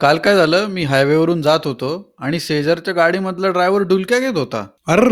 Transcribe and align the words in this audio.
काल 0.00 0.18
काय 0.18 0.34
झालं? 0.36 0.66
मी 0.66 0.84
हायवेवरून 0.84 1.42
जात 1.42 1.60
होतो 1.64 2.14
आणि 2.18 2.40
शेजारच्या 2.40 2.94
गाडीमधला 2.94 3.48
ड्रायव्हर 3.48 3.82
डुलक्या 3.82 4.18
घेत 4.18 4.36
होता. 4.36 4.66
अर 4.88 5.04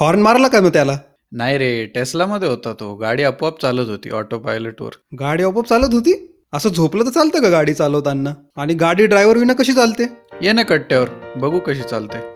हॉर्न 0.00 0.22
मारला 0.22 0.48
का 0.48 0.60
मग 0.60 0.72
त्याला? 0.72 0.98
नाही 1.32 1.58
रे 1.58 1.86
टेस्लामध्ये 1.86 2.48
होता 2.48 2.72
तो. 2.72 2.94
गाडी 2.94 3.22
आपोआप 3.22 3.60
चालत 3.62 3.88
होती 3.88 4.10
ऑटो 4.10 4.38
पायलटवर 4.38 4.90
गाडी 5.20 5.42
आपोआप 5.42 5.68
चालत 5.68 5.94
होती? 5.94 6.42
असं 6.52 6.68
झोपलं 6.68 7.04
तर 7.04 7.10
चालतं 7.10 7.42
का 7.42 7.48
गाडी 7.48 7.74
चालवताना? 7.74 8.30
आणि 8.56 8.74
गाडी 8.74 9.06
ड्रायव्हर 9.06 9.38
विना 9.38 9.52
कशी 9.52 9.72
चालते? 9.72 10.06
ये 10.42 10.52
ना 10.52 10.62
कट्ट्यावर 10.62 11.08
बघू 11.36 11.58
कशी 11.58 11.82
चालते. 11.82 12.35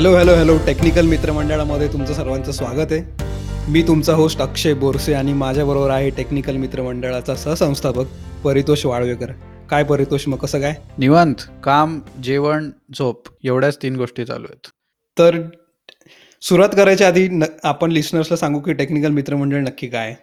हॅलो 0.00 0.16
हॅलो 0.16 0.34
हॅलो 0.34 0.58
टेक्निकल 0.66 1.06
मित्रमंडळामध्ये 1.06 1.92
तुमचं 1.92 2.14
सर्वांचं 2.14 2.52
स्वागत 2.52 2.86
आहे. 2.90 3.02
मी 3.68 3.82
तुमचा 3.82 4.14
होस्ट 4.14 4.40
अक्षय 4.40 4.74
बोरसे 4.74 5.14
आणि 5.14 5.32
माझ्याबरोबर 5.32 5.90
आहे 5.90 6.10
टेक्निकल 6.10 6.56
मित्रमंडळाचा 6.56 7.34
सहसंस्थापक 7.34 8.04
परितोष 8.44 8.86
वाळवेकर. 8.86 9.26
काय 9.70 9.84
परितोष 9.84 10.28
मग 10.28 10.36
कसं 10.36 10.60
काय? 10.60 10.74
निवांत 10.98 11.34
काम 11.64 12.00
जेवण 12.22 12.70
झोप 12.98 13.28
एवढ्याच 13.44 13.78
तीन 13.82 13.96
गोष्टी 13.96 14.24
चालू 14.24 14.46
आहेत. 14.50 14.66
तर 15.18 15.42
सुरुवात 16.42 16.68
करायच्या 16.76 17.08
आधी 17.08 17.28
न 17.28 17.44
आपण 17.62 17.90
लिस्नर्सला 17.90 18.36
सांगू 18.36 18.60
की 18.60 18.72
टेक्निकल 18.72 19.10
मित्रमंडळ 19.10 19.56
नक्की 19.56 19.86
काय? 19.86 20.06
आहे? 20.06 20.14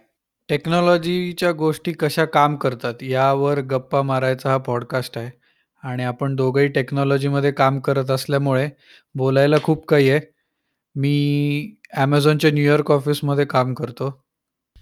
टेक्नॉलॉजीच्या 0.50 1.52
गोष्टी 1.52 1.92
कशा 1.92 2.26
काम 2.26 2.56
करतात 2.56 2.94
यावर 3.02 3.60
गप्पा 3.60 4.02
मारायचा 4.02 4.50
हा 4.50 4.58
पॉडकास्ट 4.58 5.18
आहे. 5.18 5.47
आणि 5.88 6.04
आपण 6.04 6.36
दोघंही 6.36 6.68
टेक्नॉलॉजीमध्ये 6.68 7.52
काम 7.52 7.80
करत 7.80 8.12
असल्यामुळे 8.12 8.70
बोलायला 9.16 9.58
खूप 9.64 9.86
काही 9.88 10.10
आहे. 10.10 10.20
मी 10.96 11.76
ॲमेझॉनच्या 11.94 12.52
न्यूयॉर्क 12.52 12.92
ऑफिसमध्ये 12.92 13.46
काम 13.46 13.74
करतो. 13.74 14.24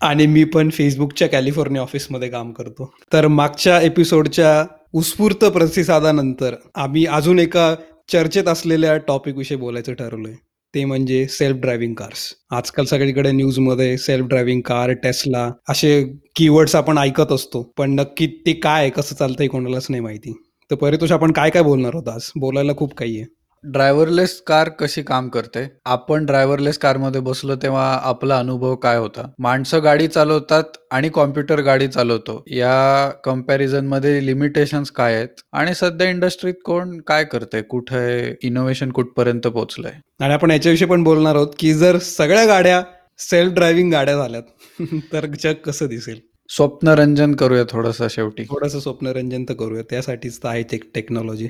आणि 0.01 0.25
मी 0.27 0.43
पण 0.43 0.69
फेसबुकच्या 0.69 1.27
कॅलिफोर्निया 1.29 1.81
ऑफिसमध्ये 1.81 2.29
काम 2.29 2.51
करतो. 2.51 2.93
तर 3.13 3.27
मागच्या 3.27 3.81
एपिसोडच्या 3.81 4.65
उत्स्फूर्त 4.93 5.45
प्रतिसादानंतर 5.45 6.55
आम्ही 6.75 7.05
अजून 7.05 7.39
एका 7.39 7.75
चर्चेत 8.11 8.47
असलेल्या 8.47 8.97
टॉपिकविषयी 8.97 9.57
बोलायचं 9.57 9.93
ठरवलंय. 9.93 10.33
ते 10.73 10.85
म्हणजे 10.85 11.25
सेल्फ 11.27 11.57
ड्रायव्हिंग 11.57 11.93
कार्स 11.93 12.33
आजकाल 12.51 12.85
सगळीकडे 12.85 13.31
न्यूजमध्ये 13.31 13.97
सेल्फ 13.97 14.25
ड्रायव्हिंग 14.25 14.61
कार 14.61 14.91
टेस्ला 14.93 15.49
असे 15.69 15.91
कीवर्ड्स 16.35 16.75
आपण 16.75 16.97
ऐकत 16.97 17.31
असतो. 17.31 17.61
पण 17.77 17.91
नक्की 17.91 18.27
ते 18.27 18.53
काय 18.53 18.81
आहे, 18.81 18.89
कसं 18.89 19.15
चालतंय 19.15 19.47
कोणालाच 19.47 19.87
नाही 19.89 20.01
माहिती. 20.03 20.44
तर 20.71 20.75
परितोष 20.75 21.11
आपण 21.11 21.31
काय 21.31 21.49
काय 21.49 21.63
बोलणार 21.63 21.93
होतो 21.95 22.09
आज? 22.11 22.31
बोलायला 22.35 22.73
खूप 22.77 22.93
काही 22.93 23.17
आहे. 23.19 23.25
ड्रायव्हरलेस 23.63 24.41
कार 24.41 24.69
कशी 24.69 25.01
काम 25.03 25.27
करते? 25.29 25.65
आपण 25.85 26.25
ड्रायव्हरलेस 26.25 26.77
कारमध्ये 26.77 27.21
बसलो 27.21 27.55
तेव्हा 27.55 27.85
आपला 28.03 28.37
अनुभव 28.37 28.75
काय 28.75 28.97
होता? 28.97 29.21
माणसं 29.39 29.83
गाडी 29.83 30.07
चालवतात 30.07 30.77
आणि 30.91 31.09
कॉम्प्युटर 31.09 31.61
गाडी 31.61 31.87
चालवतो. 31.87 32.43
या 32.51 33.09
कंपॅरिझनमध्ये 33.23 34.25
लिमिटेशन्स 34.25 34.91
काय 34.91 35.15
आहेत? 35.15 35.41
आणि 35.53 35.73
सध्या 35.75 36.09
इंडस्ट्रीत 36.09 36.53
कोण 36.65 36.97
काय 37.07 37.23
करते 37.23 37.61
कुठे 37.61 38.35
इनोव्हेशन 38.43 38.91
कुठपर्यंत 38.91 39.47
पोहोचलंय 39.47 39.93
आणि 40.21 40.33
आपण 40.33 40.51
याच्याविषयी 40.51 40.87
पण 40.87 41.03
बोलणार 41.03 41.35
आहोत 41.35 41.53
की 41.59 41.73
जर 41.73 41.97
सगळ्या 41.97 42.45
गाड्या 42.45 42.81
सेल्फ 43.19 43.53
ड्रायव्हिंग 43.53 43.91
गाड्या 43.91 44.15
झाल्यात 44.15 44.79
तर 45.13 45.25
जग 45.43 45.53
कसं 45.65 45.87
दिसेल? 45.87 46.19
स्वप्नरंजन 46.49 47.33
करूया 47.35 47.63
थोडंसं 47.63 48.07
शेवटी. 48.07 48.43
थोडंसं 48.43 48.79
स्वप्नरंजन 48.79 49.43
तर 49.43 49.53
करूया 49.53 49.81
त्यासाठीच 49.89 50.37
तर 50.37 50.47
आहे 50.47 50.63
टेक 50.63 50.83
टेक्नॉलॉजी 50.95 51.47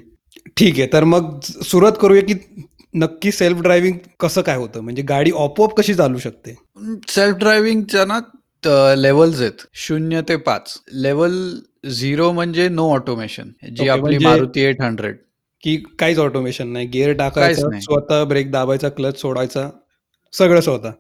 ठीक 0.58 0.80
आहे 0.80 0.88
तर 0.94 1.04
मग 1.04 1.40
सुरुवात 1.42 1.94
करूया 2.02 2.22
की 2.22 2.34
नक्की 2.94 3.32
सेल्फ 3.32 3.62
ड्रायव्हिंग 3.62 3.98
कसं 4.20 4.42
काय 4.42 4.56
होतं? 4.56 4.80
म्हणजे 4.80 5.02
गाडी 5.02 5.32
आपोआप 5.38 5.76
कशी 5.78 5.94
चालू 5.94 6.18
शकते? 6.18 6.56
सेल्फ 7.08 7.38
ड्रायव्हिंगच्या 7.38 8.06
ना 8.06 8.20
लेवल्स 8.96 9.42
आहेत. 9.42 9.66
शून्य 9.74 10.22
ते 10.22 10.36
पाच. 10.36 10.82
लेवल 10.94 11.60
झिरो 11.90 12.32
म्हणजे 12.32 12.70
नो 12.70 12.92
ऑटोमेशन 12.94 13.50
जी 13.76 13.88
आपली 13.88 14.02
म्हणजे- 14.02 14.24
मारुती 14.24 14.62
एट 14.62 14.82
हंड्रेड 14.82 15.18
की 15.64 15.78
काहीच 16.00 16.20
ऑटोमेशन 16.20 16.68
नाही. 16.68 16.88
गिअर 16.88 17.14
टाकायचा. 17.14 17.80
स्वतः 17.80 18.24
ब्रेक 18.24 18.52
दाबायचा 18.52 18.90
क्लच 18.90 19.20
सोडायचा 19.22 19.70
सगळं 20.34 20.62
स्वतः. 20.62 20.92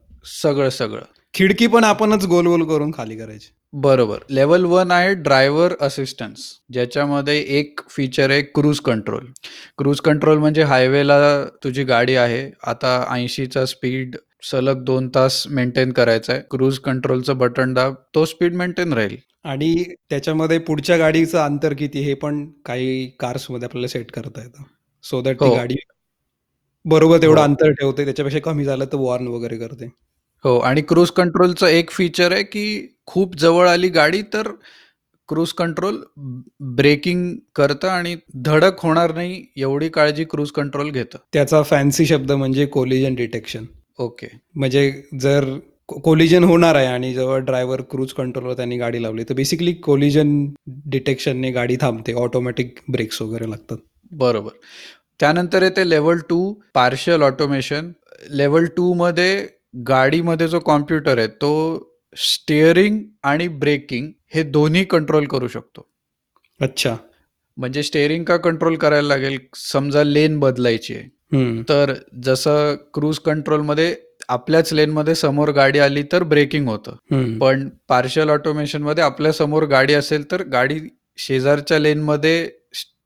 सगळं 0.43 0.69
सगळं. 0.69 1.01
खिडकी 1.33 1.67
पण 1.67 1.83
आपणच 1.83 2.25
गोल 2.25 2.47
गोल 2.47 2.63
करून 2.63 2.91
खाली 2.91 3.17
करायची. 3.17 3.53
बरोबर. 3.75 4.17
लेवल 4.29 4.65
वन 4.65 4.91
आहे 4.91 5.13
ड्रायव्हर 5.15 5.73
असिस्टन्स 5.81 6.41
ज्याच्यामध्ये 6.73 7.37
एक 7.57 7.79
फीचर 7.89 8.31
आहे 8.31 8.41
क्रूज 8.41 8.79
कंट्रोल 8.79 9.25
क्रूज 9.77 9.99
कंट्रोल 9.99 10.37
म्हणजे 10.37 10.63
हायवेला 10.63 11.17
तुझी 11.63 11.83
गाडी 11.83 12.15
आहे 12.15 12.49
आता 12.67 12.93
ऐंशीचा 13.11 13.65
स्पीड 13.65 14.15
सलग 14.51 14.83
दोन 14.83 15.09
तास 15.15 15.43
मेंटेन 15.47 15.91
करायचा 15.91 16.33
आहे. 16.33 16.41
क्रूज 16.51 16.79
कंट्रोलचं 16.79 17.37
बटन 17.37 17.73
दाब 17.73 17.93
तो 18.15 18.25
स्पीड 18.25 18.53
मेंटेन 18.53 18.93
राहील. 18.93 19.15
आणि 19.43 19.83
त्याच्यामध्ये 20.09 20.57
पुढच्या 20.59 20.97
गाडीचं 20.97 21.39
अंतर 21.39 21.73
किती 21.73 21.99
हे 21.99 22.13
पण 22.13 22.45
काही 22.65 23.07
कार्समध्ये 23.19 23.65
आपल्याला 23.65 23.87
सेट 23.87 24.11
करता 24.11 24.41
येतं. 24.41 24.63
सो 25.03 25.21
दॅट 25.21 25.39
ती 25.39 25.45
हो. 25.45 25.55
गाडी 25.55 25.75
बरोबर 26.85 27.21
तेवढं 27.21 27.39
हो. 27.39 27.47
अंतर 27.47 27.71
ठेवते 27.71 28.05
त्याच्यापेक्षा 28.05 28.39
कमी 28.39 28.63
झालं 28.65 28.85
तर 28.85 28.97
वॉर्न 28.97 29.27
वगैरे 29.27 29.57
करते. 29.57 29.89
हो 30.45 30.57
आणि 30.59 30.81
क्रूज 30.81 31.11
कंट्रोलचं 31.11 31.67
एक 31.67 31.89
फीचर 31.89 32.31
आहे 32.31 32.43
की 32.43 32.95
खूप 33.05 33.35
जवळ 33.35 33.67
आली 33.67 33.89
गाडी 33.89 34.21
तर 34.21 34.47
क्रूज 35.27 35.51
कंट्रोल 35.53 36.03
ब्रेकिंग 36.59 37.35
करतं 37.55 37.87
आणि 37.87 38.15
धडक 38.35 38.79
होणार 38.79 39.13
नाही 39.13 39.45
एवढी 39.57 39.89
काळजी 39.89 40.23
क्रूज 40.23 40.51
कंट्रोल 40.51 40.89
घेतं. 40.89 41.17
त्याचा 41.33 41.61
फॅन्सी 41.63 42.05
शब्द 42.05 42.31
म्हणजे 42.31 42.65
कोलिजन 42.65 43.15
डिटेक्शन 43.15 43.65
ओके. 43.99 44.27
म्हणजे 44.55 45.03
जर 45.21 45.57
कोलिजन 46.03 46.43
होणार 46.43 46.75
आहे 46.75 46.87
आणि 46.87 47.13
जेव्हा 47.13 47.37
ड्रायव्हर 47.37 47.81
क्रूज 47.81 48.13
कंट्रोलवर 48.13 48.53
त्यांनी 48.53 48.77
गाडी 48.77 49.03
लावली 49.03 49.23
तर 49.23 49.33
बेसिकली 49.33 49.73
कोलिजन 49.73 50.45
डिटेक्शनने 50.67 51.51
गाडी 51.51 51.77
थांबते 51.81 52.13
ऑटोमॅटिक 52.13 52.79
ब्रेक्स 52.91 53.21
वगैरे 53.21 53.49
लागतात. 53.49 53.77
बरोबर. 54.11 54.51
त्यानंतर 55.19 55.63
येते 55.63 55.89
level 55.89 56.17
two 56.29 56.53
partial 56.73 57.21
automation 57.21 57.91
level 58.29 58.65
two 58.65 58.93
मध्ये 58.93 59.47
गाडीमध्ये 59.87 60.47
जो 60.47 60.59
कॉम्प्युटर 60.59 61.17
आहे 61.17 61.27
तो 61.27 61.51
स्टिअरिंग 62.15 62.99
आणि 63.23 63.47
ब्रेकिंग 63.47 64.11
हे 64.35 64.43
दोन्ही 64.43 64.83
कंट्रोल 64.83 65.25
करू 65.25 65.47
शकतो. 65.47 65.89
अच्छा. 66.61 66.95
म्हणजे 67.57 67.83
स्टेअरिंग 67.83 68.23
का 68.23 68.37
कंट्रोल 68.37 68.75
करायला 68.75 69.07
लागेल? 69.07 69.37
समजा 69.55 70.03
लेन 70.03 70.39
बदलायची 70.39 70.93
आहे. 70.93 71.03
तर 71.69 71.93
जसं 72.23 72.75
क्रूज 72.93 73.19
कंट्रोलमध्ये 73.19 73.95
आपल्याच 74.29 74.73
लेनमध्ये 74.73 75.15
समोर 75.15 75.49
गाडी 75.49 75.79
आली 75.79 76.03
तर 76.03 76.23
ब्रेकिंग 76.23 76.67
होतं. 76.67 76.91
पण 77.37 77.69
पार्शियल 77.87 78.29
ऑटोमेशनमध्ये 78.29 79.03
आपल्यासमोर 79.03 79.63
गाडी 79.63 79.93
असेल 79.93 80.31
तर 80.31 80.43
गाडी 80.43 80.79
शेजारच्या 81.17 81.79
लेनमध्ये 81.79 82.49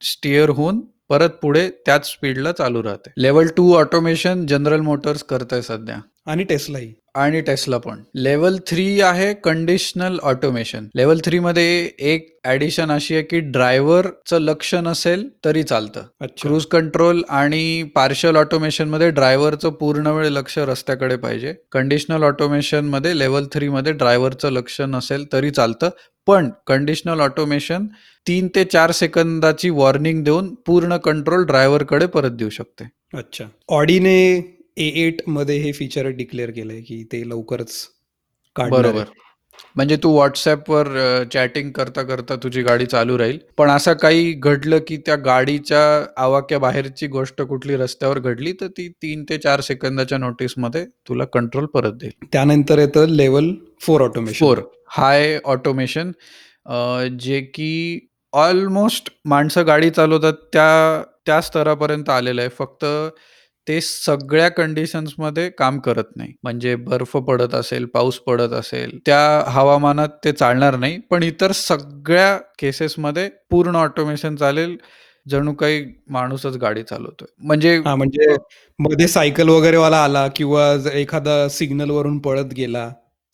स्टिअर 0.02 0.50
होऊन 0.50 0.82
परत 1.10 1.30
पुढे 1.30 1.70
त्याच 1.70 2.12
स्पीडला 2.12 2.52
चालू 2.52 2.84
राहते. 2.84 3.12
Level 3.18 3.48
two 3.58 3.74
automation 3.76 4.46
General 4.46 4.80
Motors 4.80 5.24
करत 5.24 5.54
आहे 5.54 5.62
सध्या. 5.62 5.96
आणि 6.30 6.44
टेस्लाही 6.44 6.94
आणि 7.16 7.40
टेस्ला 7.42 7.78
पण. 7.78 8.02
लेवल 8.16 8.58
थ्री 8.68 9.00
आहे 9.02 9.34
कंडिशनल 9.44 10.18
ऑटोमेशन 10.24 10.88
लेवल 10.96 11.20
थ्री 11.26 11.40
मध्ये 11.40 11.90
एक 12.12 12.28
ऍडिशन 12.48 12.92
अशी 12.92 13.14
आहे 13.14 13.24
की 13.24 13.40
ड्रायव्हरचं 13.40 14.40
लक्ष 14.42 14.74
नसेल 14.76 15.28
तरी 15.46 15.64
चालतं. 15.64 16.02
क्रूज 16.42 16.66
कंट्रोल 16.66 17.22
आणि 17.30 17.84
पार्शियल 17.96 18.36
ऑटोमेशनमध्ये 18.36 19.10
ड्रायव्हरचं 19.12 19.70
पूर्ण 19.80 20.08
वेळ 20.08 20.28
लक्ष 20.30 20.58
रस्त्याकडे 20.60 21.16
पाहिजे. 21.16 21.54
कंडिशनल 21.72 22.24
ऑटोमेशनमध्ये 22.24 23.18
लेवल 23.20 23.46
थ्री 23.54 23.70
मध्ये 23.70 23.94
ड्रायव्हरचं 23.94 24.52
लक्ष 24.52 24.80
नसेल 24.82 25.26
तरी 25.34 25.50
चालतं. 25.52 25.90
पण 26.28 26.50
कंडिशनल 26.68 27.20
ऑटोमेशन 27.22 27.86
तीन 28.28 28.48
ते 28.56 28.64
चार 28.64 28.92
सेकंदाची 28.92 29.70
वॉर्निंग 29.70 30.24
देऊन 30.24 30.54
पूर्ण 30.66 30.98
कंट्रोल 31.04 31.46
ड्रायव्हरकडे 31.46 32.06
परत 32.06 32.32
देऊ 32.32 32.50
शकते. 32.50 32.90
अच्छा. 33.14 33.46
ऑडीने 33.70 34.20
ए 34.78 34.88
एटमध्ये 35.06 35.58
हे 35.60 35.72
फीचर 35.74 36.08
डिक्लेअर 36.18 36.52
केलंय 36.52 36.82
की 36.82 37.04
ते 37.12 37.28
लवकरच 37.30 37.74
काढणार 38.56 38.84
आहे. 38.86 38.94
बरोबर 38.94 39.28
म्हणजे 39.76 39.96
तू 40.04 40.12
व्हॉट्सअपवर 40.14 40.88
चॅटिंग 41.34 41.72
करता 41.72 42.02
करता 42.04 42.36
तुझी 42.44 42.62
गाडी 42.64 42.86
चालू 42.86 43.18
राहील. 43.18 43.38
पण 43.58 43.70
असं 43.70 43.94
काही 44.02 44.32
घडलं 44.34 44.80
की 44.88 44.98
त्या 45.06 45.16
गाडीच्या 45.26 45.82
आवाक्या 46.24 46.60
बाहेरची 46.60 47.08
गोष्ट 47.08 47.42
कुठली 47.42 47.76
रस्त्यावर 47.78 48.20
घडली 48.20 48.54
तर 48.62 48.68
ती 48.78 48.88
तीन 49.02 49.24
ते 49.30 49.38
चार 49.38 49.62
सेकंदाच्या 49.62 50.18
नोटीसमध्ये 50.18 50.86
तुला 51.08 51.26
कंट्रोल 51.34 51.66
परत 51.74 51.94
देईल. 51.94 52.12
त्यानंतर 52.32 52.80
येतं 52.80 53.10
level 53.10 53.54
four 53.82 54.02
automation 54.02 54.40
four 54.40 54.62
high 54.98 55.38
automation 55.46 56.12
जे 57.20 57.42
की 57.54 58.08
ऑलमोस्ट 58.34 59.10
माणसं 59.26 59.68
गाडी 59.68 59.90
चालवतात 59.90 60.34
त्या 60.54 61.04
त्या 61.26 61.42
स्तरापर्यंत 61.42 62.10
आलेलं 62.10 62.42
आहे. 62.42 62.50
फक्त 62.58 62.86
ते 63.70 63.80
सगळ्या 63.82 64.50
कंडिशन्समध्ये 64.50 65.50
काम 65.50 65.80
करत 65.80 66.04
नाही. 66.16 66.34
म्हणजे 66.44 66.76
बर्फ 66.76 67.16
पडत 67.18 67.54
असेल, 67.56 67.86
पाऊस 67.86 68.20
पडत 68.20 68.54
असेल, 68.54 68.98
त्या 69.06 69.20
हवामानात 69.48 70.10
ते 70.26 70.32
चालणार 70.32 70.76
नाही. 70.76 70.98
पण 71.12 71.24
इतर 71.24 71.52
सगळ्या 71.52 72.38
केसेसमध्ये 72.60 73.30
पूर्ण 73.52 73.76
ऑटोमेशन 73.76 74.36
चालेल. 74.36 74.76
जणू 75.30 75.54
काही 75.54 75.84
माणूसच 76.10 76.56
गाडी 76.58 76.84
चालवतोय. 76.84 77.28
म्हणजे 77.40 77.80
म्हणजे 77.80 78.36
मध्ये 78.80 79.08
सायकल 79.08 79.50
वगैरे 79.50 79.78
वाला 79.78 80.04
आला 80.04 80.28
किंवा 80.28 80.64
एखादा 80.94 81.48
सिग्नल 81.50 81.90
वरून 81.90 82.20
पळत 82.20 82.54
गेला, 82.54 82.90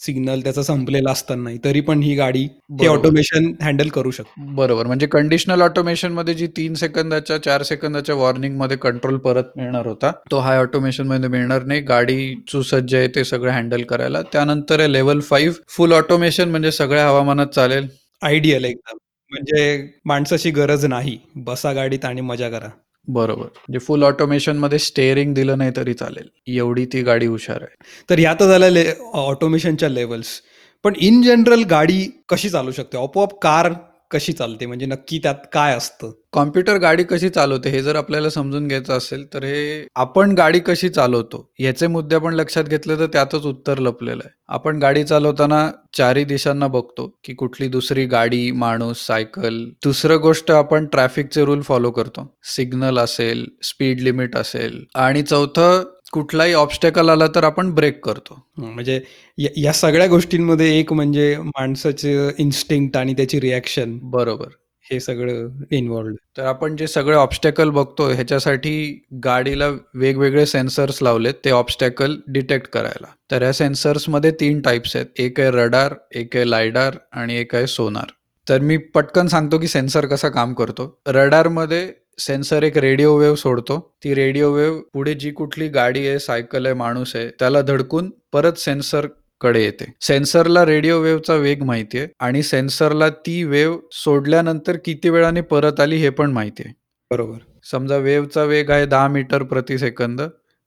सिग्नल 0.05 0.41
त्याचा 0.41 0.63
संपलेला 0.63 1.11
असतानाही, 1.11 1.57
तरी 1.65 1.81
पण 1.81 2.01
ही 2.03 2.15
गाडी 2.15 2.43
हे. 2.81 2.87
ऑटोमेशन 2.87 3.51
हँडल 3.61 3.89
करू 3.89 4.11
शकते. 4.11 4.43
बरोबर. 4.55 4.87
म्हणजे 4.87 5.07
कंडिशनल 5.07 5.61
ऑटोमेशनमध्ये 5.61 6.33
जी 6.33 6.47
3 6.57 6.73
सेकंदाच्या, 6.75 7.37
4 7.37 7.63
सेकंदाच्या 7.63 8.15
वॉर्निंगमध्ये 8.15 8.77
कंट्रोल 8.77 9.17
परत 9.17 9.57
मिळणार 9.57 9.87
होता, 9.87 10.11
तो 10.31 10.39
हाय 10.39 10.57
ऑटोमेशनमध्ये 10.57 11.29
मिळणार 11.29 11.63
नाही. 11.63 11.81
गाडी 11.83 12.33
सुसज्ज 12.51 12.95
आहे 12.95 13.07
ते 13.07 13.23
सगळं 13.23 13.51
हँडल 13.51 13.83
करायला. 13.83 14.21
त्यानंतर 14.33 14.87
लेव्हल 14.87 15.19
5 15.21 15.59
फुल 15.69 15.93
ऑटोमेशन 15.93 16.49
म्हणजे 16.49 16.71
सगळ्या 16.71 17.07
हवामानात 17.07 17.47
चालेल. 17.47 17.87
आयडियल 18.21 18.65
एकदम. 18.65 18.97
म्हणजे 19.31 19.87
माणसाची 20.05 20.49
गरज 20.51 20.85
नाही. 20.85 21.17
बसा 21.35 21.71
गाडीत 21.73 22.05
आणि 22.05 22.21
मजा 22.21 22.49
करा. 22.49 22.69
बरोबर. 23.07 23.43
म्हणजे 23.43 23.79
फुल 23.79 24.03
ऑटोमेशनमध्ये 24.03 24.79
स्टेअरिंग 24.79 25.33
दिलं 25.33 25.57
नाही 25.57 25.71
तरी 25.77 25.93
चालेल. 25.93 26.29
एवढी 26.47 26.85
ती 26.85 27.01
गाडी 27.01 27.25
हुशार 27.25 27.61
आहे. 27.61 27.75
तर 28.09 28.19
ह्या 28.19 28.33
तर 28.33 28.45
झाल्या 28.45 28.69
ले 28.69 28.85
ऑटोमेशनच्या 29.13 29.89
लेवल्स 29.89 30.41
पण 30.83 30.93
इन 30.97 31.21
जनरल 31.21 31.63
गाडी 31.63 32.07
कशी 32.29 32.49
चालू 32.49 32.71
शकते? 32.71 32.97
आपोआप 32.97 33.39
कार 33.41 33.73
कशी 34.11 34.33
चालते? 34.33 34.65
म्हणजे 34.65 34.85
नक्की 34.85 35.19
त्यात 35.19 35.35
काय 35.53 35.75
असतं? 35.75 36.11
कॉम्प्युटर 36.31 36.77
गाडी 36.77 37.03
कशी 37.03 37.29
चालवते 37.29 37.69
हे 37.69 37.81
जर 37.83 37.95
आपल्याला 37.95 38.29
समजून 38.29 38.67
घ्यायचं 38.67 38.93
असेल, 38.93 39.33
तर 39.33 39.43
हे 39.43 39.87
आपण 39.95 40.31
गाडी 40.31 40.59
कशी 40.59 40.89
चालवतो 40.89 41.51
याचे 41.59 41.87
मुद्दे 41.87 42.15
आपण 42.15 42.33
लक्षात 42.33 42.63
घेतले 42.63 42.95
तर 42.95 43.05
त्यातच 43.05 43.45
उत्तर 43.45 43.77
लपलेलं 43.77 44.21
आहे. 44.25 44.33
आपण 44.47 44.79
गाडी 44.79 45.03
चालवताना 45.03 45.71
चारही 45.93 46.23
दिशांना 46.23 46.67
बघतो, 46.67 47.19
की 47.23 47.33
कुठली 47.33 47.67
दुसरी 47.67 48.05
गाडी, 48.05 48.51
माणूस, 48.51 49.05
सायकल. 49.07 49.65
दुसरं 49.65 50.17
गोष्ट 50.17 50.51
आपण 50.51 50.85
ट्रॅफिकचे 50.85 51.45
रूल 51.45 51.61
फॉलो 51.61 51.91
करतो. 51.91 52.35
सिग्नल 52.43 52.99
असेल, 52.99 53.45
स्पीड 53.63 54.01
लिमिट 54.01 54.35
असेल 54.35 54.83
आणि 54.95 55.21
चौथं 55.21 55.94
कुठलाही 56.13 56.53
ऑब्स्टॅकल 56.53 57.09
आला 57.09 57.27
तर 57.35 57.43
आपण 57.43 57.71
ब्रेक 57.75 58.03
करतो. 58.05 58.39
म्हणजे 58.57 58.99
या 59.37 59.49
या 59.57 59.73
सगळ्या 59.73 60.07
गोष्टींमध्ये 60.07 60.77
एक 60.79 60.93
म्हणजे 60.93 61.35
माणसाचं 61.39 62.29
इन्स्टिंक्ट 62.39 62.97
आणि 62.97 63.13
त्याची 63.13 63.39
रिएक्शन 63.41 63.97
बरोबर. 64.03 64.47
हे 64.85 64.99
सगळं 64.99 65.47
इन्व्हॉल्व्ड. 65.71 66.15
तर 66.37 66.45
आपण 66.45 66.75
जे 66.75 66.87
सगळे 66.87 67.15
ऑब्स्टॅकल 67.15 67.69
बघतो 67.69 68.07
ह्याच्यासाठी 68.09 69.07
गाडीला 69.23 69.69
वेगवेगळे 69.95 70.45
सेन्सर्स 70.45 71.01
लावलेत 71.03 71.33
ते 71.45 71.51
ऑब्स्टॅकल 71.51 72.15
डिटेक्ट 72.27 72.67
करायला. 72.67 73.07
तर 73.31 73.41
या 73.41 73.51
सेन्सर्समध्ये 73.53 74.31
3 74.31 74.61
टाइप्स 74.61 74.95
आहेत. 74.95 75.05
एक 75.19 75.39
आहे 75.39 75.51
रडार, 75.51 75.93
एक 76.15 76.35
आहे 76.35 76.49
लायडार 76.49 76.97
आणि 77.11 77.37
एक 77.37 77.55
आहे 77.55 77.67
सोनार. 77.67 78.11
तर 78.47 78.59
मी 78.59 78.77
पटकन 78.77 79.27
सांगतो 79.27 79.59
की 79.59 79.67
सेन्सर 79.67 80.05
कसा 80.05 80.29
काम 80.29 80.53
करतो. 80.53 80.99
रडारमध्ये 81.07 81.85
सेन्सर 82.17 82.63
एक 82.63 82.77
रेडिओ 82.77 83.17
वेव्ह 83.17 83.35
सोडतो. 83.35 83.95
ती 84.03 84.15
रेडिओ 84.15 84.51
वेव्ह 84.51 84.81
पुढे 84.93 85.13
जी 85.13 85.31
कुठली 85.31 85.67
गाडी 85.67 86.07
आहे, 86.07 86.19
सायकल 86.19 86.65
आहे, 86.65 86.75
माणूस 86.75 87.15
आहे 87.15 87.29
त्याला 87.29 87.61
धडकून 87.61 88.11
परत 88.33 88.53
सेन्सरकडे 88.53 89.63
येते. 89.63 89.93
सेन्सरला 90.01 90.65
रेडिओ 90.65 90.99
वेव्हचा 90.99 91.35
वेग 91.35 91.63
माहिती 91.63 91.97
आहे 91.97 92.07
आणि 92.19 92.43
सेन्सरला 92.43 93.09
ती 93.09 93.43
वेव्ह 93.43 93.77
सोडल्यानंतर 93.91 94.77
किती 94.85 95.09
वेळाने 95.09 95.41
परत 95.41 95.79
आली 95.79 95.95
हे 95.95 96.09
पण 96.09 96.31
माहिती 96.31 96.63
आहे. 96.65 96.73
बरोबर. 97.11 97.37
समजा 97.71 97.97
वेव्हचा 97.97 98.43
वेग 98.43 98.71
आहे 98.71 98.85
10 98.85 99.07
मीटर 99.07 99.43
प्रति 99.43 99.77
सेकंद 99.77 100.21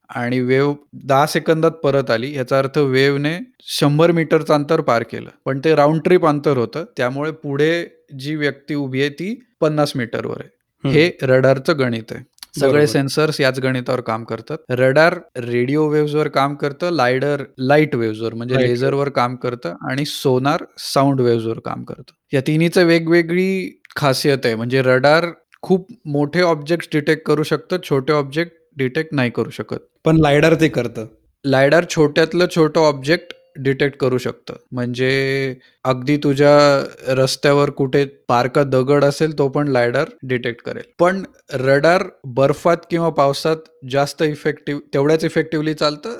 आणि 0.09 0.39
वेव्ह 0.39 0.75
10 0.93 1.25
सेकंदात 1.25 1.71
परत 1.71 2.11
आली. 2.11 2.37
याचा 2.37 2.59
अर्थ 2.59 2.77
वेव्हने 2.77 3.39
100 3.59 4.11
मीटरचं 4.11 4.53
अंतर 4.53 4.81
पार 4.81 5.03
केलं. 5.03 5.29
पण 5.45 5.59
ते 5.65 5.75
राउंड 5.75 6.01
ट्रिप 6.01 6.25
अंतर 6.25 6.57
होतं. 6.57 6.85
त्यामुळे 6.97 7.31
पुढे 7.31 7.85
जी 8.19 8.35
व्यक्ती 8.35 8.75
उभी 8.75 9.01
आहे 9.01 9.09
ती 9.09 9.43
50 9.61 9.93
मीटरवर 9.95 10.37
आहे. 10.39 10.58
हं. 10.85 11.09
रडारचं 11.21 11.79
गणित 11.79 12.11
आहे. 12.11 12.23
सगळे. 12.59 12.87
सेन्सर्स 12.87 13.41
याच 13.41 13.59
गणितावर 13.59 14.01
काम 14.01 14.23
करतात. 14.23 14.57
रडार 14.69 15.19
रेडिओ 15.37 15.87
वेव्हजवर 15.87 16.27
काम 16.27 16.55
करतं. 16.55 16.89
लायडर 16.89 17.43
लाइट 17.59 17.95
वेव्हजवर 17.95 18.33
म्हणजे 18.33 18.55
लेझरवर 18.55 19.09
काम 19.09 19.35
करतं 19.35 19.75
आणि 19.91 20.05
सोनार 20.05 20.63
साउंड 20.77 21.21
वेव्हजवर 21.21 21.59
काम 21.59 21.83
करतं. 21.83 22.11
या 22.33 22.41
तिन्हीचं 22.47 22.83
वेगवेगळी 22.83 23.81
खासियत 23.95 24.37
आहे. 24.45 24.55
म्हणजे 24.55 24.81
रडार 24.81 25.25
खूप 25.61 25.91
मोठे 26.05 26.41
ऑब्जेक्ट्स 26.41 26.89
डिटेक्ट 26.93 27.23
करू 27.23 27.43
शकतं. 27.43 27.77
छोटे 27.89 28.13
ऑब्जेक्ट 28.13 28.51
डिटेक्ट 28.77 29.13
नाही 29.13 29.29
करू 29.29 29.49
शकत. 29.49 29.77
पण 30.05 30.17
लायडार 30.17 30.53
ते 30.53 30.67
करतं. 30.67 31.05
लायडार 31.45 31.85
छोट्यातलं 31.89 32.45
छोटं 32.55 32.81
ऑब्जेक्ट 32.81 33.33
डिटेक्ट 33.59 33.97
करू 33.97 34.17
शकतं. 34.17 34.53
म्हणजे 34.71 35.55
अगदी 35.83 36.17
तुझ्या 36.17 36.83
रस्त्यावर 37.07 37.69
कुठे 37.69 38.05
पारका 38.05 38.63
दगड 38.63 39.05
असेल 39.05 39.37
तो 39.37 39.49
पण 39.49 39.67
लायडार 39.67 40.09
डिटेक्ट 40.23 40.61
करेल. 40.61 40.83
पण 40.99 41.23
रडार 41.53 42.03
बर्फात 42.23 42.77
किंवा 42.91 43.09
पावसात 43.09 43.55
जास्त 43.91 44.21
इफेक्टिव्ह 44.21 44.81
तेवढ्याच 44.93 45.25
इफेक्टिव्हली 45.25 45.73
चालतं. 45.73 46.17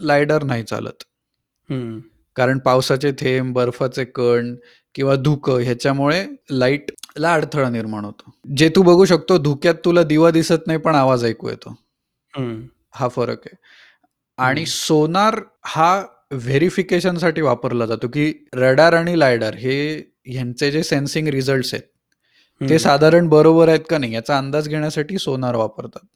लायडार 0.00 0.42
नाही 0.42 0.62
चालत. 0.62 1.04
कारण 2.36 2.58
पावसाचे 2.58 3.12
थेंब, 3.12 3.54
बर्फाचे 3.54 4.04
कण 4.04 4.54
किंवा 4.94 5.14
धुकं 5.14 5.58
ह्याच्यामुळे 5.58 6.26
लाईटला 6.50 7.34
अडथळा 7.34 7.68
निर्माण 7.68 8.04
होतो. 8.04 8.30
जे 8.56 8.68
तू 8.68 8.82
बघू 8.82 9.04
शकतो 9.04 9.38
धुक्यात 9.38 9.74
तुला 9.84 10.02
दिवा 10.02 10.30
दिसत 10.30 10.66
नाही 10.66 10.78
पण 10.78 10.94
आवाज 10.94 11.24
ऐकू 11.24 11.48
येतो. 11.48 11.70
हं. 12.36 12.62
हा 12.92 13.08
फरक 13.08 13.38
आहे. 13.46 13.56
आणि. 14.38 14.66
सोनार 14.66 15.40
हा 15.64 16.04
व्हेरिफिकेशनसाठी 16.30 17.40
वापरला 17.40 17.86
जातो, 17.86 18.08
की 18.08 18.32
रडार 18.54 18.92
आणि 18.92 19.18
लायडार 19.18 19.54
हे 19.54 19.96
ह्यांचे 20.26 20.70
जे 20.70 20.82
सेन्सिंग 20.82 21.28
रिझल्ट्स 21.28 21.74
आहेत, 21.74 21.84
ते 22.60 22.74
हं. 22.74 22.78
साधारण 22.78 23.28
बरोबर 23.28 23.68
आहेत 23.68 23.80
का 23.90 23.98
नाही 23.98 24.14
याचा 24.14 24.38
अंदाज 24.38 24.68
घेण्यासाठी 24.68 25.18
सोनार 25.18 25.56
वापरतात. 25.56 26.06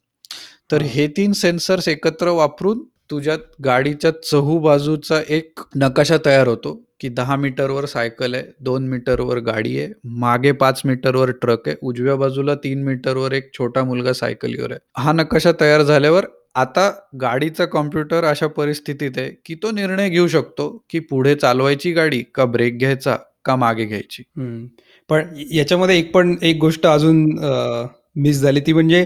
तर 0.71 0.81
हां. 0.81 0.89
हे 0.89 1.07
3 1.07 1.33
सेन्सर्स 1.33 1.87
एकत्र 1.87 2.29
वापरून 2.29 2.83
तुझ्या 3.11 3.35
गाडीच्या 3.65 4.11
चहूबाजूचा 4.23 5.21
एक 5.29 5.59
नकाशा 5.75 6.17
तयार 6.25 6.47
होतो, 6.47 6.73
की 6.99 7.09
10 7.09 7.35
मीटरवर 7.35 7.85
सायकल 7.85 8.33
आहे, 8.33 8.43
2 8.61 8.87
मीटरवर 8.87 9.39
गाडी 9.39 9.77
आहे, 9.79 9.89
मागे 10.03 10.51
5 10.51 10.81
मीटरवर 10.85 11.31
ट्रक 11.31 11.67
आहे, 11.67 11.75
उजव्या 11.81 12.15
बाजूला 12.15 12.55
3 12.55 12.83
मीटरवर 12.83 13.33
एक 13.33 13.49
छोटा 13.57 13.83
मुलगा 13.83 14.13
सायकलीवर 14.13 14.71
आहे. 14.71 14.79
हा 14.97 15.11
नकाशा 15.11 15.51
तयार 15.61 15.81
झाल्यावर 15.81 16.25
आता 16.55 16.91
गाडीचा 17.21 17.65
कॉम्प्युटर 17.65 18.23
अशा 18.23 18.47
परिस्थितीत 18.47 19.11
आहे, 19.17 19.29
की 19.45 19.55
तो 19.55 19.71
निर्णय 19.71 20.09
घेऊ 20.09 20.27
शकतो, 20.27 20.85
की 20.89 20.99
पुढे 20.99 21.35
चालवायची 21.35 21.91
गाडी 21.91 22.23
का 22.35 22.45
ब्रेक 22.45 22.77
घ्यायचा 22.79 23.17
का 23.45 23.55
मागे 23.55 23.85
घ्यायची. 23.85 24.23
हं. 24.37 24.67
पण 25.09 25.27
याच्यामध्ये 25.51 25.97
एक 25.99 26.13
पण 26.13 26.35
एक 26.41 26.57
गोष्ट 26.57 26.85
अजून 26.87 27.39
अ, 27.39 27.83
मिस 28.15 28.41
झाली 28.41 28.59
ती 28.59 28.73
म्हणजे 28.73 29.05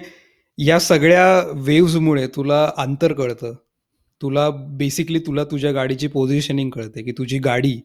या 0.58 0.80
सगळ्या 0.80 1.52
वेव्हजमुळे 1.56 2.28
तुला 2.28 2.72
अंतर 2.78 3.14
कळतं. 3.14 3.54
तुला 4.22 4.50
बेसिकली 4.50 5.20
तुला 5.20 5.44
तुझ्या 5.44 5.72
गाडीची 5.72 6.08
पोझिशनिंग 6.08 6.70
कळते, 6.70 7.04
की 7.04 7.12
तुझी 7.12 7.40
गाडी 7.40 7.80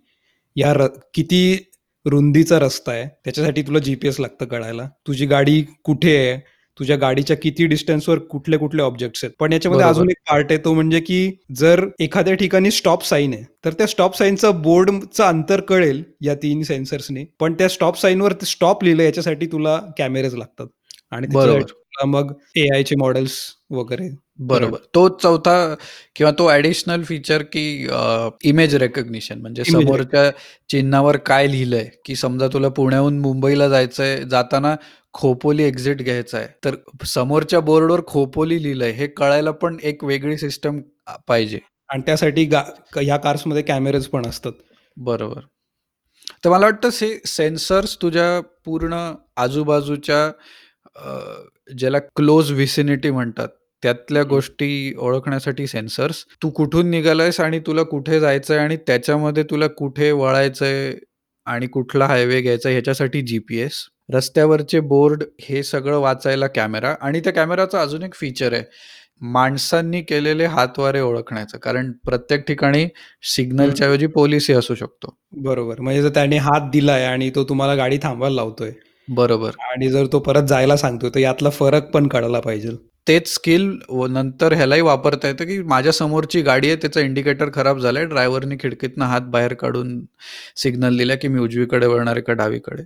या 0.57 0.75
र 0.75 0.87
किती 1.15 1.59
रुंदीचा 2.07 2.59
रस्ता 2.59 2.93
आहे, 2.93 3.05
त्याच्यासाठी 3.25 3.63
तुला 3.63 3.79
जी-पी-एस 3.79 4.21
लागतं 4.21 4.45
कळायला. 4.45 4.89
तुझी 5.07 5.27
गाडी 5.27 5.63
कुठे 5.85 6.17
आहे, 6.17 6.41
तुझ्या 6.79 6.97
गाडीच्या 6.97 7.37
किती 7.37 7.67
डिस्टन्सवर 7.67 8.19
कुठले-कुठले 8.19 8.83
ऑब्जेक्ट्स 8.83 9.25
आहेत. 9.25 9.35
पण 9.41 9.53
याच्यामध्ये. 9.53 9.85
अजून 9.87 10.11
एक 10.11 10.17
पार्ट 10.31 10.47
आहे 10.51 10.59
तो 10.65 10.73
म्हणजे 10.75 11.01
की 11.01 11.31
जर 11.57 11.85
एखाद्या 12.01 12.35
ठिकाणी 12.35 12.71
स्टॉप 12.71 13.05
साइन 13.05 13.35
आहे, 13.35 13.45
तर 13.65 13.73
त्या 13.73 13.87
स्टॉप 13.87 14.17
साइनचं 14.17 14.63
बोर्डचं 14.63 15.25
अंतर 15.25 15.61
कळेल 15.61 16.03
या 16.21 16.35
3 16.35 16.63
सेन्सर्सनी. 16.63 17.25
पण 17.41 17.55
त्या 17.55 17.69
स्टॉप 17.69 17.99
साइनवर 17.99 18.33
ते 18.33 18.47
स्टॉप 18.47 18.85
लिहिलंय 18.85 19.07
याच्यासाठी 19.07 19.47
तुला 19.47 19.81
कॅमेरेज 19.99 20.35
लागतात. 20.35 20.67
आणि 21.11 21.27
मग 22.07 22.33
एआयचे 22.57 22.97
मॉडेल्स 22.99 23.39
वगैरे 23.71 24.09
बरोबर. 24.41 24.79
तो 24.95 25.09
चौथा 25.23 25.75
किंवा 26.17 26.31
तो 26.39 26.49
ॲडिशनल 26.51 27.03
फीचर 27.05 27.43
की 27.53 27.65
इमेज 28.45 28.75
रिकॉग्निशन 28.75 29.41
म्हणजे 29.41 29.65
समोरच्या 29.65 30.31
चिन्हावर 30.71 31.17
काय 31.27 31.47
लिहिलंय, 31.47 31.89
की 32.05 32.17
समजा 32.17 32.49
तुला 32.53 32.69
पुण्याहून 32.69 33.19
मुंबईला 33.21 33.69
जायचंय, 33.69 34.17
जाताना 34.31 34.75
खोपोली 35.15 35.63
एक्झिट 35.65 36.03
घ्यायचा 36.03 36.39
आहे. 36.39 36.47
तर 36.65 36.77
समोरच्या 37.07 37.61
बोर्डवर 37.61 38.01
खोपोली 38.07 38.63
लिहिलंय 38.63 38.91
हे 38.91 39.07
कळायला 39.07 39.51
पण 39.53 39.77
एक 39.83 40.05
वेगळी 40.05 40.37
सिस्टम 40.39 40.81
पाहिजे. 41.29 41.59
आणि 41.91 42.03
त्यासाठी 42.07 42.45
ह्या 42.45 43.17
कार्समध्ये 43.17 43.63
कॅमेरेज 43.63 44.07
पण 44.09 44.27
असतात. 44.27 44.53
बरोबर. 44.97 45.41
तर 46.45 46.51
मला 46.51 46.67
वाटतं 46.67 46.91
से 46.91 47.17
सेन्सर्स 47.27 47.97
तुझ्या 48.03 48.41
पूर्ण 48.65 49.13
आजूबाजूच्या 49.37 50.27
ज्याला 51.79 51.99
क्लोज 51.99 52.53
व्हिसिनिटी 52.53 53.11
म्हणतात, 53.11 53.49
त्यातल्या 53.83 54.23
हं. 54.23 54.29
गोष्टी 54.29 54.95
ओळखण्यासाठी 54.99 55.67
सेन्सर्स. 55.67 56.25
तू 56.43 56.51
कुठून 56.51 56.91
निघालायस 56.91 57.41
आणि 57.41 57.59
तुला 57.59 57.83
कुठे 57.83 58.21
जायचंय 58.21 58.59
आणि 58.59 58.77
त्याच्यामध्ये 58.77 59.43
तुला 59.43 59.67
कुठे 59.67 60.13
वळायचंय 60.13 60.95
आणि 61.45 61.67
कुठला 61.67 62.07
हायवे 62.07 62.41
घ्यायचा 62.41 62.71
ह्याच्यासाठी 62.71 63.21
जी-पी-एस. 63.21 63.73
रस्त्यावरचे 64.15 64.81
बोर्ड 64.81 65.25
हे 65.41 65.63
सगळं 65.63 65.99
वाचायला 65.99 66.47
कॅमेरा 66.47 66.95
आणि 67.01 67.21
त्या 67.21 67.33
कॅमेराचं 67.33 67.79
अजून 67.79 68.03
एक 68.03 68.15
फीचर 68.15 68.53
आहे. 68.53 68.63
माणसांनी 69.21 70.03
केलेले 70.03 70.45
हातवारे 70.45 71.01
ओळखण्याचं. 71.01 71.59
कारण 71.59 71.93
प्रत्येक 71.93 72.41
ठिकाणी 72.41 72.87
सिग्नलच्या 73.23 73.87
ऐवजी 73.87 74.07
पोलिसही 74.07 74.57
असू 74.57 74.75
शकतो. 74.75 75.19
बरोबर. 75.33 75.81
म्हणजे 75.81 76.03
जर 76.03 76.09
त्याने 76.09 76.37
हात 76.37 76.71
दिलाय 76.73 77.05
आणि 77.05 77.31
तो 77.35 77.45
तुम्हाला 77.45 77.75
गाडी 77.75 77.99
थांबवायला 78.03 78.35
लावतोय 78.37 78.73
बरोबर. 79.09 79.51
आणि 79.61 79.89
जर 79.89 80.07
तो 80.13 80.19
परत 80.19 80.43
जायला 80.43 80.77
सांगतोय, 80.77 81.11
तर 81.11 81.19
यातला 81.19 81.51
फरक 81.51 81.91
पण 81.91 82.09
कळाला 82.09 82.41
पाहिजे. 82.41 82.71
तेच 83.09 83.35
स्किल 83.35 83.79
व 83.89 84.07
नंतर 84.07 84.53
ह्यालाही 84.53 84.81
वापरता 84.81 85.29
येतं, 85.29 85.45
की 85.45 85.63
माझ्या 85.63 85.93
समोरची 85.93 86.41
गाडी 86.41 86.67
आहे, 86.67 86.77
त्याचा 86.77 87.01
इंडिकेटर 87.01 87.51
खराब 87.55 87.79
झालाय. 87.79 88.05
ड्रायव्हरनी 88.05 88.57
खिडकीतनं 88.57 89.05
हात 89.05 89.21
बाहेर 89.21 89.55
काढून 89.55 90.05
सिग्नल 90.57 90.99
दिला, 90.99 91.15
की 91.15 91.29
मी 91.29 91.41
उजवीकडे 91.41 91.87
वळणार 91.87 92.15
आहे 92.15 92.23
का 92.23 92.33
डावीकडे. 92.33 92.83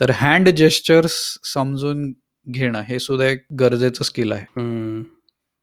तर 0.00 0.10
हँड 0.10 0.48
जेस्चर्स 0.48 1.38
समजून 1.54 2.12
घेणं 2.50 2.80
हे 2.80 2.98
सुद्धा 2.98 3.26
एक 3.26 3.44
गरजेचं 3.60 4.04
स्किल 4.04 4.32
आहे. 4.32 4.42
हं. 4.42 5.02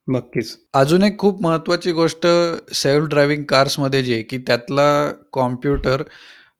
नक्कीच. 0.07 0.57
अजून 0.73 1.03
एक 1.03 1.19
खूप 1.19 1.43
महत्त्वाची 1.43 1.91
गोष्ट 1.91 2.27
सेल्फ 2.73 3.05
ड्रायव्हिंग 3.05 3.43
कार्समध्ये 3.43 4.03
जी 4.03 4.13
आहे, 4.13 4.21
की 4.21 4.37
त्यातला 4.37 5.13
कॉम्प्युटर 5.31 6.03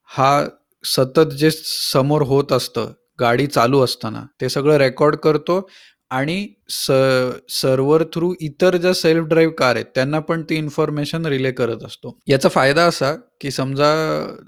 हा 0.05 0.45
सतत 0.83 1.33
जे 1.33 1.49
समोर 1.93 2.21
होत 2.21 2.51
असतं, 2.51 2.91
गाडी 3.23 3.47
चालू 3.47 3.81
असताना, 3.83 4.25
ते 4.41 4.49
सगळं 4.49 4.77
रेकॉर्ड 4.77 5.15
करतो 5.15 5.67
आणि 6.09 6.47
स 6.69 6.91
सर्व्हर 7.49 8.03
थ्रू 8.03 8.33
इतर 8.41 8.75
ज्या 8.77 8.93
सेल्फ 8.93 9.25
ड्राईव्ह 9.25 9.53
कार 9.53 9.75
आहेत, 9.75 9.85
त्यांना 9.95 10.19
पण 10.19 10.43
ती 10.49 10.55
इन्फॉर्मेशन 10.55 11.25
रिले 11.25 11.51
करत 11.51 11.83
असतो. 11.85 12.17
याचा 12.27 12.49
फायदा 12.49 12.83
असा, 12.83 13.13
की 13.41 13.51
समजा 13.51 13.87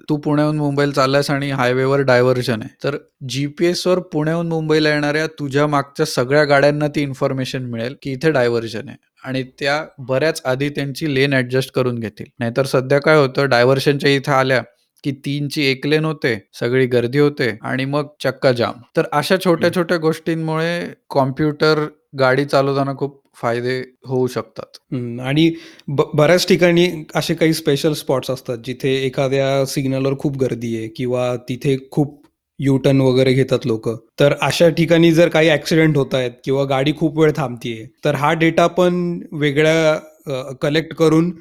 तू 0.10 0.18
पुण्याहून 0.18 0.58
मुंबईला 0.58 0.92
चाललायस 0.92 1.32
आणि 1.32 1.50
हायवेवर 1.52 2.00
डायव्हर्जन 2.00 2.62
आहे. 2.62 2.76
तर 2.84 2.98
जी-पी-एसवर 3.30 4.00
पुण्याहून 4.00 4.48
मुंबईला 4.48 4.90
येणाऱ्या 4.90 5.26
तुझ्या 5.28 5.68
मागच्या 5.68 6.06
सगळ्या 6.06 6.44
गाड्यांना 6.44 6.88
ती 6.88 7.02
इन्फॉर्मेशन 7.02 7.64
मिळेल, 7.64 7.96
की 8.02 8.12
इथे 8.12 8.32
डायव्हर्जन 8.32 8.90
आहे 8.90 8.98
आणि 9.24 9.44
त्या 9.60 9.84
बऱ्याच 10.00 10.42
आधी 10.46 10.70
त्यांची 10.70 11.14
लेन 11.16 11.34
ॲडजस्ट 11.34 11.72
करून 11.74 12.00
घेतील. 12.00 12.26
नाहीतर 12.40 12.66
सध्या 12.66 13.00
काय 13.00 13.18
होतं, 13.18 13.50
डायव्हर्शनच्या 13.50 14.10
इथे 14.10 14.32
आल्या, 14.32 14.62
की 15.06 15.12
3ची 15.26 15.64
1 15.66 15.88
लेन 15.88 16.06
होते, 16.06 16.36
सगळी 16.60 16.86
गर्दी 16.88 17.20
होते 17.20 17.50
आणि 17.64 17.86
मग 17.86 18.08
चक्का 18.24 18.52
जाम. 18.52 18.74
तर 18.98 19.04
अशा 19.14 19.38
छोट्या-छोट्या 19.46 19.98
गोष्टींमुळे 19.98 20.80
कॉम्प्युटर 21.10 21.86
गाडी 22.20 22.46
चालवताना 22.46 22.94
खूप 22.98 23.22
फायदे 23.36 23.80
होऊ 24.06 24.28
शकतात. 24.28 24.78
हं. 24.94 25.20
आणि 25.20 25.52
ब 25.88 26.02
बऱ्याच 26.14 26.48
ठिकाणी 26.48 26.88
असे 27.16 27.34
काही 27.34 27.54
स्पेशल 27.54 27.94
स्पॉट्स 27.94 28.32
असतात, 28.32 28.58
जिथे 28.66 28.94
एखाद्या 29.06 29.66
सिग्नलवर 29.66 30.18
खूप 30.20 30.38
गर्दी 30.38 30.78
आहे 30.78 30.88
किंवा 30.88 31.36
तिथे 31.50 31.78
खूप 31.92 32.22
यू 32.60 32.78
टर्न 32.78 33.02
वगैरे 33.02 33.34
घेतात 33.34 33.66
लोकं. 33.66 33.96
तर 34.20 34.34
अशा 34.42 34.70
ठिकाणी 34.70 35.12
जर 35.12 35.30
काही 35.30 35.50
ॲक्सिडेंट 35.50 35.98
होत 35.98 36.16
आहेत 36.16 36.32
किंवा 36.46 36.64
गाडी 36.66 36.94
खूप 36.98 37.20
वेळ 37.20 37.32
थांबतीये, 37.38 37.88
तर 38.06 38.16
हा 38.16 38.34
डेटा 38.34 38.68
पण 38.68 39.20
वेगळ्या 39.34 39.94
अ, 40.28 40.54
कलेक्ट 40.62 40.94
करून 40.96 41.32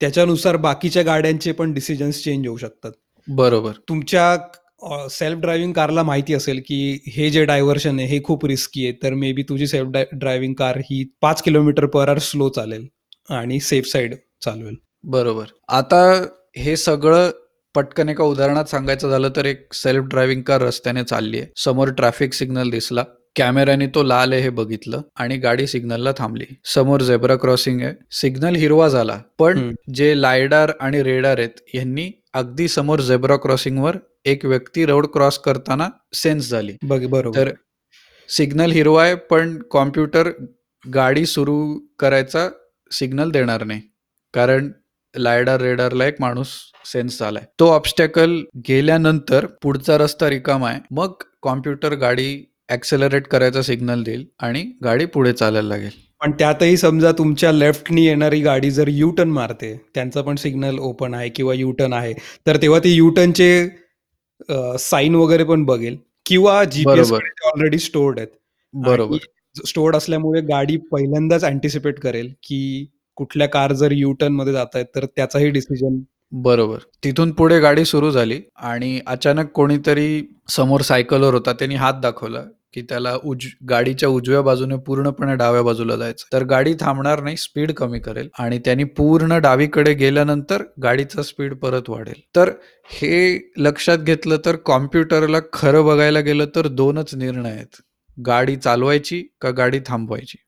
त्याच्यानुसार 0.00 0.56
बाकीच्या 0.56 1.02
गाड्यांचे 1.02 1.52
पण 1.52 1.72
डिसिजन्स 1.72 2.24
चेंज 2.24 2.46
होऊ 2.48 2.56
शकतात. 2.56 2.92
बरोबर. 3.28 3.72
तुमच्या 3.88 5.08
सेल्फ 5.10 5.38
ड्रायव्हिंग 5.38 5.72
कारला 5.72 6.02
माहिती 6.02 6.34
असेल, 6.34 6.60
की 6.66 6.98
हे 7.08 7.28
जे 7.30 7.44
डायव्हर्जन 7.44 7.98
आहे, 7.98 8.08
हे 8.08 8.20
खूप 8.24 8.46
रिस्की 8.46 8.84
आहे. 8.84 8.92
तर 9.02 9.14
मे 9.14 9.32
बी 9.32 9.42
तुझी 9.42 9.66
सेल्फ 9.66 9.88
ड्रायव्हिंग 10.12 10.54
कार 10.54 10.78
ही 10.78 11.04
5 11.20 11.42
किलोमीटर 11.42 11.86
पर 11.86 12.08
अवर 12.08 12.18
स्लो 12.18 12.48
चालेल 12.48 12.86
आणि 13.30 13.60
सेफ 13.60 13.86
साईड 13.86 14.14
चालवेल. 14.44 14.74
बरोबर. 15.04 15.44
आता 15.68 16.26
हे 16.56 16.76
सगळं 16.76 17.30
पटकन 17.74 18.08
एका 18.08 18.24
उदाहरणात 18.24 18.64
सांगायचं 18.64 19.10
झालं 19.10 19.28
तर 19.36 19.46
एक 19.46 19.72
सेल्फ 19.74 20.04
ड्रायव्हिंग 20.04 20.42
कार 20.42 20.62
रस्त्याने 20.62 21.04
चालली 21.04 21.38
आहे. 21.38 21.46
समोर 21.56 21.88
ट्रॅफिक 21.88 22.32
सिग्नल 22.32 22.70
दिसला. 22.70 23.04
कॅमेऱ्याने 23.36 23.86
तो 23.86 24.02
लाल 24.02 24.32
आहे 24.32 24.42
हे 24.42 24.50
बघितलं 24.50 25.00
आणि 25.16 25.36
गाडी 25.36 25.66
सिग्नलला 25.66 26.12
थांबली. 26.18 26.44
समोर 26.64 27.00
झेब्रा 27.00 27.36
क्रॉसिंग 27.36 27.80
आहे. 27.80 27.94
सिग्नल 28.10 28.56
हिरवा 28.56 28.88
झाला. 28.88 29.22
पण. 29.38 29.74
जे 29.94 30.22
लायडार 30.22 30.72
आणि 30.80 31.02
रेडार 31.02 31.38
आहेत, 31.38 31.50
ह्यांनी 31.74 32.10
अगदी 32.34 32.68
समोर 32.68 33.00
झेब्रा 33.00 33.36
क्रॉसिंगवर 33.36 33.96
एक 34.24 34.44
व्यक्ती 34.44 34.86
रोड 34.86 35.06
क्रॉस 35.06 35.38
करताना 35.38 35.88
सेन्स 36.14 36.50
झाली. 36.50 36.76
बघ 36.82 37.06
बरोबर. 37.06 37.36
तर 37.36 37.50
सिग्नल 38.28 38.70
हिरवा 38.70 39.04
आहे, 39.04 39.14
पण 39.14 39.62
कॉम्प्युटर 39.62 40.30
गाडी 40.94 41.26
सुरू 41.26 41.80
करायचा 41.98 42.48
सिग्नल 42.92 43.30
देणार 43.30 43.64
नाही. 43.64 43.80
कारण 44.34 44.72
लायडार, 45.16 45.60
रेडारला 45.60 46.06
एक 46.06 46.14
माणूस 46.20 46.48
सेन्स 46.84 47.18
झालाय. 47.18 47.42
तो 47.58 47.68
ऑब्स्टॅकल 47.68 48.40
गेल्यानंतर 48.68 49.46
पुढचा 49.46 49.98
रस्ता 49.98 50.30
रिकामा 50.30 50.70
आहे. 50.70 50.80
मग 50.90 51.12
कॉम्प्युटर 51.42 51.94
गाडी 51.94 52.51
ॲक्सेलरेट 52.68 53.26
करायचा 53.26 53.62
सिग्नल 53.62 54.02
देईल 54.02 54.24
आणि 54.38 54.62
गाडी 54.84 55.04
पुढे 55.06 55.32
चालायला 55.32 55.68
लागेल. 55.68 55.90
पण 56.20 56.32
त्यातही 56.32 56.76
समजा 56.76 57.12
तुमच्या 57.12 57.52
लेफ्टनी 57.52 58.04
येणारी 58.06 58.40
गाडी 58.40 58.70
जर 58.70 58.88
यू 58.88 59.10
टर्न 59.10 59.30
मारते, 59.30 59.74
त्यांचा 59.94 60.22
पण 60.22 60.36
सिग्नल 60.36 60.78
ओपन 60.78 61.14
आहे 61.14 61.28
किंवा 61.28 61.54
यू 61.54 61.72
टर्न 61.72 61.92
आहे, 61.92 62.12
तर 62.46 62.56
तेव्हा 62.56 62.80
ती 62.80 62.94
यू 62.96 63.10
टर्नचे 63.10 63.68
अ, 64.48 64.76
साइन 64.78 65.14
वगैरे 65.14 65.44
पण 65.44 65.64
बघेल 65.64 65.96
किंवा 66.26 66.64
जी-पी-एसकडे 66.64 67.18
बरोबर. 67.18 67.28
ते 67.28 67.48
ऑलरेडी 67.48 67.78
स्टोअर्ड 67.78 68.18
आहेत. 68.18 68.28
बरोबर. 68.74 69.14
आणि 69.14 69.66
स्टोअर्ड 69.68 69.96
असल्यामुळे 69.96 70.40
गाडी 70.40 70.76
पहिल्यांदाच 70.76 71.44
अँटिसिपेट 71.44 71.98
करेल, 72.00 72.32
की 72.42 72.86
कुठल्या 73.16 73.48
कार 73.48 73.72
जर 73.72 73.92
यू 73.92 74.12
टर्नमध्ये 74.12 74.52
जातायत, 74.52 74.86
तर 74.96 75.04
त्याचाही 75.06 75.50
डिसिजन 75.50 75.98
बरोबर. 76.32 76.78
तिथून 77.04 77.30
पुढे 77.30 77.60
गाडी 77.60 77.84
सुरू 77.84 78.10
झाली 78.10 78.40
आणि 78.56 79.00
अचानक 79.06 79.50
कोणीतरी 79.50 80.22
समोर 80.48 80.80
सायकलवर 80.80 81.34
होता. 81.34 81.52
त्याने 81.52 81.74
हात 81.74 81.94
दाखवला, 82.02 82.40
की 82.74 82.82
त्याला 82.82 83.14
उज 83.24 83.46
गाडीच्या 83.70 84.08
उजव्या 84.08 84.40
बाजूने 84.42 84.76
पूर्णपणे 84.76 85.34
डाव्या 85.36 85.62
बाजूला 85.62 85.96
जायचं. 85.96 86.32
तर 86.32 86.44
गाडी 86.44 86.74
थांबणार 86.80 87.22
नाही, 87.22 87.36
स्पीड 87.36 87.72
कमी 87.72 87.98
करेल 88.00 88.28
आणि 88.38 88.58
त्याने 88.58 88.84
पूर्ण 88.84 89.38
डावीकडे 89.38 89.94
गेल्यानंतर 89.94 90.62
गाडीचा 90.82 91.22
स्पीड 91.22 91.54
परत 91.54 91.90
वाढेल. 91.90 92.20
तर 92.36 92.50
हे 92.84 93.50
लक्षात 93.56 93.98
घेतलं 93.98 94.36
तर 94.44 94.56
कॉम्प्युटरला 94.56 95.38
खरं 95.52 95.84
बघायला 95.84 96.20
गेलं 96.20 96.46
तर 96.56 96.66
2च 96.68 97.14
निर्णय 97.14 97.50
आहेत. 97.50 97.80
गाडी 98.26 98.56
चालवायची 98.56 99.22
का 99.40 99.50
गाडी 99.50 99.80
थांबवायची. 99.86 100.38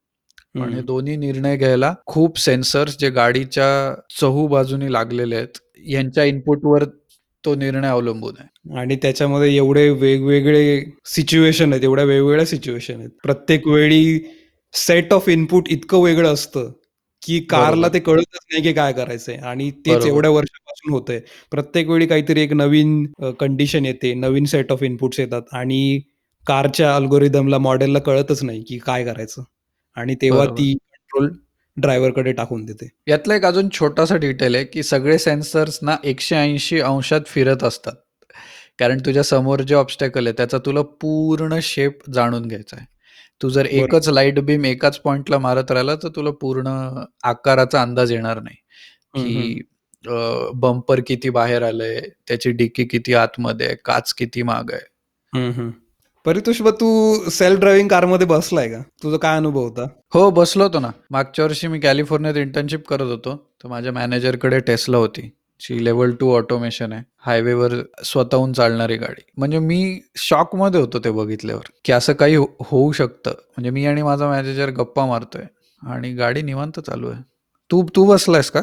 पण 0.54 0.68
हे 0.68 0.78
हं. 0.78 0.84
दोन्ही 0.84 1.16
निर्णय 1.16 1.56
घ्यायला 1.56 1.94
खूप 2.06 2.38
सेन्सर्स 2.38 2.96
जे 2.98 3.10
गाडीच्या 3.10 3.94
चहूबाजूनी 4.20 4.92
लागलेले 4.92 5.36
आहेत, 5.36 5.58
ह्यांच्या 5.78 6.24
इनपुटवर 6.24 6.84
तो 7.44 7.54
निर्णय 7.54 7.88
अवलंबून 7.88 8.34
आहे. 8.38 8.78
आणि 8.78 8.96
त्याच्यामध्ये 9.02 9.54
एवढे 9.56 9.88
वेगवेगळे 9.90 10.84
सिच्युएशन 11.06 11.72
आहेत, 11.72 11.84
एवढ्या 11.84 12.04
वेगवेगळ्या 12.04 12.46
सिच्युएशन 12.46 13.00
आहेत. 13.00 13.10
प्रत्येक 13.22 13.66
वेळी 13.68 14.18
सेट 14.74 15.12
ऑफ 15.12 15.28
इनपुट 15.28 15.68
इतकं 15.70 16.02
वेगळं 16.02 16.32
असतं, 16.32 16.70
की 17.22 17.38
कारला. 17.50 17.88
ते 17.88 17.98
कळतच 18.00 18.38
नाही 18.50 18.62
की 18.62 18.72
काय 18.72 18.92
करायचंय 18.92 19.36
आणि 19.36 19.70
तेच. 19.86 20.06
एवढ्या 20.06 20.30
वर्षापासून 20.30 20.92
होतंय. 20.92 21.20
प्रत्येक 21.52 21.88
वेळी 21.88 22.06
काहीतरी 22.06 22.40
एक 22.40 22.52
नवीन 22.52 23.04
कंडिशन 23.40 23.84
येते, 23.86 24.12
नवीन 24.14 24.44
सेट 24.44 24.72
ऑफ 24.72 24.82
इनपुट्स 24.82 25.20
येतात 25.20 25.42
आणि 25.52 26.00
कारच्या 26.46 26.94
अल्गोरिदमला, 26.96 27.58
मॉडेलला 27.58 27.98
कळतच 27.98 28.42
नाही 28.44 28.62
की 28.62 28.78
काय 28.78 29.04
करायचं 29.04 29.42
आणि 29.96 30.14
तेव्हा. 30.22 30.44
ती 30.46 30.72
कंट्रोल 30.74 31.28
ड्रायव्हरकडे 31.76 32.32
टाकून 32.32 32.64
देते. 32.64 32.88
यातला 33.08 33.34
एक 33.34 33.44
अजून 33.44 33.68
छोटासा 33.72 34.16
डिटेल 34.16 34.54
आहे, 34.54 34.64
की 34.64 34.82
सगळे 34.82 35.18
सेन्सर्स 35.18 35.78
ना 35.82 35.96
180 36.04 36.80
अंशात 36.80 37.20
फिरत 37.26 37.64
असतात. 37.64 37.94
कारण 38.78 38.98
तुझ्या 38.98 39.22
समोर 39.22 39.60
जे 39.60 39.74
ऑब्स्टॅकल 39.74 40.26
आहे, 40.26 40.34
त्याचा 40.36 40.58
तुला 40.58 40.82
पूर्ण 41.00 41.58
शेप 41.62 42.10
जाणून 42.14 42.48
घ्यायचा 42.48 42.76
आहे. 42.76 42.86
तू 43.42 43.48
जर. 43.48 43.66
एकच 43.66 44.08
लाइट 44.08 44.38
बीम 44.40 44.64
एकाच 44.64 44.98
पॉइंटला 44.98 45.38
मारत 45.38 45.70
राहिला, 45.70 45.94
तर 45.94 46.08
तुला 46.08 46.30
पूर्ण 46.30 46.66
आकाराचा 47.22 47.82
अंदाज 47.82 48.12
येणार 48.12 48.40
नाही. 48.40 48.56
की 49.14 49.60
बंपर 50.54 51.00
किती 51.06 51.30
बाहेर 51.30 51.62
आलंय, 51.62 52.00
त्याची 52.28 52.50
डिकी 52.50 52.84
किती 52.84 53.14
आतमध्ये 53.14 53.66
आहे, 53.66 53.76
काच 53.84 54.12
किती 54.14 54.42
मागे 54.42 54.74
आहे. 54.74 55.40
परितोष 56.24 56.60
मग 56.62 56.70
तू 56.70 57.14
सेल्फ 57.30 57.60
ड्रायव्हिंग 57.60 57.88
कारमध्ये 57.88 58.26
बसलाय 58.26 58.68
का? 58.68 58.78
तुझा 59.02 59.16
काय 59.16 59.36
अनुभव 59.36 59.60
होता? 59.60 59.82
हो, 60.14 60.30
बसलो 60.30 60.64
होतो 60.64 60.78
ना. 60.78 60.90
मागच्या 61.10 61.44
वर्षी 61.44 61.66
मी 61.68 61.80
कॅलिफोर्नियात 61.80 62.36
इंटर्नशिप 62.36 62.86
करत 62.88 63.02
होतो. 63.02 63.36
तर 63.36 63.68
माझ्या 63.68 63.92
मॅनेजरकडे 63.92 64.60
टेस्ला 64.60 64.96
होती. 64.96 65.30
जी 65.60 65.84
लेव्हल 65.84 66.12
2 66.12 66.36
ऑटोमेशन 66.36 66.92
आहे. 66.92 67.02
हायवेवर 67.18 67.72
स्वतःहून 68.04 68.52
चालणारी 68.52 68.96
गाडी. 68.96 69.22
म्हणजे 69.36 69.58
मी 69.58 70.00
शॉकमध्ये 70.16 70.80
होतो 70.80 70.98
ते 70.98 71.10
बघितल्यावर, 71.10 71.62
की 71.84 71.92
असं 71.92 72.12
काही 72.12 72.34
हो 72.36 72.46
होऊ 72.60 72.92
शकतं. 72.92 73.30
म्हणजे 73.30 73.70
मी 73.70 73.86
आणि 73.86 74.02
माझा 74.02 74.28
मॅनेजर 74.28 74.70
गप्पा 74.70 75.06
मारतोय 75.06 75.42
आणि 75.82 76.12
गाडी 76.12 76.42
निवांत 76.42 76.80
चालू 76.80 77.08
आहे. 77.08 77.22
तू 77.70 77.86
तू 77.96 78.04
बसलायस 78.04 78.50
का? 78.50 78.60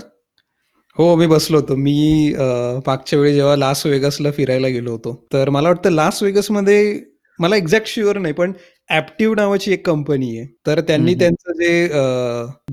हो, 0.98 1.16
मी 1.16 1.28
बसलो 1.28 1.58
होतो. 1.60 1.76
मी 1.76 2.34
अ, 2.34 2.44
मागच्या 2.88 3.20
वेळी 3.20 3.34
जेव्हा 3.34 3.56
लास 3.56 3.86
वेगासला 3.86 4.32
फिरायला 4.32 4.68
गेलो 4.68 4.92
होतो, 4.92 5.26
तर 5.34 5.50
मला 5.50 5.68
वाटतं 5.70 5.90
लास 5.92 6.24
वेगासमध्ये 6.24 7.00
मला 7.42 7.56
एक्झॅक्ट 7.56 7.88
शुअर 7.88 8.18
नाही, 8.18 8.34
पण 8.34 8.52
ॲप्टिव्ह 8.90 9.36
नावाची 9.36 9.72
एक 9.74 9.86
कंपनी 9.86 10.38
आहे. 10.38 10.46
तर 10.68 10.80
त्यांनी. 10.82 11.14
त्यांचं 11.16 11.52
जे 11.54 11.72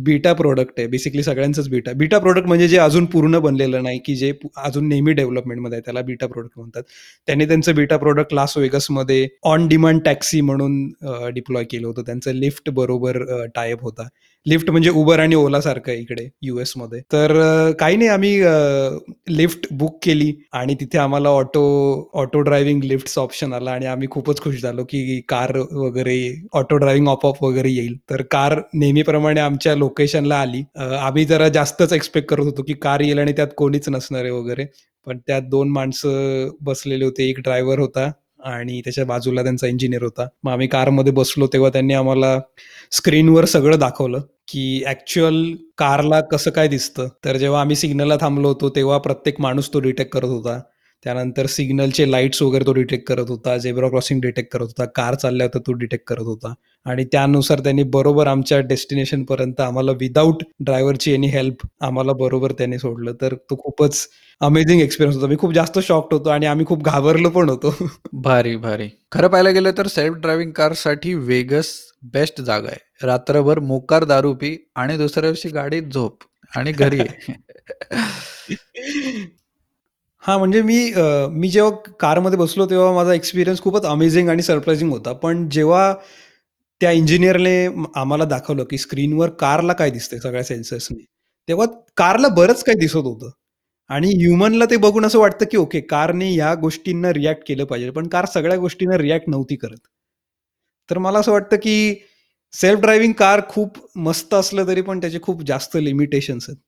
बीटा 0.05 0.33
प्रॉडक्ट 0.33 0.73
आहे 0.79 0.87
बेसिकली 0.89 1.23
सगळ्यांचंच 1.23 1.69
बीटा. 1.69 1.93
बीटा 1.97 2.19
प्रॉडक्ट 2.19 2.47
म्हणजे 2.49 2.69
जे 2.69 2.79
अजून 2.79 3.05
पूर्ण 3.07 3.39
बनलेलं 3.39 3.83
नाही, 3.83 3.99
की 4.07 4.15
जे 4.17 4.33
अजून 4.59 4.89
नेहमी 4.89 5.13
डेव्हलपमेंटमध्ये 5.13 5.77
आहे 5.77 5.83
त्याला 5.85 6.01
बीटा 6.03 6.27
प्रॉडक्ट 6.27 6.59
म्हणतात. 6.59 6.83
त्यांनी 7.29 7.47
त्यांचं 7.47 7.75
बीटा 7.75 7.97
प्रॉडक्ट 7.97 8.35
लास 8.35 8.57
वेगसमध्ये 8.59 9.27
ऑन 9.45 9.69
डिमांड 9.69 10.01
टॅक्सी 10.05 10.41
म्हणून 10.41 10.83
डिप्लॉय 11.35 11.65
केलं 11.65 11.87
होतं. 11.87 12.03
त्यांचं 12.03 12.33
लिफ्ट 12.35 12.71
बरोबर 12.73 13.23
अ, 13.31 13.45
टाय 13.55 13.73
अप 13.73 13.83
होता. 13.83 14.09
लिफ्ट 14.47 14.71
म्हणजे 14.71 14.91
उबर 14.91 15.21
आणि 15.21 15.35
ओला 15.35 15.59
आहे 15.67 15.97
इकडे 16.01 16.29
यूएसमध्ये. 16.43 17.01
तर 17.13 17.33
काही 17.81 17.97
नाही 17.97 18.09
आम्ही 18.11 18.39
लिफ्ट 19.37 19.67
बुक 19.79 19.99
केली 20.03 20.33
आणि 20.53 20.75
तिथे 20.81 20.99
आम्हाला 20.99 21.29
auto 21.29 21.63
auto 22.21 22.41
driving 22.41 22.83
Lyft 22.85 23.19
option 23.19 23.53
आला 23.53 23.71
आणि 23.71 23.87
आम्ही 23.87 24.09
खूपच 24.11 24.41
खुश 24.43 24.61
झालो, 24.63 24.85
की 24.85 25.21
कार 25.29 25.57
वगैरे 25.73 26.19
ऑटो 26.53 26.77
ड्रायव्हिंग 26.77 27.09
आपोआप 27.09 27.43
वगैरे 27.45 27.71
येईल. 27.71 27.97
तर 28.11 28.23
कार 28.31 28.61
नेहमीप्रमाणे 28.75 29.41
आमच्या 29.41 29.75
लोकेशनला 29.77 30.37
आली. 30.41 30.63
आम्ही 30.77 31.25
जरा 31.25 31.49
जास्तच 31.49 31.93
एक्सपेक्ट 31.93 32.29
करत 32.29 32.45
होतो, 32.45 32.63
की 32.63 32.75
कार 32.83 33.01
येईल 33.01 33.19
आणि 33.19 33.33
त्यात 33.33 33.49
कोणीच 33.57 33.89
नसणार 33.89 34.23
आहे 34.23 34.31
वगैरे. 34.33 34.65
पण 35.07 35.19
त्यात 35.27 35.43
दोन 35.51 35.69
माणसं 35.73 36.49
बसलेले 36.63 37.05
होते. 37.05 37.29
एक 37.31 37.41
ड्रायव्हर 37.41 37.79
होता 37.79 38.11
आणि 38.45 38.81
त्याच्या 38.81 39.05
बाजूला 39.05 39.43
त्यांचा 39.43 39.67
इंजिनियर 39.67 40.03
होता. 40.03 40.27
मग 40.43 40.53
आम्ही 40.53 40.67
कारमध्ये 40.67 41.13
बसलो 41.13 41.47
तेव्हा 41.47 41.71
त्यांनी 41.71 41.95
आम्हाला 41.95 42.41
स्क्रीनवर 42.91 43.45
सगळं 43.45 43.79
दाखवलं, 43.79 44.21
की 44.49 44.83
ऍक्च्युअल 44.87 45.53
कारला 45.79 46.21
कसं 46.21 46.51
काय 46.51 46.69
दिसतं. 46.69 47.09
तर 47.25 47.37
जेव्हा 47.37 47.61
आम्ही 47.61 47.77
सिग्नलला 47.77 48.17
थांबलो 48.21 48.49
होतो 48.49 48.71
तेव्हा 48.71 48.99
प्रत्येक 48.99 49.41
माणूस 49.41 49.75
तो 49.75 49.81
डिटेक्ट 49.81 50.13
करत 50.13 50.29
होता. 50.29 50.61
त्यानंतर 51.05 51.47
सिग्नलचे 51.47 52.11
लाईट्स 52.11 52.43
वगैरे 52.43 52.67
तो 52.67 52.73
डिटेक्ट 52.73 53.09
करत 53.09 53.25
होता. 53.29 53.57
झेब्रा 53.59 53.89
क्रॉसिंग 53.89 54.21
डिटेक्ट 54.21 54.53
करत 54.53 54.63
होता. 54.63 54.85
कार 54.85 55.15
चालल्या 55.15 55.47
तर 55.47 55.59
तो 55.59 55.73
डिटेक्ट 55.73 56.05
करत 56.05 56.23
होता 56.23 56.55
आणि 56.87 57.05
त्यानुसार 57.05 57.61
त्यांनी 57.61 57.83
बरोबर 57.83 58.27
आमच्या 58.27 58.61
डेस्टिनेशनपर्यंत 58.61 59.61
आम्हाला 59.61 59.93
विदाऊट 59.93 60.45
ड्रायव्हरची 60.61 61.13
एनी 61.13 61.27
हेल्प 61.27 61.67
आम्हाला 61.81 62.13
बरोबर 62.13 62.53
त्यांनी 62.53 62.79
सोडलं. 62.79 63.13
तर 63.23 63.35
तो 63.51 63.57
खूपच 63.57 64.09
अमेझिंग 64.41 64.81
एक्सपिरियन्स 64.81 65.17
होता. 65.17 65.29
मी 65.29 65.37
खूप 65.37 65.53
जास्त 65.53 65.79
शॉक्ड 65.79 66.15
होतो 66.15 66.31
आणि 66.31 66.47
आम्ही 66.47 66.67
खूप 66.67 66.85
घाबरलो 66.85 67.31
पण 67.31 67.49
होतो. 67.49 67.71
भारी, 68.15 68.57
भारी. 68.57 68.89
खरं 69.13 69.29
पाहायला 69.29 69.51
गेलं 69.51 69.71
तर 69.79 69.87
सेल्फ 69.87 70.17
ड्रायव्हिंग 70.17 70.53
कारसाठी 70.53 71.15
वेगस 71.15 71.93
बेस्ट 72.13 72.41
जागा 72.41 72.69
आहे. 72.69 73.07
रात्रभर 73.07 73.59
मोकार 73.59 74.05
दारू 74.05 74.35
पी 74.35 74.71
आणि 74.77 74.97
दुसऱ्या 74.97 75.31
दिवशी 75.31 75.49
गाडीत 75.49 75.83
झोप 75.93 76.19
आणि 76.53 76.73
घरी. 76.73 76.99
हां, 80.23 80.39
म्हणजे 80.39 80.63
मी 80.63 80.93
मी 81.31 81.49
जेव्हा 81.49 81.93
कारमध्ये 82.01 82.39
बसलो 82.39 82.67
तेव्हा 82.67 82.93
माझा 82.93 83.15
एक्सपिरियन्स 83.15 83.63
खूपच 83.63 83.85
अमेझिंग 83.85 84.29
आणि 84.29 84.43
सरप्रायझिंग 84.43 84.93
होता. 84.93 85.13
पण 85.13 85.49
जेव्हा 85.49 85.95
त्या 86.81 86.91
इंजिनियरने 86.93 87.55
आम्हाला 87.97 88.25
दाखवलं, 88.27 88.65
की 88.65 88.79
स्क्रीनवर 88.79 89.31
कारला 89.41 89.73
काय 89.75 89.91
दिसतंय 89.91 90.19
सगळ्या 90.21 90.43
सेन्सर्सने 90.45 91.05
तेव्हा 91.49 91.67
कारला 91.97 92.29
बरंच 92.31 92.63
काही 92.65 92.79
दिसत 92.79 92.97
होतं 93.05 93.31
आणि 93.91 94.09
ह्युमनला 94.17 94.65
ते 94.71 94.77
बघून 94.79 95.05
असं 95.07 95.19
वाटतं, 95.19 95.45
की 95.51 95.57
ओके 95.57 95.81
कारने 95.83 96.33
या 96.35 96.55
गोष्टींना 96.57 97.13
रिॲक्ट 97.13 97.43
केलं 97.49 97.65
पाहिजे. 97.65 97.91
पण 97.91 98.09
कार 98.09 98.27
सगळ्या 98.27 98.57
गोष्टींना 98.59 98.99
रिॲक्ट 98.99 99.29
नव्हती 99.29 99.57
करत. 99.57 99.79
तर 100.89 100.99
मला 100.99 101.19
असं 101.19 101.33
वाटतं, 101.33 101.57
की 101.57 101.95
सेल्फ 102.55 102.81
ड्रायव्हिंग 102.81 103.13
कार 103.15 103.41
खूप 103.49 103.79
मस्त 103.99 104.35
असलं 104.35 104.67
तरी 104.67 104.83
पण 104.83 105.01
त्याचे 105.01 105.19
खूप 105.23 105.43
जास्त 105.45 105.77
लिमिटेशन्स 105.79 106.49
आहेत. 106.49 106.59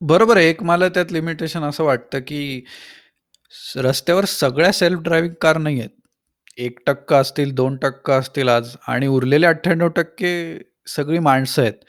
बरोबर 0.00 0.36
आहे. 0.36 0.48
एक 0.50 0.62
मला 0.64 0.88
त्यात 0.90 1.12
लिमिटेशन 1.12 1.64
असं 1.64 1.84
वाटतं, 1.84 2.20
की 2.20 2.62
रस्त्यावर 3.78 4.24
सगळ्या 4.30 4.72
सेल्फ 4.74 5.00
ड्रायव्हिंग 5.02 5.34
कार 5.42 5.58
नाही 5.58 5.80
आहेत. 5.80 5.90
1% 6.58 7.14
असतील, 7.14 7.54
2% 7.54 8.12
असतील 8.12 8.48
आज 8.48 8.74
आणि 8.88 9.06
उरलेले 9.06 9.46
98% 9.46 10.58
सगळी 10.86 11.18
माणसं 11.18 11.62
आहेत 11.62 11.84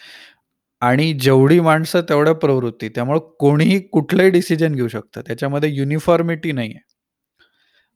आणि 0.81 1.13
जेवढी 1.13 1.59
माणसं 1.59 2.01
तेवढ्या 2.01 2.33
प्रवृत्ती. 2.33 2.89
त्यामुळे 2.89 3.19
कोणीही 3.39 3.79
कुठलंही 3.79 4.29
डिसिजन 4.29 4.75
घेऊ 4.75 4.87
शकतं. 4.87 5.21
त्याच्यामध्ये 5.21 5.69
युनिफॉर्मिटी 5.69 6.51
नाहीये. 6.51 6.79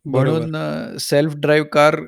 बरोबर. 0.06 0.40
म्हणून 0.40 0.98
सेल्फ 0.98 1.34
ड्राईव्ह 1.36 1.68
कार 1.68 2.00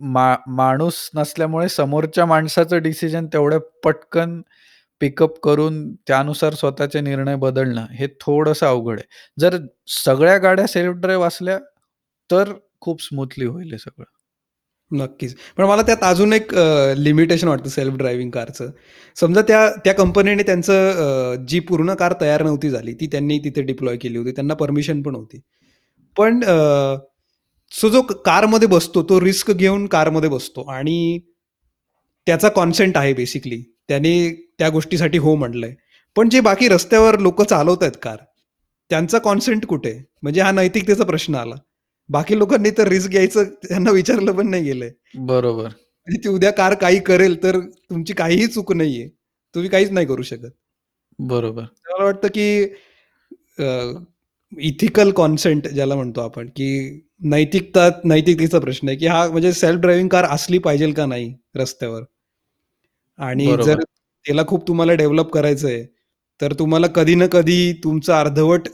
मा 0.00 0.36
माणूस 0.48 1.10
नसल्यामुळे 1.14 1.68
समोरच्या 1.68 2.26
माणसाचं 2.26 2.82
डिसिजन 2.82 3.26
तेवढं 3.26 3.58
पटकन 3.84 4.40
पिकअप 5.00 5.38
करून 5.40 5.94
त्यानुसार 5.94 6.54
स्वतःचे 6.54 7.00
निर्णय 7.00 7.36
बदलणं 7.36 7.86
हे 7.90 8.06
थोडंसं 8.20 8.66
अवघड 8.66 8.98
आहे. 8.98 9.08
जर 9.40 9.58
सगळ्या 9.86 10.38
गाड्या 10.38 10.66
सेल्फ 10.66 10.94
ड्राईव्ह 10.96 11.26
असल्या 11.26 11.58
तर 12.30 12.52
खूप 12.80 13.02
स्मूथली 13.02 13.44
होईल 13.44 13.72
हे 13.72 13.78
सगळं. 13.78 14.04
नक्कीच. 14.90 15.34
पण 15.56 15.64
मला 15.64 15.82
त्यात 15.82 16.02
अजून 16.04 16.32
एक 16.32 16.54
लिमिटेशन 16.96 17.48
वाटतं 17.48 17.68
सेल्फ 17.68 17.94
ड्रायव्हिंग 17.94 18.30
कारचं. 18.30 18.70
समजा 19.16 19.42
त्या 19.42 19.68
त्या 19.84 19.94
कंपनीने 19.94 20.42
त्यांचं 20.42 21.44
जी 21.48 21.60
पूर्ण 21.60 21.94
कार 21.94 22.14
तयार 22.20 22.42
नव्हती 22.42 22.70
झाली, 22.70 22.92
ती 22.94 23.06
त्यांनी 23.06 23.38
तिथे 23.44 23.62
डिप्लॉय 23.62 23.96
केली 23.96 24.18
होती. 24.18 24.32
त्यांना 24.32 24.54
परमिशन 24.54 25.02
पण 25.02 25.14
होती. 25.14 25.40
पण 26.16 26.40
सो 27.72 27.88
जो 27.88 28.02
कारमध्ये 28.02 28.68
बसतो, 28.68 29.02
तो 29.02 29.20
रिस्क 29.20 29.50
घेऊन 29.50 29.86
कारमध्ये 29.86 30.28
बसतो 30.30 30.62
आणि 30.70 31.18
त्याचा 32.26 32.48
कॉन्सेंट 32.50 32.96
आहे 32.96 33.12
बेसिकली. 33.14 33.62
त्याने 33.88 34.30
त्या 34.58 34.68
गोष्टीसाठी 34.68 35.18
हो 35.18 35.34
म्हटलंय. 35.36 35.74
पण 36.16 36.28
जे 36.28 36.40
बाकी 36.40 36.68
रस्त्यावर 36.68 37.18
लोक 37.18 37.42
चालवत 37.42 37.82
आहेत 37.82 37.96
कार, 38.02 38.16
त्यांचा 38.90 39.18
कॉन्सेंट 39.18 39.66
कुठे 39.66 39.90
आहे? 39.90 40.02
म्हणजे 40.22 40.40
हा 40.40 40.50
नैतिकतेचा 40.52 41.04
प्रश्न 41.04 41.34
आला. 41.34 41.54
बाकी 42.08 42.38
लोकांनी 42.38 42.70
तर 42.70 42.88
रिस्क 42.88 43.10
घ्यायचं 43.10 43.44
त्यांना 43.62 43.90
विचारलं 43.90 44.32
पण 44.32 44.48
नाही 44.50 44.62
गेलंय. 44.64 44.90
बरोबर. 45.16 45.66
आणि 46.06 46.18
ती 46.24 46.28
उद्या 46.28 46.50
कार 46.52 46.74
काही 46.74 46.98
करेल 47.00 47.42
तर 47.42 47.58
तुमची 47.60 48.12
काहीही 48.12 48.46
चूक 48.46 48.72
नाहीये. 48.72 49.08
तुम्ही 49.54 49.70
काहीच 49.70 49.90
नाही 49.90 50.06
करू 50.06 50.22
शकत. 50.22 50.50
बरोबर. 51.18 51.62
मला 51.62 52.04
वाटतं 52.04 52.28
की 52.28 52.46
इथिकल 54.52 55.10
कॉन्सेंट 55.10 55.68
ज्याला 55.68 55.94
म्हणतो 55.96 56.20
आपण, 56.20 56.48
की 56.48 57.00
नैतिकता 57.24 57.88
नैतिकतेचा 58.04 58.58
प्रश्न 58.58 58.88
आहे, 58.88 58.96
की 58.98 59.06
हा 59.06 59.26
म्हणजे 59.30 59.52
सेल्फ 59.52 59.80
ड्रायव्हिंग 59.80 60.08
कार 60.08 60.24
असली 60.24 60.58
पाहिजेल 60.58 60.92
का 60.92 61.06
नाही 61.06 61.32
रस्त्यावर? 61.56 62.02
आणि. 63.18 63.46
जर 63.64 63.80
त्याला 64.24 64.42
खूप 64.48 64.66
तुम्हाला 64.68 64.94
डेव्हलप 64.94 65.30
करायचंय, 65.32 65.84
तर 66.40 66.52
तुम्हाला 66.52 66.86
कधी 66.86 67.14
ना 67.14 67.26
कधी 67.26 67.72
तुमचं 67.84 68.12
अर्धवट 68.14 68.68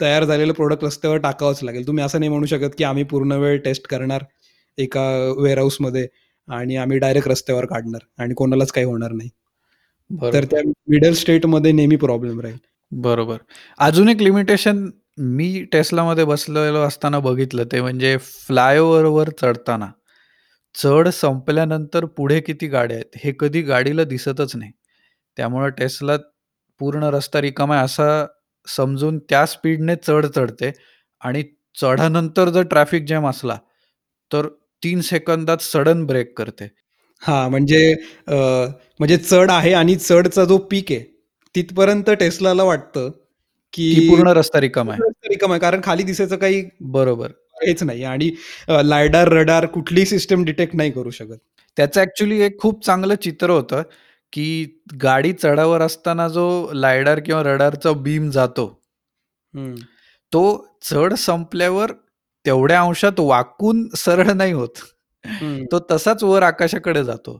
तयार 0.00 0.24
झालेलं 0.24 0.52
प्रॉडक्ट 0.52 0.84
रस्त्यावर 0.84 1.18
टाकावंच 1.18 1.62
लागेल. 1.62 1.86
तुम्ही 1.86 2.04
असं 2.04 2.18
नाही 2.18 2.28
म्हणू 2.30 2.46
शकत, 2.46 2.74
की 2.78 2.84
आम्ही 2.84 3.04
पूर्ण 3.04 3.32
वेळ 3.32 3.58
टेस्ट 3.58 3.86
करणार 3.86 4.24
एका 4.78 5.34
वेअरहाऊसमध्ये 5.38 6.08
आणि 6.48 6.76
आम्ही 6.76 6.98
डायरेक्ट 6.98 7.28
रस्त्यावर 7.28 7.66
काढणार 7.66 8.22
आणि 8.22 8.34
कोणालाच 8.34 8.72
काही 8.72 8.86
होणार 8.86 9.12
नाही. 9.12 9.30
तर. 10.32 10.44
त्या 10.44 10.60
मिडल 10.88 11.12
स्टेटमध्ये 11.12 11.72
नेहमी 11.72 11.96
प्रॉब्लेम 11.96 12.40
राहील. 12.40 12.56
बरोबर. 12.90 13.36
अजून 13.78 14.08
एक 14.08 14.22
लिमिटेशन 14.22 14.90
मी 15.18 15.64
Teslaमध्ये 15.74 16.24
बसलेलो 16.24 16.78
असताना 16.78 17.18
बघितलं 17.18 17.64
ते 17.64 17.80
म्हणजे 17.80 18.16
फ्लायओव्हरवर 18.18 19.28
चढताना. 19.42 19.86
चढ 20.74 21.08
संपल्यानंतर 21.08 22.04
पुढे 22.04 22.40
किती 22.40 22.66
गाड्या 22.66 22.96
आहेत 22.96 23.20
हे 23.24 23.32
कधी 23.40 23.62
गाडीला 23.62 24.04
दिसतच 24.04 24.56
नाही. 24.56 24.70
त्यामुळं 25.36 25.68
Tesla 25.68 26.16
पूर्ण 26.78 27.02
रस्ता 27.02 27.40
रिकामा 27.40 27.76
आहे 27.76 27.84
असा 27.84 28.26
समजून 28.66 29.18
त्या 29.30 29.44
स्पीडने 29.46 29.94
चढ 29.96 30.26
चढते 30.26 30.70
आणि 31.22 31.42
चढानंतर 31.76 32.48
जर 32.48 32.62
ट्रॅफिक 32.66 33.04
जॅम 33.06 33.26
असला, 33.28 33.56
तर 34.30 34.46
3 34.82 35.00
सेकंदात 35.02 35.62
सडन 35.62 36.04
ब्रेक 36.06 36.32
करते. 36.38 36.68
हां, 37.22 37.48
म्हणजे 37.50 37.92
अ, 38.28 38.34
म्हणजे 39.00 39.16
चढ 39.18 39.50
आहे 39.50 39.72
आणि 39.74 39.94
चढचा 39.96 40.44
जो 40.44 40.58
पीक 40.70 40.92
आहे, 40.92 41.00
तिथपर्यंत 41.54 42.10
Teslaला 42.22 42.64
वाटतं, 42.64 43.10
की 43.74 43.94
की 43.94 44.08
पूर्ण 44.10 44.28
रस्ता 44.30 44.60
रिकामा 44.60 44.92
आहे. 44.92 45.00
पूर्ण 45.00 45.10
रस्ता 45.10 45.28
रिकामा 45.30 45.54
आहे. 45.54 45.60
कारण 45.60 45.80
खाली 45.84 46.02
दिसायचं 46.04 46.36
काही 46.36 46.62
बरोबर. 46.92 47.30
हेच 47.62 47.82
नाही 47.82 48.04
आणि 48.04 48.30
अ, 48.68 48.82
लायडार, 48.82 49.28
रडार 49.30 49.66
कुठलीही 49.68 50.06
सिस्टम 50.06 50.44
डिटेक्ट 50.44 50.74
नाही 50.76 50.90
करू 50.92 51.10
शकत. 51.12 51.38
त्याचं 51.76 52.00
ॲक्चुअली 52.00 52.40
एक 52.42 52.58
खूप 52.60 52.84
चांगलं 52.86 53.14
चित्र 53.22 53.50
होतं, 53.50 53.82
की 54.32 54.46
गाडी 55.02 55.32
चढावर 55.32 55.82
असताना 55.82 56.26
जो 56.28 56.46
लायडार 56.74 57.20
किंवा 57.20 57.42
रडारचा 57.42 57.92
बीम 58.02 58.30
जातो, 58.30 58.66
हं. 59.54 59.74
तो 60.32 60.42
चढ 60.82 61.14
संपल्यावर 61.18 61.92
तेवढ्या 62.44 62.80
अंशात 62.82 63.20
वाकून 63.20 63.88
सरळ 63.96 64.30
नाही 64.32 64.52
होत. 64.52 64.78
हं, 65.24 65.64
तो 65.72 65.78
तसाच 65.90 66.22
वर 66.24 66.42
आकाशाकडे 66.42 67.04
जातो. 67.04 67.34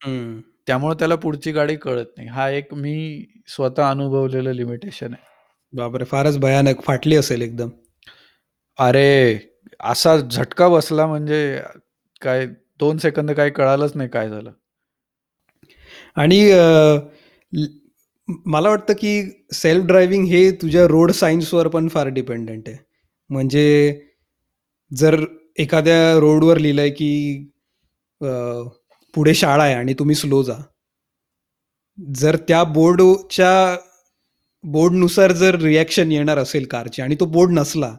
हं. 0.00 0.40
त्यामुळे 0.66 0.94
त्याला 0.98 1.16
पुढची 1.16 1.52
गाडी 1.52 1.76
कळत 1.76 2.06
नाही. 2.16 2.28
हा 2.28 2.48
एक 2.50 2.74
मी 2.74 3.24
स्वतः 3.48 3.90
अनुभवलेलं 3.90 4.52
लिमिटेशन 4.52 5.14
आहे. 5.14 5.24
बापरे! 5.72 6.04
फारच 6.04 6.38
भयानक. 6.38 6.82
फाटली 6.82 7.16
असेल 7.16 7.42
एकदम. 7.42 7.70
अरे! 8.78 9.38
असा 9.84 10.16
झटका 10.18 10.68
बसला 10.68 11.06
म्हणजे 11.06 11.40
काय 12.22 12.46
2 12.80 12.98
सेकंद 12.98 13.30
काही 13.32 13.50
कळालंच 13.50 13.92
नाही 13.96 14.08
काय 14.10 14.28
झालं. 14.30 14.52
आणि 16.16 16.40
मला 18.46 18.68
वाटतं, 18.68 18.92
की 18.92 19.46
सेल्फ 19.52 19.84
ड्रायव्हिंग 19.86 20.26
हे 20.26 20.50
तुझ्या 20.62 20.86
रोड 20.88 21.10
सायन्सवर 21.12 21.68
पण 21.68 21.88
फार 21.88 22.08
डिपेंडंट 22.08 22.68
आहे. 22.68 22.76
म्हणजे 23.30 24.00
जर 24.90 25.24
एखाद्या 25.58 26.18
रोडवर 26.20 26.58
लिहिलंय, 26.58 26.90
की 26.90 27.50
पुढे 29.14 29.34
शाळा 29.34 29.64
आहे 29.64 29.74
आणि 29.74 29.94
तुम्ही 29.94 30.14
स्लो 30.14 30.42
जा. 30.42 30.54
जर 31.98 32.36
त्या 32.48 32.62
बोर्डच्या 32.64 33.76
बोर्डनुसार 34.64 35.32
जर 35.32 35.54
रिॲक्शन 35.54 36.12
येणार 36.12 36.38
असेल 36.38 36.64
कारची 36.66 37.02
आणि 37.02 37.16
तो 37.20 37.24
बोर्ड 37.26 37.50
नसला 37.52 37.94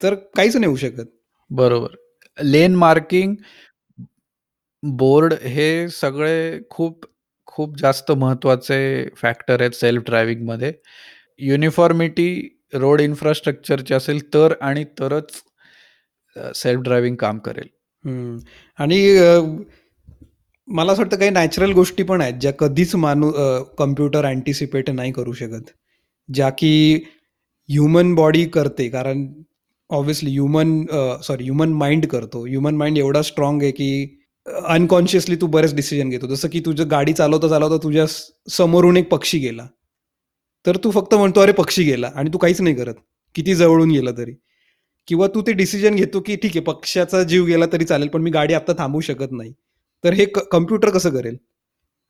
तर 0.00 0.14
काहीच 0.36 0.56
नाही 0.56 0.66
होऊ 0.66 0.76
शकत. 0.76 1.04
बरोबर. 1.50 1.94
लेन 2.38 2.74
मार्किंग 2.74 3.34
बोर्ड 4.82 5.34
हे 5.42 5.88
सगळे 5.88 6.58
खूप 6.70 7.04
खूप 7.46 7.76
जास्त 7.78 8.10
महत्त्वाचे 8.12 9.08
फॅक्टर 9.16 9.60
आहेत 9.60 9.70
सेल्फ 9.70 10.02
ड्रायव्हिंगमध्ये 10.02 10.72
युनिफॉर्मिटी 11.40 12.28
रोड 12.74 13.00
इन्फ्रास्ट्रक्चरची 13.00 13.94
असेल 13.94 14.22
तर 14.34 14.52
आणि 14.60 14.84
तरच 14.98 15.42
सेल्फ 16.56 16.80
ड्रायव्हिंग 16.82 17.16
काम 17.16 17.38
करेल. 17.38 17.68
आणि 18.78 19.00
अ, 19.18 19.38
मला 20.68 20.92
असं 20.92 21.02
वाटतं 21.02 21.16
काही 21.16 21.30
नॅचरल 21.30 21.72
गोष्टी 21.72 22.02
पण 22.02 22.20
आहेत 22.20 22.34
ज्या 22.40 22.52
कधीच 22.52 22.94
मानू 22.96 23.30
कम्प्युटर 23.78 24.24
अँटिसिपेट 24.24 24.90
नाही 24.90 25.12
करू 25.12 25.32
शकत. 25.32 25.70
ज्या 26.28 26.48
की 26.50 27.04
ह्युमन 27.68 28.14
बॉडी 28.14 28.44
करते 28.44 28.88
कारण 28.88 29.26
obviously 29.90 30.30
human 30.30 30.84
sorry 31.22 31.44
human 31.44 31.72
mind 31.72 32.06
करतो. 32.06 32.44
ह्युमन 32.46 32.76
माइंड 32.76 32.98
एवढा 32.98 33.22
स्ट्रॉंग 33.22 33.62
आहे 33.62 33.70
की 33.72 34.18
अनकॉन्शियसली 34.46 35.36
तू 35.36 35.46
बरेच 35.46 35.74
डिसिजन 35.74 36.08
घेतो. 36.08 36.26
जसं 36.26 36.48
की 36.48 36.60
तुझं 36.60 36.90
गाडी 36.90 37.12
चालवता 37.12 37.48
चालवता 37.48 37.76
तुझ्या 37.76 38.06
समोरून 38.50 38.96
एक 38.96 39.08
पक्षी 39.08 39.38
गेला. 39.38 39.66
तर 40.66 40.76
तू 40.76 40.90
फक्त 40.90 41.14
म्हणतो 41.14 41.40
अरे 41.40 41.52
पक्षी 41.52 41.84
गेला. 41.84 42.10
आणि 42.14 42.30
तू 42.32 42.38
काहीच 42.38 42.60
नाही 42.60 42.74
करत. 42.76 42.94
किती 43.34 43.54
जवळून 43.54 43.90
गेला 43.90 44.10
तरी. 44.10 44.32
किंवा 45.06 45.26
तू 45.26 45.42
ते 45.42 45.52
डिसिजन 45.52 45.94
घेतो 45.94 46.20
की 46.20 46.36
ठीक 46.36 46.50
आहे 46.50 46.60
पक्षाचा 46.60 47.22
जीव 47.22 47.44
गेला 47.44 47.66
तरी 47.72 47.84
चालेल 47.84 48.08
पण 48.08 48.22
मी 48.22 48.30
गाडी 48.30 48.54
आता 48.54 48.72
थांबवू 48.72 49.00
शकत 49.00 49.32
नाही. 49.32 49.52
तर 50.04 50.12
हे 50.12 50.24
कम्प्युटर 50.24 50.90
कसं 50.90 51.10
करेल? 51.10 51.36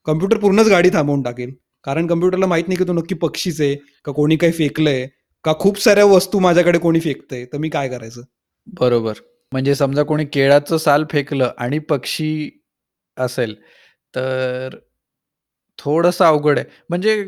कम्प्युटर 0.04 0.36
पूर्णच 0.36 0.68
गाडी 0.68 0.90
थांबवून 0.90 1.22
टाकेल. 1.22 1.54
कारण 1.84 2.06
कम्प्युटरला 2.06 2.46
माहीत 2.46 2.64
नाही 2.68 2.78
की 2.78 2.84
तू 2.84 2.92
नक्की 2.92 3.14
पक्षीच 3.14 3.60
आहे 3.60 3.74
का 4.04 4.12
कोणी 4.12 4.36
काही 4.36 4.52
फेकलंय 4.52 5.08
का 5.44 5.52
खूप 5.60 5.78
साऱ्या 5.78 6.04
वस्तू 6.04 6.38
माझ्याकडे 6.38 6.78
कोणी 6.78 7.00
फेकतंय. 7.00 7.44
तर 7.44 7.58
मी 7.58 7.68
काय 7.68 7.88
करायचं? 7.88 8.22
बरोबर. 8.66 9.12
म्हणजे 9.52 9.74
समजा 9.74 10.02
कोणी 10.02 10.24
केळाचं 10.32 10.76
साल 10.78 11.04
फेकलं 11.10 11.52
आणि 11.58 11.78
पक्षी 11.78 12.50
असेल 13.16 13.54
तर 14.14 14.76
थोडंसं 15.78 16.24
अवघड 16.24 16.58
आहे. 16.58 16.66
म्हणजे 16.90 17.24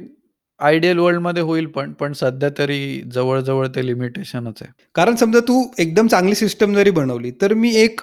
आयडियल 0.60 0.98
वर्ल्डमध्ये 0.98 1.42
होईल 1.42 1.66
पण 1.66 1.92
पण 1.92 2.12
सध्या 2.12 2.48
तरी 2.58 3.00
जवळजवळ 3.12 3.66
ते 3.74 3.86
लिमिटेशनच 3.86 4.62
आहे. 4.62 4.72
कारण 4.94 5.14
समजा 5.16 5.40
तू 5.48 5.62
एकदम 5.78 6.06
चांगली 6.08 6.34
सिस्टम 6.34 6.74
जरी 6.74 6.90
बनवली 6.90 7.30
तर 7.40 7.54
मी 7.54 7.74
एक 7.76 8.00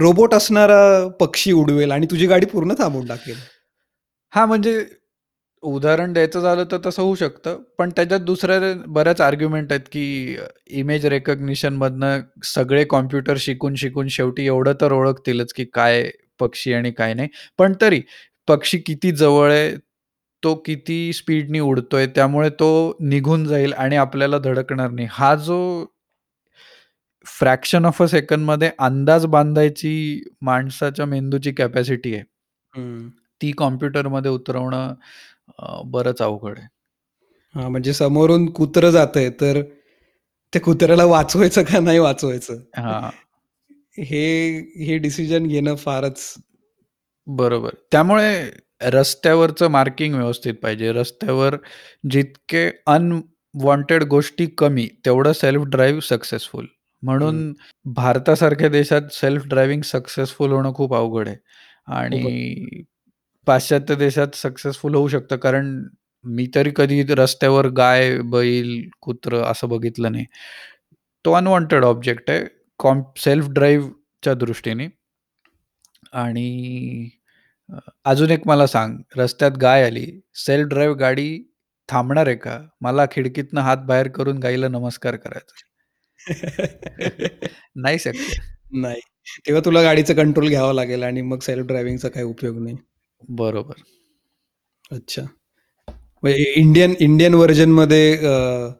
रोबोट 0.00 0.34
असणारा 0.34 1.08
पक्षी 1.20 1.52
उडवेल 1.52 1.90
आणि 1.92 2.06
तुझी 2.10 2.26
गाडी 2.26 2.46
पूर्ण 2.46 2.74
थांबवून 2.78 3.06
टाकेल. 3.06 3.36
हा 4.32 4.44
म्हणजे 4.46 4.84
उदाहरण 5.64 6.12
द्यायचं 6.12 6.40
झालं 6.40 6.64
तर 6.72 6.78
तसं 6.86 7.02
होऊ 7.02 7.14
शकतं. 7.14 7.62
पण 7.78 7.90
त्याच्यात 7.96 8.20
दुसऱ्या 8.20 8.58
बऱ्याच 8.88 9.20
आर्ग्युमेंट 9.20 9.72
आहेत 9.72 9.86
की 9.92 10.36
इमेज 10.80 11.06
रेकग्निशन 11.06 11.74
मधनं 11.76 12.20
सगळे 12.44 12.84
कॉम्प्युटर 12.84 13.36
शिकून 13.40 13.74
शिकून 13.74 14.08
शेवटी 14.08 14.46
एवढं 14.46 14.72
तर 14.80 14.92
ओळखतीलच 14.92 15.52
की 15.52 15.64
काय 15.74 16.10
पक्षी 16.40 16.72
आणि 16.72 16.90
काय 16.92 17.14
नाही. 17.14 17.28
पण 17.58 17.72
तरी 17.80 18.00
पक्षी 18.48 18.78
किती 18.86 19.10
जवळ 19.12 19.50
आहे 19.52 19.74
तो 20.42 20.54
किती 20.66 21.12
स्पीडनी 21.12 21.60
उडतोय 21.60 22.06
त्यामुळे 22.06 22.48
तो 22.50 22.70
निघून 23.02 23.46
जाईल 23.46 23.72
आणि 23.74 23.96
आपल्याला 23.96 24.38
धडकणार 24.38 24.90
नाही. 24.90 25.08
हा 25.10 25.34
जो 25.36 25.58
फ्रॅक्शन 27.26 27.84
ऑफ 27.86 28.02
अ 28.02 28.06
सेकंडमध्ये 28.06 28.70
अंदाज 28.78 29.26
बांधायची 29.26 30.22
माणसाच्या 30.42 31.06
मेंदूची 31.06 31.52
कॅपॅसिटी 31.52 32.14
आहे. 32.14 32.22
ती 33.40 33.50
कॉम्प्युटरमध्ये 33.58 34.30
उतरवणं 34.30 34.94
अ, 35.48 35.80
बरंच 35.84 36.22
अवघड 36.22 36.58
आहे. 36.58 36.66
हा 37.54 37.68
म्हणजे 37.68 37.92
समोरून 37.92 38.46
कुत्रं 38.52 38.90
जात 38.90 39.16
आहे 39.16 39.30
तर 39.40 39.60
त्या 40.52 40.60
कुत्र्याला 40.62 41.04
वाचवायचं 41.04 41.62
का 41.62 41.80
नाही 41.80 41.98
वाचवायचं? 41.98 42.56
हा. 42.76 43.10
हे 43.98 44.22
हे 44.86 44.96
डिसिजन 44.98 45.46
घेणं 45.46 45.74
फारच 45.76 46.34
बरोबर. 47.26 47.74
त्यामुळे 47.92 48.50
रस्त्यावरचं 48.84 49.68
मार्किंग 49.70 50.14
व्यवस्थित 50.14 50.54
पाहिजे. 50.54 50.92
रस्त्यावर 50.92 51.56
जितके 52.10 52.68
अनवॉन्टेड 52.86 54.04
गोष्टी 54.04 54.46
कमी 54.58 54.88
तेवढं 55.06 55.32
सेल्फ 55.32 55.62
ड्राईव्ह 55.68 56.00
सक्सेसफुल 56.00 56.66
म्हणून 57.02 57.52
भारतासारख्या 57.94 58.68
देशात 58.68 59.12
सेल्फ 59.12 59.46
ड्रायव्हिंग 59.46 59.82
सक्सेसफुल 59.84 60.52
होणं 60.52 60.72
खूप 60.74 60.94
अवघड 60.94 61.28
आहे. 61.28 61.36
आणि 61.88 62.82
पाश्चात्य 63.46 63.94
देशात 63.94 64.34
सक्सेसफुल 64.34 64.94
होऊ 64.94 65.08
शकतं. 65.08 65.36
कारण 65.36 65.84
मी 66.24 66.46
तरी 66.54 66.70
कधी 66.76 67.02
रस्त्यावर 67.02 67.68
गाय 67.68 68.18
बैल 68.18 68.88
कुत्र 69.00 69.36
असं 69.36 69.68
बघितलं 69.68 70.12
नाही. 70.12 70.24
तो 71.24 71.32
अनवॉन्टेड 71.32 71.84
ऑब्जेक्ट 71.84 72.30
आहे. 72.30 72.44
कॉम 72.78 73.02
सेल्फ 73.16 73.46
ड्राईव्हच्या 73.48 74.34
दृष्टीने. 74.34 74.88
आणि 76.12 77.08
अ, 77.72 77.76
अजून 78.04 78.30
एक 78.30 78.40
मला 78.46 78.66
सांग. 78.66 78.98
रस्त्यात 79.16 79.50
गाय 79.52 79.84
आली. 79.84 80.20
सेल्फ 80.34 80.68
ड्राईव्ह 80.68 80.96
गाडी 80.96 81.40
थांबणार 81.88 82.26
आहे 82.26 82.36
का? 82.36 82.60
मला 82.80 83.06
खिडकीतनं 83.06 83.60
हात 83.60 83.76
बाहेर 83.76 84.08
करून 84.08 84.38
गाईला 84.38 84.68
नमस्कार 84.68 85.16
करायचा. 85.16 85.62
नाही 87.76 87.98
शक्य. 87.98 88.34
नाही. 88.72 89.00
तेव्हा 89.46 89.62
तुला 89.64 89.82
गाडीचं 89.82 90.14
कंट्रोल 90.14 90.48
घ्यावं 90.48 90.74
लागेल 90.74 91.02
आणि 91.02 91.22
मग 91.22 91.38
सेल्फ 91.38 91.66
ड्रायव्हिंगचा 91.66 92.08
काही 92.08 92.26
उपयोग 92.26 92.62
नाही. 92.62 92.76
बरोबर. 93.28 93.74
अच्छा. 94.90 95.22
म्हणजे 96.22 96.52
इंडियन 96.56 96.94
इंडियन 97.00 97.34
व्हर्जनमध्ये 97.34 98.16
अं, 98.16 98.70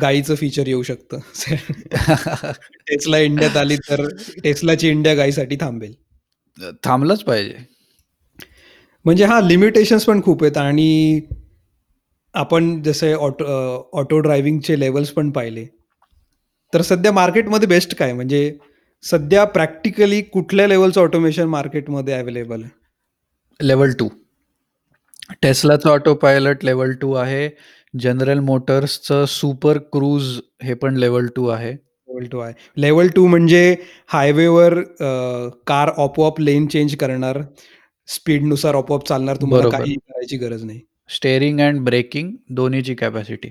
गाईचं 0.00 0.34
फीचर 0.34 0.66
येऊ 0.66 0.82
शकतं. 0.82 1.18
टेस्ला 2.86 3.18
इंडियात 3.18 3.56
आली 3.56 3.76
तर 3.76 4.06
टेस्लाची 4.44 4.88
इंडिया 4.88 5.14
गाईसाठी 5.14 5.56
थांबेल. 5.60 5.94
थांबलंच 6.84 7.22
पाहिजे. 7.24 7.54
म्हणजे 9.04 9.24
हा 9.24 9.40
लिमिटेशन्स 9.40 10.04
पण 10.04 10.22
खूप 10.22 10.42
आहेत 10.44 10.56
आणि 10.56 11.20
आपण 12.34 12.82
जसे 12.82 13.12
ऑटो 13.12 13.44
ऑटो 13.92 14.18
ड्रायव्हिंगचे 14.18 14.80
लेवल्स 14.80 15.10
पण 15.10 15.30
पाहिले. 15.30 15.66
तर 16.72 16.82
सध्या 16.82 17.12
मार्केटमध्ये 17.12 17.68
बेस्ट 17.68 17.94
काय? 17.94 18.12
म्हणजे 18.12 18.58
सध्या 19.04 19.44
प्रॅक्टिकली 19.44 20.22
कुठल्या 20.22 20.66
लेवलचं 20.66 21.00
ऑटोमेशन 21.00 21.48
मार्केटमध्ये 21.48 22.14
अवेलेबल 22.14 22.62
आहे? 22.62 22.77
लेवल 23.60 23.92
टू 23.98 24.08
टेस्लाचं 25.42 25.88
ऑटो 25.90 26.14
पायलट 26.14 26.64
लेवल 26.64 26.92
टू 27.00 27.12
आहे. 27.14 27.48
जनरल 28.00 28.38
मोटर्सचं 28.38 29.24
सुपर 29.26 29.78
क्रूज 29.92 30.38
हे 30.62 30.74
पण 30.74 30.96
लेवल 30.96 31.26
टू 31.36 31.46
आहे. 31.48 31.70
लेवल 31.72 32.26
टू 32.32 32.38
आहे. 32.38 32.54
लेवल 32.76 33.08
टू 33.08 33.26
म्हणजे 33.26 33.76
हायवेवर 34.06 34.80
कार 35.66 35.90
आपोआप 35.98 36.40
लेन 36.40 36.66
चेंज 36.66 36.94
करणार 36.96 37.40
स्पीडनुसार 38.08 38.74
आपोआप 38.74 39.06
चालणार 39.08 39.36
तुम्हाला 39.36 39.62
बरोबर. 39.62 39.78
काही 39.78 39.94
करायची 39.94 40.36
गरज 40.36 40.64
नाही. 40.64 40.80
स्टेअरिंग 41.14 41.60
अँड 41.60 41.80
ब्रेकिंग 41.80 42.32
दोन्हीची 42.50 42.94
कॅपॅसिटी 42.94 43.48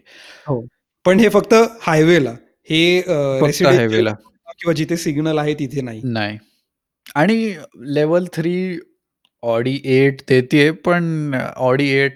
हो. 0.47 0.61
पण 1.05 1.19
हे 1.19 1.29
फक्त 1.29 1.53
हायवेला 1.81 2.31
हे 2.69 2.99
अं, 2.99 3.39
फक्त 3.41 3.49
residential 3.49 3.77
हायवेला 3.77 4.11
किंवा 4.49 4.73
जिथे 4.73 4.97
सिग्नल 4.97 5.37
आहे 5.37 5.53
तिथे 5.53 5.81
नाही. 5.81 6.01
नाही. 6.03 6.37
आणि 7.15 7.53
लेवल 7.95 8.25
थ्री 8.33 8.79
ऑडी 9.47 9.79
एट 9.97 10.21
देते 10.29 10.69
पण 10.85 11.33
ऑडी 11.57 11.89
एट 11.97 12.13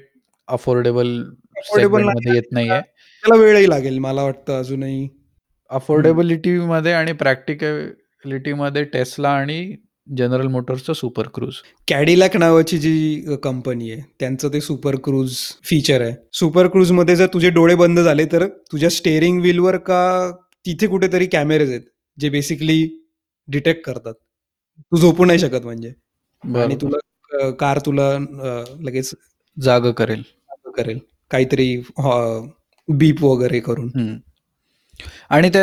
अफोर्डेबलमध्ये 0.48 2.36
येत 2.36 2.52
नाहीये. 2.52 2.80
त्याला 3.24 3.36
वेळही 3.42 3.70
लागेल 3.70 3.98
मला 4.00 4.24
वाटतं 4.24 4.60
अजूनही. 4.60 5.08
अफोर्डेबिलिटी 5.72 6.58
मध्ये 6.60 6.94
आणि 6.94 7.12
प्रॅक्टिकलिटी 7.14 8.54
मध्ये 8.54 8.84
टेस्ला 8.94 9.30
आणि 9.32 9.76
जनरल 10.18 10.48
मोटर्सचं 10.48 10.94
सुपर 10.94 11.28
क्रूज 11.34 11.56
कॅडिलॅक 11.88 12.36
नावाची 12.38 12.78
जी 12.78 13.36
कंपनी 13.44 13.92
आहे 13.92 14.02
त्यांचं 14.20 14.50
ते 14.54 14.62
सुपर 14.62 14.96
क्रूज 15.04 15.36
फीचर 15.64 16.02
आहे. 16.02 16.14
सुपर 16.34 16.68
क्रूजमध्ये 16.68 17.16
जर 17.16 17.28
तुझे 17.34 17.50
डोळे 17.50 17.76
बंद 17.76 18.00
झाले 18.00 18.26
तर 18.32 18.48
तुझ्या 18.72 18.90
स्टेअरिंग 18.90 19.40
व्हीलवर 19.42 19.78
का 19.88 20.02
तिथे 20.66 20.88
कुठेतरी 20.88 21.26
कॅमेरेज 21.28 21.70
आहेत 21.70 21.82
जे 22.18 22.30
बेसिकली 22.30 22.84
डिटेक्ट 23.48 23.86
करतात. 23.86 24.14
तू 24.14 24.98
झोपू 24.98 25.26
नाही 25.26 25.40
शकत 25.40 25.66
म्हणजे. 25.66 25.94
आणि 26.44 26.76
तुला 26.82 26.98
कार 27.60 27.80
तुला 27.86 28.10
लगेच 28.86 29.14
जाग 29.58 29.92
करेल. 29.98 30.24
करेल. 30.78 31.00
काहीतरी 31.32 31.76
बीप 32.88 33.24
वगैरे 33.24 33.60
करून. 33.68 33.90
आणि 35.30 35.50
ते 35.54 35.62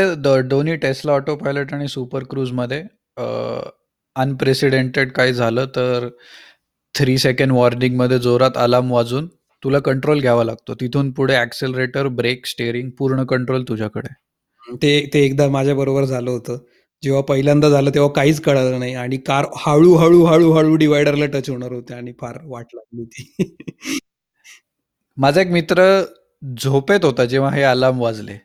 दोन्ही 0.48 0.76
टेस्ला 0.82 1.12
ऑटो 1.12 1.34
पायलट 1.36 1.72
आणि 1.74 1.88
सुपर 1.88 2.24
क्रूजमध्ये 2.30 2.82
अनप्रेसिडेंटेड 4.16 5.12
काय 5.12 5.32
झालं 5.32 5.66
तर 5.76 6.08
थ्री 6.94 7.16
सेकंड 7.18 7.52
वॉर्निंगमध्ये 7.52 8.18
जोरात 8.18 8.56
अलार्म 8.58 8.92
वाजून 8.92 9.26
तुला 9.62 9.78
कंट्रोल 9.86 10.20
घ्यावा 10.20 10.44
लागतो. 10.44 10.74
तिथून 10.80 11.10
पुढे 11.12 11.36
ऍक्सेलरेटर 11.36 12.08
ब्रेक 12.18 12.46
स्टेअरिंग 12.46 12.90
पूर्ण 12.98 13.24
कंट्रोल 13.30 13.64
तुझ्याकडे. 13.68 14.12
ते 14.82 14.90
ते 15.14 15.24
एकदा 15.24 15.48
माझ्या 15.48 15.74
बरोबर 15.74 16.04
झालं 16.04 16.30
होतं. 16.30 16.58
जेव्हा 17.02 17.20
पहिल्यांदा 17.22 17.68
झालं 17.68 17.90
तेव्हा 17.94 18.10
काहीच 18.12 18.40
कळालं 18.40 18.78
नाही 18.78 18.94
आणि 18.94 19.16
कार 19.16 19.46
हळू 19.56 19.94
हळू 19.94 20.24
हळू 20.24 20.52
हळू 20.52 20.76
डिवायडरला 20.76 21.26
टच 21.26 21.50
होणार 21.50 21.72
होते 21.72 21.94
आणि 21.94 22.12
फार 22.20 22.38
वाट 22.44 22.66
लागली 22.74 23.00
होती. 23.00 23.56
माझा 25.16 25.40
एक 25.40 25.48
मित्र 25.48 25.84
झोपेत 26.62 27.04
होता 27.04 27.24
जेव्हा 27.24 27.50
हे 27.50 27.62
अलार्म 27.62 28.00
वाजले 28.00 28.36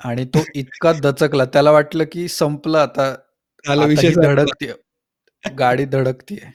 आणि 0.00 0.24
तो 0.24 0.38
इतका 0.54 0.92
दचकला. 0.92 1.44
त्याला 1.44 1.70
वाटलं 1.70 2.04
की 2.12 2.28
संपलं 2.28 2.78
आता 2.78 3.08
आता 3.64 3.84
विषय 3.84 4.08
ही 4.08 4.14
संपला. 4.14 4.34
धडकते 4.34 4.72
गाडी 5.58 5.84
धडकतीये. 5.84 6.46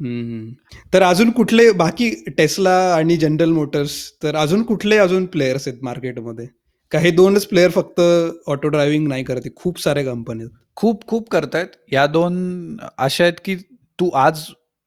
हम्म. 0.00 0.52
तर 0.94 1.02
अजून 1.02 1.30
कुठले 1.30 1.70
बाकी 1.72 2.10
टेस्ला 2.38 2.76
आणि 2.94 3.16
जनरल 3.16 3.50
मोटर्स 3.50 3.96
तर 4.22 4.36
अजून 4.36 4.62
कुठले 4.62 4.96
अजून 4.96 5.26
प्लेयर्स 5.26 5.68
आहेत 5.68 5.84
मार्केटमध्ये? 5.84 6.46
का 6.92 6.98
हे 6.98 7.10
दोनच 7.10 7.44
प्लेयर 7.44 7.70
फक्त 7.70 8.00
ऑटो 8.48 8.68
ड्रायव्हिंग 8.68 9.08
नाही 9.08 9.24
करत? 9.24 9.48
खूप 9.56 9.78
साऱ्या 9.78 10.04
कंपनी 10.04 10.44
खूप 10.76 11.04
खूप 11.08 11.28
करतायत. 11.30 11.66
या 11.92 12.06
दोन 12.06 12.76
अशा 12.98 13.24
आहेत 13.24 13.40
की 13.44 13.56
तू 13.98 14.08
आज 14.16 14.44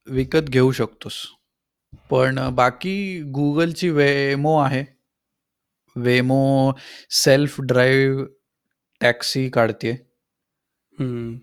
विकत 0.07 0.49
घेऊ 0.49 0.71
शकतोस. 0.71 1.15
पण 2.09 2.39
बाकी 2.55 2.95
गुगलची 3.31 3.89
वेमो 3.89 4.57
आहे. 4.59 4.83
वेमो 5.95 6.71
सेल्फ 7.11 7.59
ड्राईव्ह 7.61 8.25
टॅक्सी 9.01 9.47
काढते 9.49 9.91
हम्म. 10.97 11.37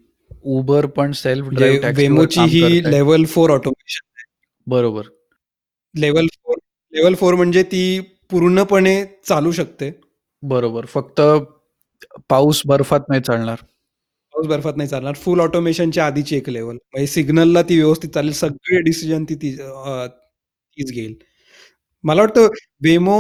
उबर 0.56 0.86
पण 0.96 1.12
सेल्फ 1.12 1.48
ड्राईव्ह 1.48 1.90
वेमोची 1.96 2.40
ही 2.50 2.80
लेवल 2.84 3.24
फोर 3.24 3.50
ऑटोमेशन 3.50 4.06
बरोबर. 4.66 5.02
लेवल 5.94 6.26
फोर 6.34 6.56
लेवल 6.92 7.14
फोर 7.14 7.34
म्हणजे 7.34 7.62
ती 7.62 8.00
पूर्णपणे 8.30 9.04
चालू 9.26 9.52
शकते. 9.52 9.90
बरोबर. 10.42 10.86
फक्त 10.86 11.20
पाऊस 12.30 12.62
बर्फात 12.66 13.00
नाही 13.08 13.20
चालणार. 13.20 13.56
पाऊस 14.34 14.46
बर्फात 14.46 14.76
नाही 14.76 14.88
चालणार. 14.88 15.14
फुल 15.14 15.40
ऑटोमेशनच्या 15.40 16.06
आधीची 16.06 16.36
एक 16.36 16.48
लेवल 16.48 16.74
म्हणजे 16.74 17.06
सिग्नलला 17.06 17.62
ती 17.62 17.76
व्यवस्थित 17.76 18.10
चालेल. 18.10 18.32
सगळे 18.32 18.80
डिसिजन 18.82 19.24
ती 19.24 19.34
ती 19.34 19.52
अं, 19.60 20.06
तीच 20.76 20.92
घेईल. 20.92 21.14
मला 22.04 22.20
वाटतं 22.22 22.48
वेमो 22.82 23.16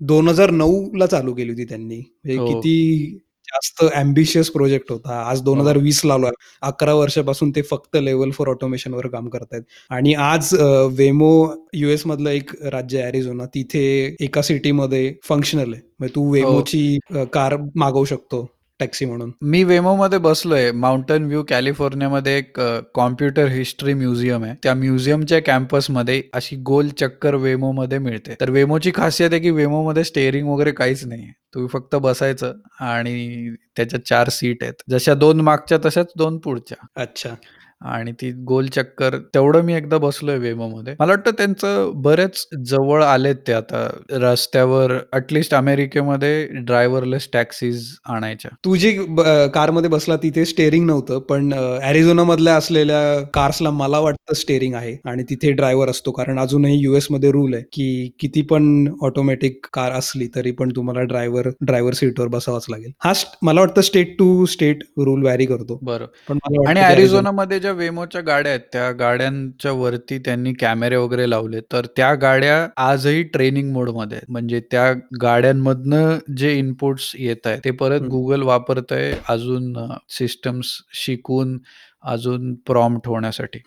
दोन 0.00 0.28
हजार 0.28 0.50
नऊ 0.50 0.92
ला 0.96 1.06
चालू 1.06 1.34
केली 1.34 1.50
होती 1.50 1.64
त्यांनी. 1.64 1.96
म्हणजे 1.98 2.38
हो. 2.40 2.46
किती 2.46 3.18
जास्त 3.48 3.84
अम्बिशियस 3.94 4.50
प्रोजेक्ट 4.50 4.90
होता. 4.90 5.20
आज 5.30 5.42
दोन 5.42 5.60
हजार 5.60 5.78
वीस 5.78 6.04
ला 6.04 6.14
आलो 6.14 6.30
अकरा 6.62 6.94
वर्षापासून 6.94 7.50
ते 7.50 7.62
फक्त 7.62 7.96
लेवल 7.96 8.30
फोर 8.30 8.48
ऑटोमेशन 8.48 8.94
वर 8.94 9.06
काम 9.06 9.28
करतायत. 9.28 9.62
आणि 9.90 10.14
आज 10.14 10.54
वेमो 10.92 11.30
युएस 11.74 12.06
मधलं 12.06 12.30
एक 12.30 12.50
राज्य 12.62 12.98
आहे 12.98 13.06
अरिझोना 13.08 13.46
तिथे 13.46 14.16
एका 14.20 14.42
सिटीमध्ये 14.42 15.14
फंक्शनल 15.28 15.72
आहे. 15.72 15.82
म्हणजे 15.98 16.14
तू 16.14 16.32
वेमोची 16.32 16.98
अं, 17.10 17.24
कार 17.24 17.56
मागवू 17.76 18.04
शकतो. 18.04 18.57
टॅक्सी 18.80 19.04
म्हणून. 19.04 19.30
मी 19.42 19.62
वेमो 19.64 19.94
मध्ये 19.96 20.18
बसलोय. 20.18 20.70
माउंटन 20.72 21.24
व्ह्यू 21.24 21.42
कॅलिफोर्नियामध्ये 21.48 22.36
एक 22.38 22.60
कॉम्प्युटर 22.94 23.48
हिस्ट्री 23.48 23.94
म्युझियम 23.94 24.44
आहे. 24.44 24.54
त्या 24.62 24.74
म्युझियमच्या 24.74 25.40
कॅम्पसमध्ये 25.42 26.22
अशी 26.34 26.56
गोल 26.56 26.88
चक्कर 26.88 27.34
वेमो 27.34 27.72
मध्ये 27.72 27.98
मिळते. 27.98 28.34
तर 28.40 28.50
वेमोची 28.50 28.90
खासियत 28.94 29.32
आहे 29.32 29.40
की 29.40 29.50
वेमो 29.50 29.82
मध्ये 29.88 30.04
स्टेअरिंग 30.04 30.48
वगैरे 30.48 30.72
काहीच 30.72 31.04
नाही 31.06 31.30
तुम्ही 31.54 31.68
फक्त 31.72 31.96
बसायचं 31.96 32.52
आणि 32.80 33.54
त्याच्यात 33.76 34.08
चार 34.08 34.28
सीट 34.28 34.62
आहेत. 34.62 34.82
जशा 34.90 35.14
दोन 35.14 35.40
मागच्या 35.40 35.78
तशाच 35.84 36.12
दोन 36.16 36.38
पुढच्या. 36.38 36.86
अच्छा. 37.02 37.34
आणि 37.80 38.12
ती 38.12 38.32
गोल 38.32 38.66
चक्कर 38.66 39.18
तेवढं 39.18 39.60
मी 39.60 39.74
एकदा 39.74 39.98
बसलोय 39.98 40.38
वेमो 40.38 40.68
मध्ये 40.68 40.94
मला 41.00 41.12
वाटतं 41.12 41.30
त्यांचं 41.30 41.92
बरेच 41.94 42.48
जवळ 42.64 43.02
आलेत 43.02 43.34
ते 43.46 43.52
आता 43.52 43.96
रस्त्यावर 44.10 44.92
अटलिस्ट 45.12 45.54
अमेरिकेमध्ये 45.54 46.48
ड्रायव्हरलेस 46.52 47.28
टॅक्सीज 47.32 47.96
आणायच्या. 48.06 48.50
तू 48.64 48.76
जी 48.76 48.98
ब- 48.98 49.20
कारमध्ये 49.54 49.90
बसला 49.90 50.16
तिथे 50.16 50.44
स्टेअरिंग 50.44 50.86
नव्हतं 50.86 51.20
पण 51.20 51.54
अॅरिझोना 51.54 52.24
मधल्या 52.24 52.54
असलेल्या 52.56 53.26
कार्सला 53.34 53.70
मला 53.70 53.98
वाटतं 53.98 54.34
स्टेअरिंग 54.34 54.74
आहे 54.74 54.96
आणि 55.04 55.22
तिथे 55.22 55.52
ड्रायव्हर 55.52 55.88
असतो. 55.88 56.10
कारण 56.10 56.38
अजूनही 56.38 56.78
युएसमध्ये 56.78 57.30
रूल 57.30 57.54
आहे 57.54 57.62
की 57.62 58.10
किती 58.20 58.42
पण 58.42 58.94
ऑटोमॅटिक 59.02 59.66
कार 59.72 59.92
असली 59.92 60.28
तरी 60.34 60.50
पण 60.50 60.68
तुम्हाला 60.76 61.02
ड्रायव्हर 61.02 61.48
ड्रायव्हर 61.60 61.94
सीटवर 61.94 62.26
बसावाच 62.26 62.66
लागेल. 62.70 62.90
हा 63.04 63.14
स्ट- 63.14 63.38
मला 63.42 63.60
वाटतं 63.60 63.80
state 63.80 64.18
to 64.18 64.46
state 64.46 64.78
rule 64.82 65.22
vary 65.22 65.46
करतो. 65.46 65.78
बरं. 65.82 66.06
पण 66.28 66.34
मला 66.34 66.60
वाटतं 66.60 66.70
आणि 66.70 66.80
की 66.80 66.84
अॅरिझोनामध्ये 66.84 67.67
ज्या 67.68 67.76
वेमोच्या 67.76 68.20
गाड्या 68.20 68.52
आहेत 68.52 68.60
त्या 68.72 68.90
गाड्यांच्या 68.92 69.72
वरती 69.72 70.18
त्यांनी 70.18 70.52
कॅमेरे 70.52 70.96
वगैरे 70.96 71.28
लावले 71.30 71.60
तर 71.72 71.86
त्या 71.96 72.14
गाड्या 72.14 72.66
आजही 72.76 73.22
ट्रेनिंग 73.22 73.72
मोडमध्ये 73.72 74.16
आहेत 74.16 74.30
म्हणजे 74.30 74.60
त्या 74.70 74.92
गाड्यांमधनं 75.22 76.18
जे 76.36 76.52
इनपुट्स 76.54 77.10
येत 77.18 77.46
आहेत 77.46 77.60
ते 77.64 77.70
परत. 77.70 78.00
गुगल 78.00 78.42
वापरत 78.42 78.92
आहे 78.92 79.12
अजून 79.28 79.74
सिस्टम्स 80.08 80.76
शिकून 80.94 81.58
अजून 82.04 82.54
प्रॉम्प्ट 82.66 83.08
होण्यासाठी. 83.08 83.58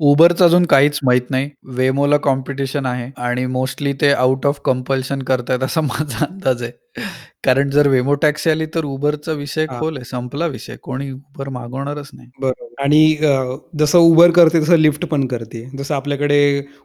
उबरचं 0.00 0.44
अजून 0.44 0.64
काहीच 0.66 0.98
माहीत 1.02 1.30
नाही 1.30 1.48
वेमोला 1.76 2.16
कॉम्पिटिशन 2.16 2.86
आहे 2.86 3.10
आणि 3.16 3.46
मोस्टली 3.46 3.92
ते 3.92 4.12
आउट 4.12 4.46
ऑफ 4.46 4.60
कंपल्शन 4.64 5.22
करतायत 5.22 5.62
असा 5.62 5.80
माझा 5.80 6.24
अंदाज 6.24 6.62
आहे 6.62 6.72
कारण 7.44 7.70
जर 7.70 7.88
वेमो 7.88 8.14
टॅक्सी 8.14 8.50
आली 8.50 8.66
तर 8.66 8.84
उबरचा 8.84 9.32
विषय 9.32 9.64
हा. 9.70 9.78
खोल 9.80 9.96
आहे 9.96 10.04
संपला 10.04 10.46
विषय. 10.46 10.76
कोणी 10.82 11.10
उबर 11.10 11.48
मागवणारच 11.48 12.10
नाही. 12.14 12.28
बरोबर. 12.40 12.82
आणि 12.82 13.16
अ, 13.16 13.30
जसं 13.78 13.98
उबर 13.98 14.30
करते 14.30 14.60
तसं 14.60 14.76
लिफ्ट 14.76 15.04
पण 15.06 15.26
करते. 15.26 15.64
जसं 15.78 15.94
आपल्याकडे 15.94 16.38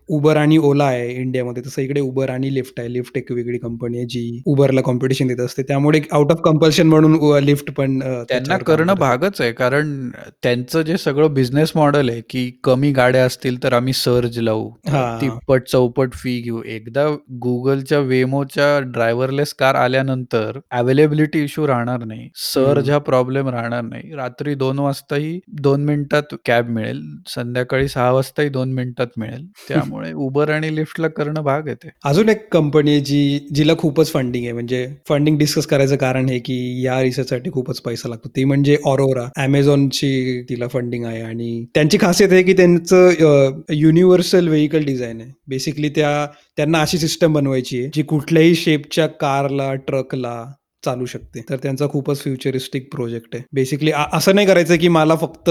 उबर 0.10 0.38
आणि 0.38 0.58
ओला 0.58 0.86
आहे 0.86 1.08
इंडियामध्ये 1.14 1.64
तसं 1.66 1.82
इकडे 1.82 2.02
उबर 2.02 2.30
आणि 2.30 2.54
लिफ्ट 2.54 2.80
आहे. 2.80 2.92
लिफ्ट 2.94 3.18
एक 3.18 3.32
वेगळी 3.32 3.58
कंपनी 3.58 3.98
आहे 3.98 4.06
जी 4.06 4.42
उबरला 4.46 4.82
कॉम्पिटिशन 4.82 5.28
देत 5.28 5.40
असते. 5.40 5.64
त्यामुळे 5.64 6.02
आउट 6.12 6.32
ऑफ 6.32 6.42
कंपल्शन 6.46 6.88
म्हणून 6.88 7.44
लिफ्ट 7.44 7.72
पण 7.72 7.98
अ, 7.98 8.06
त्यांना 8.06 8.24
त्याच्यावर 8.24 8.64
काम 8.64 8.76
करणं 8.76 8.94
करते. 8.94 9.00
भागच 9.00 9.42
आहे 9.42 9.52
कारण 9.52 10.10
त्यांचं 10.44 10.82
जे 10.82 10.98
सगळं 10.98 11.34
बिझनेस 11.34 11.72
मॉडेल 11.76 12.10
आहे 12.10 12.22
की 12.30 12.50
कमी 12.64 12.92
गाड्या 12.92 13.26
असतील 13.26 13.64
तर 13.64 13.74
आम्ही 13.74 13.94
सर्ज 13.94 14.40
लावू. 14.40 14.70
हा. 14.90 15.18
तिप्पट 15.22 15.68
चौपट 15.68 16.14
फी 16.14 16.40
घेऊ. 16.42 16.62
एकदा 16.68 17.08
गुगलच्या 17.44 18.00
वेमोच्या 18.00 18.80
ड्रायव्हरलेस 18.92 19.54
कार 19.54 19.76
आल्यानंतर 19.98 20.60
अवेलेबिलिटी 20.72 21.44
इश्यू 21.44 21.68
राहणार 21.68 22.04
नाही. 22.04 22.28
सर्ज 22.36 22.90
हा 22.90 22.98
प्रॉब्लेम 22.98 23.50
राहणार 23.50 23.82
नाही. 23.82 24.14
रात्री 24.16 24.56
दोन 24.56 24.80
वाजताही 24.80 25.40
दोन 25.62 25.86
मिनिटात 25.86 26.36
कॅब 26.46 26.70
मिळेल. 26.70 27.02
संध्याकाळी 27.28 27.88
सहा 27.88 28.12
वाजताही 28.12 28.50
दोन 28.50 28.74
मिनिटात 28.74 29.18
मिळेल. 29.18 29.46
त्यामुळे 29.70 30.12
उबर 30.14 30.50
आणि 30.50 30.76
लिफ्टला 30.76 31.08
करणं 31.08 31.44
भाग 31.44 31.68
येते 31.68 31.90
अजून 32.06 32.30
एक 32.30 32.48
कंपनी 32.54 32.92
आहे 32.92 33.00
जी 33.00 33.40
जिला 33.54 33.74
खूपच 33.78 34.12
फंडिंग 34.14 34.44
आहे. 34.46 34.54
म्हणजे 34.54 34.88
फंडिंग 35.10 35.38
डिस्कस 35.38 35.66
करायचं 35.66 35.96
कारण 35.96 36.30
आहे 36.30 36.40
की 36.40 36.58
या 36.86 37.02
रिसर्चसाठी 37.02 37.52
खूपच 37.52 37.82
पैसा 37.82 38.10
लागतो. 38.10 38.30
ती 38.36 38.44
म्हणजे 38.44 38.78
ऑरोरा 38.86 39.28
अमेझॉनची 39.38 40.42
तिला 40.50 40.68
फंडिंग 40.68 41.06
आहे. 41.06 41.22
आणि 41.22 41.66
त्यांची 41.76 41.98
खासियत 42.02 42.32
आहे 42.32 42.44
की 42.44 42.54
त्यांचं 42.54 43.64
युनिव्हर्सल 43.74 44.48
व्हेकल 44.48 44.84
डिझाईन 44.86 45.22
आहे. 45.22 45.32
बेसिकली 45.50 45.90
त्या 45.90 46.26
त्यांना 46.58 46.80
अशी 46.82 46.98
सिस्टम 46.98 47.34
बनवायची 47.34 47.80
आहे 47.80 47.90
जी 47.94 48.02
कुठल्याही 48.04 48.56
शेपच्या 48.56 49.06
कारला 49.08 49.74
ट्रकला 49.88 50.52
चालू 50.86 51.06
शकते. 51.06 51.42
तर 51.50 51.58
त्यांचा 51.58 51.88
खूपच 51.88 52.22
फ्युचरिस्टिक 52.22 52.92
प्रोजेक्ट 52.92 53.36
आहे. 53.36 53.44
बेसिकली 53.54 53.92
असं 54.14 54.36
नाही 54.36 54.48
करायचं 54.48 54.78
की 54.78 54.88
मला 54.88 55.16
फक्त 55.16 55.50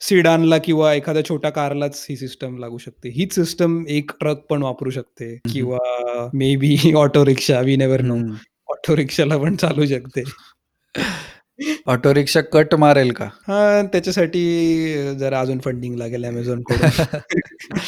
सिडानला 0.00 0.58
किंवा 0.58 0.94
एखाद्या 0.94 1.24
छोट्या 1.24 1.50
कारलाच 1.50 2.06
ही 2.10 2.16
सिस्टम 2.16 2.58
लागू 2.58 2.78
शकते. 2.78 3.08
हीच 3.08 3.34
सिस्टम 3.34 3.84
एक 3.88 4.10
ट्रक 4.20 4.38
पण 4.50 4.62
वापरू 4.62 4.90
शकते 4.90 5.38
किंवा 5.52 5.78
maybe 6.56 6.76
auto 6.96 7.26
rickshaw 7.26 7.60
we 7.60 7.76
never 7.76 8.00
know. 8.00 8.16
Auto 8.68 8.96
रिक्षाला 8.96 9.36
पण 9.36 9.56
चालू 9.56 9.86
शकते. 9.86 10.22
ऑटो 11.86 12.14
रिक्षा 12.14 12.40
कट 12.40 12.74
मारेल 12.74 13.12
का? 13.12 13.24
हा 13.24 13.82
त्याच्यासाठी 13.82 15.14
जरा 15.18 15.40
अजून 15.40 15.58
फंडिंग 15.58 15.94
लागेल 15.94 16.24
अमेझॉनकडून. 16.24 16.88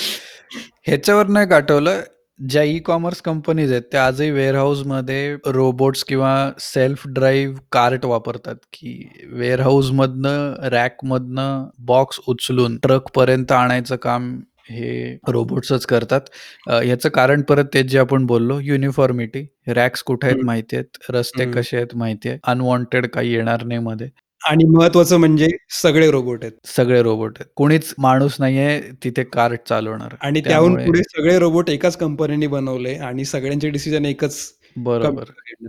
ह्याच्यावर 0.82 1.26
नाही 1.26 1.54
आठवलं 1.54 2.00
ज्या 2.38 2.62
ई 2.62 2.78
कॉमर्स 2.78 3.20
कंपनीज 3.22 3.70
आहेत 3.72 3.82
त्या 3.92 4.04
आजही 4.06 4.30
वेअरहाऊसमध्ये 4.30 5.36
रोबोट्स 5.46 6.02
किंवा 6.04 6.32
सेल्फ 6.60 7.06
ड्राईव्ह 7.08 7.58
कार्ट 7.72 8.04
वापरतात 8.04 8.56
की 8.72 8.92
वेअरहाऊस 9.32 9.90
मधनं 9.92 10.54
रॅक 10.68 11.04
मधनं 11.04 11.64
बॉक्स 11.86 12.20
उचलून 12.28 12.76
ट्रक 12.78 13.08
पर्यंत 13.14 13.52
आणायचं 13.52 13.96
काम 14.02 14.30
हे 14.70 15.16
रोबोट्सच 15.28 15.84
करतात 15.86 16.20
अ, 16.68 16.72
ह्याचं 16.74 17.08
कारण 17.08 17.42
परत 17.42 17.64
तेच 17.74 17.86
जे 17.86 17.98
आपण 17.98 18.24
बोललो 18.26 18.58
युनिफॉर्मिटी 18.60 19.44
रॅक्स 19.68 20.02
कुठे 20.02 20.26
आहेत. 20.26 20.44
माहिती 20.44 20.76
आहेत 20.76 21.10
रस्ते. 21.10 21.44
कसे 21.52 21.76
आहेत 21.76 21.94
माहिती 21.96 22.28
आहे 22.28 22.38
अनवॉन्टेड 22.44 23.06
काही 23.06 23.32
येणार 23.32 23.64
नाही 23.64 23.80
मध्ये 23.80 24.08
आणि 24.46 24.64
महत्वाचं 24.66 25.16
म्हणजे 25.16 25.48
सगळे 25.82 26.10
रोबोट 26.10 26.44
आहेत. 26.44 26.52
सगळे 26.66 27.02
रोबोट 27.02 27.38
आहेत. 27.38 27.50
कोणीच 27.56 27.94
माणूस 27.98 28.36
नाहीये 28.38 28.80
तिथे 29.04 29.24
कार्ट 29.24 29.68
चालवणार. 29.68 30.14
आणि 30.20 30.40
त्याहून 30.40 30.76
पुढे 30.84 31.02
सगळे 31.02 31.38
रोबोट 31.38 31.70
एकाच 31.70 31.96
कंपनीने 31.96 32.46
बनवले 32.46 32.94
आणि 32.94 33.24
सगळ्यांचे 33.24 33.70
डिसिजन 33.70 34.04
एकच 34.04 34.44
बरोबर. 34.76 35.24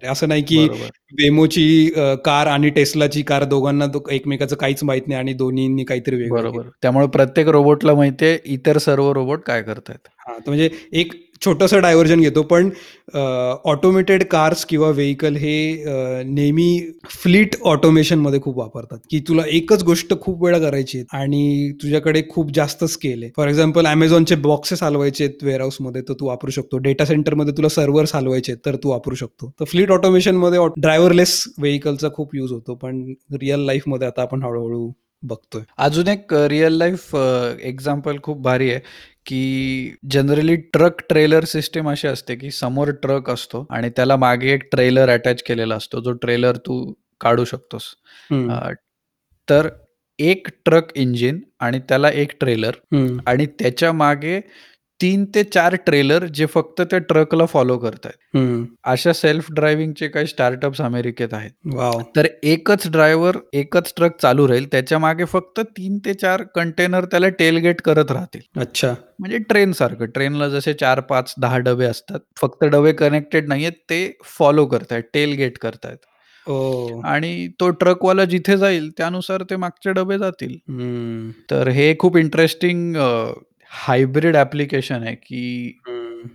असं 0.09 0.27
नाही 0.27 0.41
की 0.41 0.57
वेमोची 1.11 1.91
कार 2.25 2.47
आणि 2.47 2.69
टेस्लाची 2.69 3.21
कार 3.21 3.43
दोघांना 3.43 3.85
एकमेकाचं 4.11 4.55
काहीच 4.55 4.83
माहीत 4.83 5.07
नाही 5.07 5.19
आणि 5.19 5.33
दोन्हींनी 5.33 5.83
काहीतरी 5.83 6.15
वेगळं 6.15 6.41
बरोबर. 6.41 6.67
त्यामुळे 6.81 7.07
प्रत्येक 7.07 7.47
रोबोटला 7.47 7.93
माहितीये 7.95 8.37
इतर 8.45 8.77
सर्व 8.77 9.11
रोबोट 9.11 9.41
काय 9.41 9.61
करतायत. 9.61 10.07
म्हणजे 10.47 10.69
एक 10.91 11.13
छोटंसं 11.45 11.81
डायव्हर्जन 11.81 12.21
घेतो 12.21 12.41
पण 12.43 12.69
ऑटोमेटेड 13.65 14.23
कार्स 14.31 14.65
किंवा 14.65 14.89
व्हेकल 14.89 15.35
हे 15.35 15.83
नेहमी 16.25 16.69
फ्लीट 17.11 17.55
ऑटोमेशनमध्ये 17.65 18.39
खूप 18.41 18.57
वापरतात. 18.57 18.97
की 19.09 19.19
तुला 19.27 19.43
एकच 19.47 19.83
गोष्ट 19.83 20.13
खूप 20.21 20.43
वेळा 20.43 20.59
करायची 20.59 21.03
आणि 21.13 21.71
तुझ्याकडे 21.81 22.21
खूप 22.29 22.51
जास्त 22.55 22.83
स्केल 22.85 23.23
आहे. 23.23 23.31
फॉर 23.37 23.47
एक्झाम्पल 23.47 23.85
अमेझॉनचे 23.87 24.35
बॉक्सेस 24.35 24.83
हलवायचे 24.83 25.23
आहेत 25.23 25.43
वेअरहाऊसमध्ये 25.43 26.01
तर 26.09 26.13
तू 26.19 26.27
वापरू 26.27 26.51
शकतो. 26.51 26.77
डेटा 26.77 27.05
सेंटरमध्ये 27.05 27.53
तुला 27.57 27.69
सर्व्हर्स 27.69 28.15
हलवायचे 28.15 28.55
तर 28.65 28.75
तू 28.83 28.89
वापरू 28.89 29.15
शकतो. 29.15 29.51
तर 29.59 29.65
फ्लीट 29.65 29.91
ऑटोमेशनमध्ये 29.91 30.59
ड्रायव्हरलेस 30.77 31.43
व्हेकलचा 31.59 32.09
खूप 32.15 32.35
यूज 32.35 32.51
होतो 32.51 32.75
पण 32.75 33.03
रिअल 33.41 33.65
लाईफमध्ये 33.65 34.07
आता 34.07 34.21
आपण 34.21 34.43
हळूहळू 34.43 34.89
बघतोय. 35.21 35.61
अजून 35.77 36.07
एक 36.07 36.33
रिअल 36.33 36.73
लाईफ 36.73 37.15
एक्झाम्पल 37.61 38.17
खूप 38.23 38.41
भारी 38.41 38.71
आहे 38.71 38.79
की 39.25 39.95
जनरली 40.11 40.55
ट्रक 40.55 41.01
ट्रेलर 41.09 41.43
सिस्टीम 41.43 41.89
अशी 41.89 42.07
असते 42.07 42.35
की 42.35 42.51
समोर 42.51 42.87
ट्रक 42.91 43.29
असतो 43.29 43.65
आणि 43.69 43.89
त्याला 43.89 44.15
मागे 44.15 44.51
एक 44.51 44.63
ट्रेलर 44.71 45.09
अटॅच 45.09 45.43
केलेला 45.43 45.75
असतो. 45.75 45.99
जो 45.99 46.11
ट्रेलर 46.11 46.55
तू 46.55 46.93
काढू 47.21 47.45
शकतोस. 47.45 47.83
अ, 48.51 48.71
तर 49.49 49.69
एक 50.19 50.47
ट्रक 50.65 50.97
इंजिन 50.97 51.39
आणि 51.59 51.79
त्याला 51.79 52.09
एक 52.09 52.31
ट्रेलर 52.39 52.71
आणि 53.27 53.45
त्याच्यामागे 53.45 54.41
तीन 54.99 55.25
ते 55.35 55.43
चार 55.43 55.75
ट्रेलर 55.85 56.25
जे 56.35 56.45
फक्त 56.45 56.81
त्या 56.81 56.99
ट्रकला 56.99 57.45
फॉलो 57.45 57.77
करतायत. 57.77 58.37
अशा 58.83 59.13
सेल्फ 59.13 59.51
ड्रायव्हिंगचे 59.51 60.07
काही 60.07 60.27
स्टार्टअप्स 60.27 60.81
अमेरिकेत 60.81 61.33
आहेत. 61.33 61.51
वाव. 61.73 61.99
तर 62.15 62.27
एकच 62.43 62.87
ड्रायव्हर 62.91 63.37
एकच 63.53 63.93
ट्रक 63.97 64.17
चालू 64.21 64.47
राहील 64.47 64.65
त्याच्यामागे 64.71 65.25
फक्त 65.25 65.59
तीन 65.77 65.97
ते 66.05 66.13
चार 66.13 66.43
कंटेनर 66.55 67.05
त्याला 67.05 67.29
टेलगेट 67.39 67.81
करत 67.81 68.11
राहतील. 68.11 68.41
अच्छा. 68.61 68.93
म्हणजे 69.19 69.37
ट्रेन 69.49 69.71
सारखं. 69.71 70.05
ट्रेनला 70.05 70.47
जसे 70.49 70.73
चार 70.73 70.99
पाच 70.99 71.33
दहा 71.41 71.57
डबे 71.57 71.85
असतात 71.85 72.19
फक्त 72.41 72.63
डबे 72.65 72.91
कनेक्टेड 72.93 73.47
नाहीयेत 73.47 73.73
ते 73.89 74.01
फॉलो 74.37 74.65
करतायत 74.65 75.03
टेलगेट 75.13 75.57
करतायत. 75.57 75.97
आणि 77.05 77.47
तो 77.59 77.69
ट्रकवाला 77.69 78.25
जिथे 78.25 78.57
जाईल 78.57 78.89
त्यानुसार 78.97 79.43
ते 79.49 79.55
मागचे 79.55 79.91
डबे 79.93 80.17
जातील. 80.17 80.57
तर 81.51 81.67
हे 81.67 81.93
खूप 81.99 82.17
इंटरेस्टिंग 82.17 82.95
हायब्रिड 83.71 84.35
ऍप्लिकेशन 84.35 85.03
आहे 85.03 85.15
की 85.15 85.77
हम्म. 85.87 86.27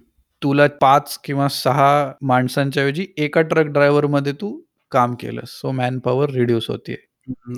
तुला 0.43 0.67
पाच 0.81 1.17
किंवा 1.25 1.49
सहा 1.49 2.13
माणसांच्या 2.23 2.83
ऐवजी 2.83 3.07
एका 3.17 3.41
ट्रक 3.43 3.67
ड्रायव्हरमध्ये 3.67 4.33
तू 4.33 4.61
काम 4.93 5.15
केलं 5.15 5.41
सो 5.47 5.71
मॅन 5.73 5.99
पॉवर 5.99 6.31
रिड्यूस 6.31 6.71
होतीये 6.71 6.97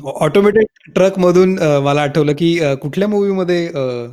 ऑटोमेटेड 0.05 0.67
ट्रक 0.95 1.19
मधून 1.19 1.57
अ, 1.59 1.79
मला 1.81 2.03
आठवलं 2.03 2.33
की 2.39 2.59
अ, 2.61 2.73
कुठल्या 2.83 3.09
मूवीमध्ये 3.09 3.67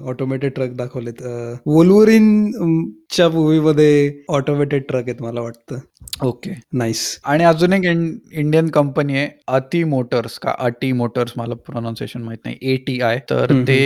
ऑटोमेटेड 0.09 0.53
ट्रक 0.55 0.73
दाखवलेत? 0.75 1.21
वोल्वरिन 1.65 2.85
च्या 3.13 3.27
मूवीमध्ये 3.29 4.11
ऑटोमेटेड 4.29 4.83
ट्रक 4.89 5.03
आहेत 5.07 5.21
मला 5.21 5.41
वाटतं. 5.41 5.77
ओके 6.25 6.51
नाईस 6.73 7.01
आणि 7.23 7.43
अजून 7.43 7.73
एक 7.73 7.85
इंडियन 7.85 8.69
कंपनी 8.69 9.17
आहे 9.17 9.27
अति 9.49 9.83
मोटर्स 9.83 10.37
का? 10.39 10.51
अटी 10.59 10.91
मोटर्स 10.93 11.33
मला 11.37 11.55
प्रोनाऊन्सिएशन 11.65 12.21
माहीत 12.21 12.39
नाही. 12.45 12.57
ए 12.63 12.75
टी 12.87 12.99
आय 13.01 13.19
तर 13.29 13.51
ते 13.67 13.79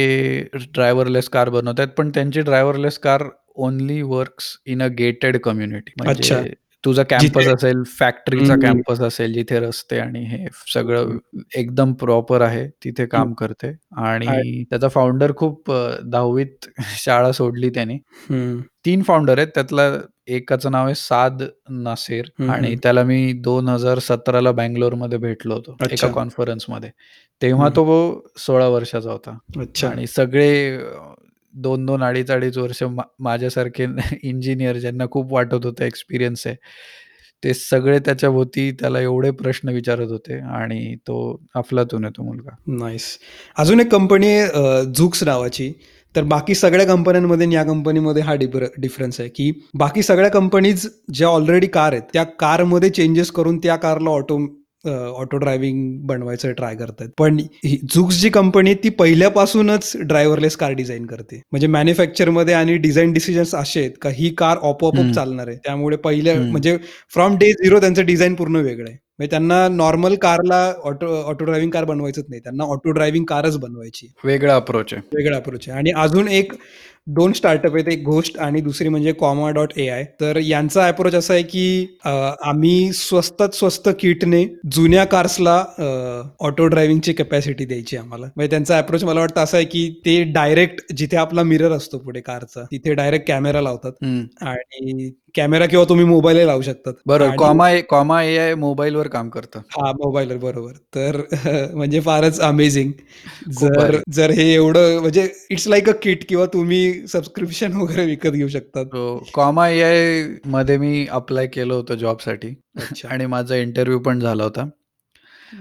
ड्रायव्हरलेस 0.73 1.29
कार 1.29 1.49
बनवत 1.49 1.79
आहेत 1.79 1.89
पण 1.97 2.09
त्यांची 2.15 2.41
driverless 2.41 2.97
car 2.99 3.23
only 3.65 4.01
works 4.01 4.55
in 4.67 4.81
a 4.83 4.87
gated 4.99 5.37
community 5.43 5.91
अच्छा. 6.07 6.41
तुझा 6.85 7.03
कॅम्पस 7.03 7.47
असेल 7.47 7.81
फॅक्टरीचा. 7.99 8.55
कॅम्पस 8.61 9.01
असेल 9.01 9.33
जिथे 9.33 9.59
रस्ते 9.59 9.99
आणि 9.99 10.23
हे 10.25 10.45
सगळं 10.73 11.17
एकदम 11.55 11.93
प्रॉपर 11.93 12.41
आहे 12.41 12.67
तिथे 12.83 13.05
काम 13.05 13.33
करते 13.33 13.71
आणि 14.03 14.63
त्याचा 14.69 14.87
फाउंडर 14.87 15.31
खूप 15.37 15.71
दहावीत 16.05 16.69
शाळा 16.97 17.31
सोडली 17.31 17.69
त्याने 17.69 17.97
तीन 18.85 19.01
फाउंडर 19.03 19.37
आहेत 19.37 19.47
त्यातला 19.55 19.89
एकाचं 20.27 20.71
नाव 20.71 20.85
आहे 20.85 20.95
साद 20.95 21.43
नासेर 21.71 22.25
आणि. 22.49 22.75
त्याला 22.83 23.03
मी 23.03 23.31
दोन 23.43 23.67
हजार 23.69 23.99
सतराला 23.99 24.51
बँगलोरमध्ये 24.51 25.17
भेटलो 25.17 25.53
होतो. 25.53 25.75
एका 25.91 26.07
कॉन्फरन्समध्ये 26.07 26.89
तेव्हा 27.41 27.65
हम्म. 27.65 27.75
तो 27.75 28.27
सोळा 28.37 28.67
वर्षाचा 28.67 29.11
होता 29.11 29.37
अच्छा 29.59 29.89
आणि 29.89 30.07
सगळे 30.07 30.77
अ, 31.55 31.61
दोन 31.61 31.85
दोन 31.85 32.03
अडीच 32.03 32.31
अडीच 32.31 32.57
वर्ष 32.57 32.83
मा- 32.83 33.05
माझ्यासारखे 33.19 33.85
इंजिनियर 34.23 34.77
ज्यांना 34.77 35.05
खूप 35.11 35.33
वाटत 35.33 35.65
होतं 35.65 35.83
एक्सपिरियन्स 35.85 36.47
आहे 36.47 36.55
ते 37.43 37.53
सगळे 37.53 37.99
त्याच्या 37.99 38.29
भोवती 38.29 38.71
त्याला 38.71 38.99
एवढे 38.99 39.31
प्रश्न 39.31 39.69
विचारत 39.69 40.09
होते 40.09 40.39
आणि 40.39 40.95
तो 41.07 41.17
अफलातून 41.55 42.03
आहे 42.05 42.11
तो 42.17 42.23
मुलगा. 42.23 42.55
नाईस 42.67 43.03
अजून 43.57 43.79
एक 43.79 43.91
कंपनी 43.91 44.27
आहे 44.27 44.83
झुक्स 44.93 45.23
नावाची. 45.23 45.71
तर 46.15 46.23
बाकी 46.23 46.55
सगळ्या 46.55 46.85
कंपन्यांमध्ये 46.85 47.45
आणि 47.45 47.55
या 47.55 47.63
कंपनीमध्ये 47.63 48.21
हा 48.23 48.35
डिफर 48.35 48.65
डिफरन्स 48.77 49.19
आहे 49.19 49.29
की 49.29 49.51
बाकी 49.73 50.03
सगळ्या 50.03 50.29
कंपनीज 50.29 50.87
ज्या 51.13 51.27
ऑलरेडी 51.27 51.67
कार 51.67 51.91
आहेत 51.91 52.03
त्या 52.13 52.23
कारमध्ये 52.23 52.89
चेंजेस 52.89 53.31
करून 53.31 53.57
त्या 53.57 53.75
कारला 53.75 54.09
ऑटो 54.09 54.37
ऑटो 54.87 55.37
ड्रायव्हिंग 55.37 55.99
बनवायचं 56.07 56.51
ट्राय 56.51 56.75
करतात 56.75 57.07
पण 57.17 57.37
ही 57.65 57.77
झुक्स 57.93 58.19
जी 58.21 58.29
कंपनी 58.29 58.69
आहे 58.69 58.83
ती 58.83 58.89
पहिल्यापासूनच 58.89 59.91
ड्रायव्हरलेस 59.99 60.55
कार 60.55 60.71
डिझाईन 60.71 61.05
करते 61.05 61.41
म्हणजे 61.51 61.67
मॅन्युफॅक्चरमध्ये 61.67 62.53
आणि 62.53 62.77
डिझाईन 62.77 63.13
डिसिजन्स 63.13 63.55
असे 63.55 63.79
आहेत 63.79 63.91
का 64.01 64.09
ही 64.09 64.29
कार 64.29 64.57
ऑपोआप. 64.57 64.93
चालणार 65.15 65.47
आहे 65.47 65.57
त्यामुळे 65.57 65.97
पहिल्या. 65.97 66.35
म्हणजे 66.41 66.77
फ्रॉम 67.13 67.35
डे 67.37 67.51
झिरो 67.53 67.79
त्यांचं 67.79 68.05
डिझाईन 68.05 68.33
पूर्ण 68.35 68.55
वेगळं 68.55 68.89
आहे 68.89 68.97
म्हणजे 69.19 69.29
त्यांना 69.29 69.67
नॉर्मल 69.71 70.15
कारला 70.21 70.57
ऑटो 70.83 71.07
ऑटो 71.23 71.45
ड्रायव्हिंग 71.45 71.71
कार 71.71 71.83
बनवायचंच 71.85 72.25
नाही. 72.29 72.41
त्यांना 72.43 72.63
ऑटो 72.63 72.91
ड्रायव्हिंग 72.91 73.25
कारच 73.25 73.57
बनवायची. 73.59 74.07
वेगळा 74.23 74.55
अप्रोच 74.55 74.93
आहे. 74.93 75.01
वेगळा 75.15 75.35
अप्रोच 75.37 75.67
आहे. 75.67 75.77
आणि 75.77 75.91
अजून 75.97 76.27
एक 76.27 76.53
दोन 77.07 77.31
स्टार्टअप 77.33 77.73
आहेत. 77.75 77.87
एक 77.87 78.03
घोस्ट 78.05 78.37
आणि 78.39 78.61
दुसरी 78.61 78.89
म्हणजे 78.89 79.11
कॉमा 79.19 79.49
डॉट 79.55 79.77
ए 79.77 79.87
आय 79.89 80.03
तर 80.21 80.37
यांचा 80.41 80.87
अप्रोच 80.87 81.15
असा 81.15 81.33
आहे 81.33 81.43
की 81.43 81.97
आम्ही 82.05 82.91
स्वस्तात 82.93 83.55
स्वस्त 83.55 83.89
किटने 83.99 84.43
जुन्या 84.75 85.03
कार्सला 85.05 85.55
ऑटो 86.39 86.67
ड्रायव्हिंगची 86.67 87.13
कॅपॅसिटी 87.13 87.65
द्यायची 87.65 87.97
आम्हाला. 87.97 88.25
म्हणजे 88.35 88.49
त्यांचा 88.49 88.77
अप्रोच 88.77 89.03
मला 89.03 89.19
वाटतं 89.19 89.41
असा 89.43 89.57
आहे 89.57 89.65
की 89.65 89.89
ते 90.05 90.21
डायरेक्ट 90.33 90.93
जिथे 90.97 91.17
आपला 91.17 91.43
मिरर 91.43 91.71
असतो 91.71 91.97
पुढे 91.97 92.21
कारचा 92.21 92.63
तिथे 92.71 92.93
डायरेक्ट 92.93 93.27
कॅमेरा 93.27 93.61
लावतात. 93.61 94.03
आणि 94.41 95.11
कॅमेरा 95.35 95.65
किंवा 95.65 95.85
तुम्ही 95.89 96.05
मोबाईल 96.05 96.37
लावू 96.37 96.61
शकतात. 96.61 96.93
बरं 97.05 97.25
आणि- 97.25 97.37
कॉमा 97.37 97.79
कॉमा 97.89 98.23
ए 98.23 98.37
आय 98.37 98.55
मोबाईलवर 98.55 99.07
काम 99.07 99.29
करतं. 99.29 99.59
हा 99.59 99.91
मोबाईलवर 99.91 100.37
बरोबर. 100.37 100.71
तर 100.95 101.21
म्हणजे 101.75 101.99
फारच 101.99 102.39
अमेझिंग 102.39 102.91
जर. 103.51 103.97
जर 104.11 104.31
हे 104.31 104.53
एवढं 104.53 105.01
म्हणजे 105.01 105.29
इट्स 105.49 105.67
लाईक 105.67 105.89
अ 105.89 105.93
किट 106.01 106.29
किंवा 106.29 106.45
तुम्ही 106.45 107.07
सबस्क्रिप्शन 107.07 107.73
वगैरे 107.81 108.05
विकत 108.05 108.29
घेऊ 108.29 108.47
शकतात. 108.47 108.85
तो 108.85 109.27
कॉमा 109.33 109.69
ए 109.69 109.81
आयमध्ये 109.81 110.77
मी 110.77 111.07
अप्लाय 111.07 111.47
केलं 111.47 111.73
होतं 111.73 111.95
जॉबसाठी 111.95 112.55
अच्छा. 112.77 113.09
आणि 113.09 113.25
माझा 113.25 113.55
इंटरव्ह्यू 113.55 113.99
पण 113.99 114.19
झाला 114.19 114.43
होता. 114.43 114.69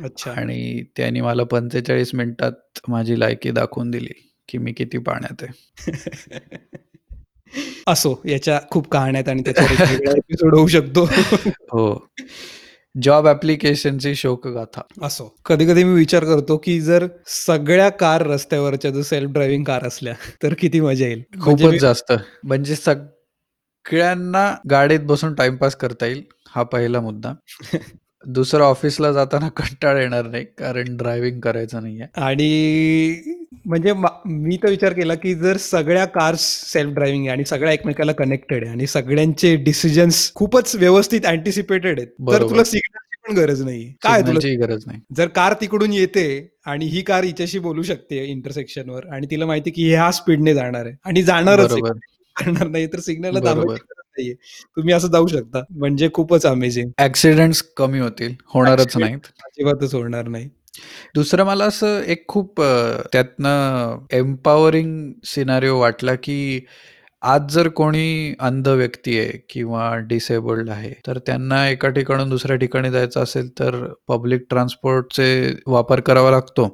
अच्छा. 0.04 0.30
आणि 0.30 0.82
त्यांनी 0.96 1.20
मला 1.20 1.44
पंचेचाळीस 1.44 2.14
मिनिटात 2.14 2.52
माझी 2.88 3.20
लायकी 3.20 3.50
दाखवून 3.50 3.90
दिली 3.90 4.30
की 4.48 4.58
मी 4.58 4.72
किती 4.72 4.98
पाण्यात 4.98 5.42
आहे. 5.42 5.52
असो 7.86 8.22
याच्या 8.24 8.60
खूप 8.70 8.88
कहाण्या 8.88 9.22
आणि 9.30 9.42
वेगळा 9.48 10.12
एपिसोड 10.16 10.54
होऊ 10.54 10.66
शकतो. 10.66 11.04
हो. 11.60 12.08
जॉब 13.02 13.28
ऍप्लिकेशनची 13.28 14.14
शोकगाथा. 14.14 14.80
असो. 15.02 15.36
कधी 15.44 15.66
कधी 15.66 15.84
मी 15.84 15.94
विचार 15.94 16.24
करतो 16.24 16.56
की 16.56 16.80
जर 16.80 17.06
सगळ्या 17.26 17.88
कार 17.88 18.26
रस्त्यावरच्या 18.26 18.90
जर 18.90 19.02
सेल्फ 19.02 19.30
ड्रायव्हिंग 19.30 19.64
कार 19.64 19.86
असल्या 19.86 20.14
तर 20.42 20.54
किती 20.58 20.80
मजा 20.80 21.06
येईल? 21.06 21.22
म्हणजे 21.36 21.50
खूपच 21.50 21.72
मी- 21.72 21.80
जास्त. 21.80 22.12
म्हणजे 22.44 22.76
सगळ्यांना 22.76 24.54
गाडीत 24.70 25.00
बसून 25.00 25.34
टाइमपास 25.34 25.76
करता 25.76 26.06
येईल 26.06 26.22
हा 26.48 26.62
पहिला 26.62 27.00
मुद्दा. 27.00 27.32
दुसरा 28.26 28.64
ऑफिसला 28.64 29.12
जाताना 29.12 29.48
कंटाळ 29.48 30.00
येणार 30.00 30.26
नाही 30.26 30.44
कारण 30.44 30.96
ड्रायव्हिंग 30.96 31.40
करायचं 31.40 31.82
नाहीये. 31.82 32.06
आणि 32.16 33.20
म्हणजे 33.66 33.92
मा- 33.92 34.26
तर 34.26 34.68
विचार 34.68 34.92
केला 34.92 35.14
की 35.14 35.34
जर 35.34 35.56
सगळ्या 35.56 36.04
कार्स 36.04 36.40
सेल्फ 36.72 36.94
ड्रायव्हिंग 36.94 37.22
आहे 37.22 37.32
आणि 37.32 37.44
सगळ्या 37.44 37.72
एकमेकाला 37.72 38.12
कनेक्टेड 38.12 38.62
आहे 38.62 38.72
आणि 38.72 38.86
सगळ्यांचे 38.86 39.56
डिसिजन्स 39.56 40.32
खूपच 40.34 40.76
व्यवस्थित 40.76 41.20
अँटिसिपेटेड 41.26 41.98
आहेत 41.98 42.08
तर. 42.08 42.50
तुला 42.50 42.64
सिग्नलची 42.64 43.28
पण 43.28 43.36
गरज 43.36 43.62
नाही. 43.62 43.94
काय 44.02 44.20
तुला 44.20 44.32
गरज 44.56 44.82
नाही. 44.86 45.00
जर 45.16 45.28
कार 45.28 45.52
तिकडून 45.52 45.92
येते 45.92 46.56
आणि 46.64 46.86
ही 46.86 47.00
कार 47.00 47.24
हिच्याशी 47.24 47.58
बोलू 47.58 47.82
शकते 47.82 48.24
इंटरसेक्शनवर 48.24 49.06
आणि 49.06 49.26
तिला 49.30 49.46
माहिती 49.46 49.70
की 49.70 49.90
ह्या 49.90 50.10
स्पीडने 50.12 50.54
जाणार 50.54 50.86
आहे 50.86 50.94
आणि 51.04 51.22
जाणारच 51.22 51.72
आहे. 51.72 51.80
करणार 52.36 52.68
नाही 52.68 52.86
तर 52.86 52.98
गरज 52.98 53.78
नाहीये. 54.18 54.34
तुम्ही 54.76 54.94
असं 54.94 55.08
जाऊ 55.08 55.26
शकता. 55.26 55.62
म्हणजे 55.70 56.08
खूपच 56.14 56.46
अमेझिंग 56.46 56.90
ऍक्सिडेंट्स 56.98 57.62
कमी 57.76 57.98
होतील. 57.98 58.34
होणारच 58.46 58.96
नाहीत. 58.96 59.26
अजिबातच 59.44 59.94
होणार 59.94 60.28
नाही. 60.28 60.48
दुसरं 61.14 61.44
मला 61.44 61.64
असं 61.64 62.00
एक 62.02 62.28
खूप 62.28 62.60
त्यातनं 63.12 63.98
एम्पॉवरिंग 64.12 65.12
सिनारिओ 65.24 65.78
वाटला 65.78 66.14
की 66.14 66.66
आज 67.26 67.52
जर 67.52 67.68
कोणी 67.68 68.34
अंध 68.40 68.68
व्यक्ती 68.68 69.18
आहे 69.18 69.38
किंवा 69.50 69.94
डिसेबल्ड 70.08 70.70
आहे 70.70 70.90
तर 71.06 71.18
त्यांना 71.18 71.68
एका 71.68 71.88
ठिकाणून 71.88 72.30
दुसऱ्या 72.30 72.56
ठिकाणी 72.56 72.90
जायचं 72.90 73.22
असेल 73.22 73.48
तर 73.58 73.76
पब्लिक 74.08 74.44
ट्रान्सपोर्टचे 74.50 75.28
वापर 75.66 76.00
करावा 76.00 76.30
लागतो. 76.30 76.68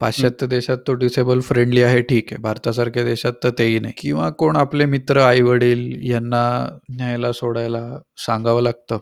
पाश्चात्य 0.00 0.46
देशात 0.46 0.78
तो 0.86 0.94
डिसेबल 0.94 1.40
फ्रेंडली 1.40 1.82
आहे 1.82 2.00
ठीक 2.02 2.32
आहे. 2.32 2.40
भारतासारख्या 2.42 3.04
देशात 3.04 3.32
तर 3.44 3.50
तेही 3.58 3.78
नाही. 3.80 3.94
किंवा 3.98 4.30
कोण 4.30 4.56
आपले 4.56 4.84
मित्र 4.84 5.20
आई 5.20 5.40
वडील 5.40 6.10
यांना 6.10 6.44
न्यायला 6.90 7.32
सोडायला 7.32 7.82
सांगावं 8.26 8.62
लागतं. 8.62 8.98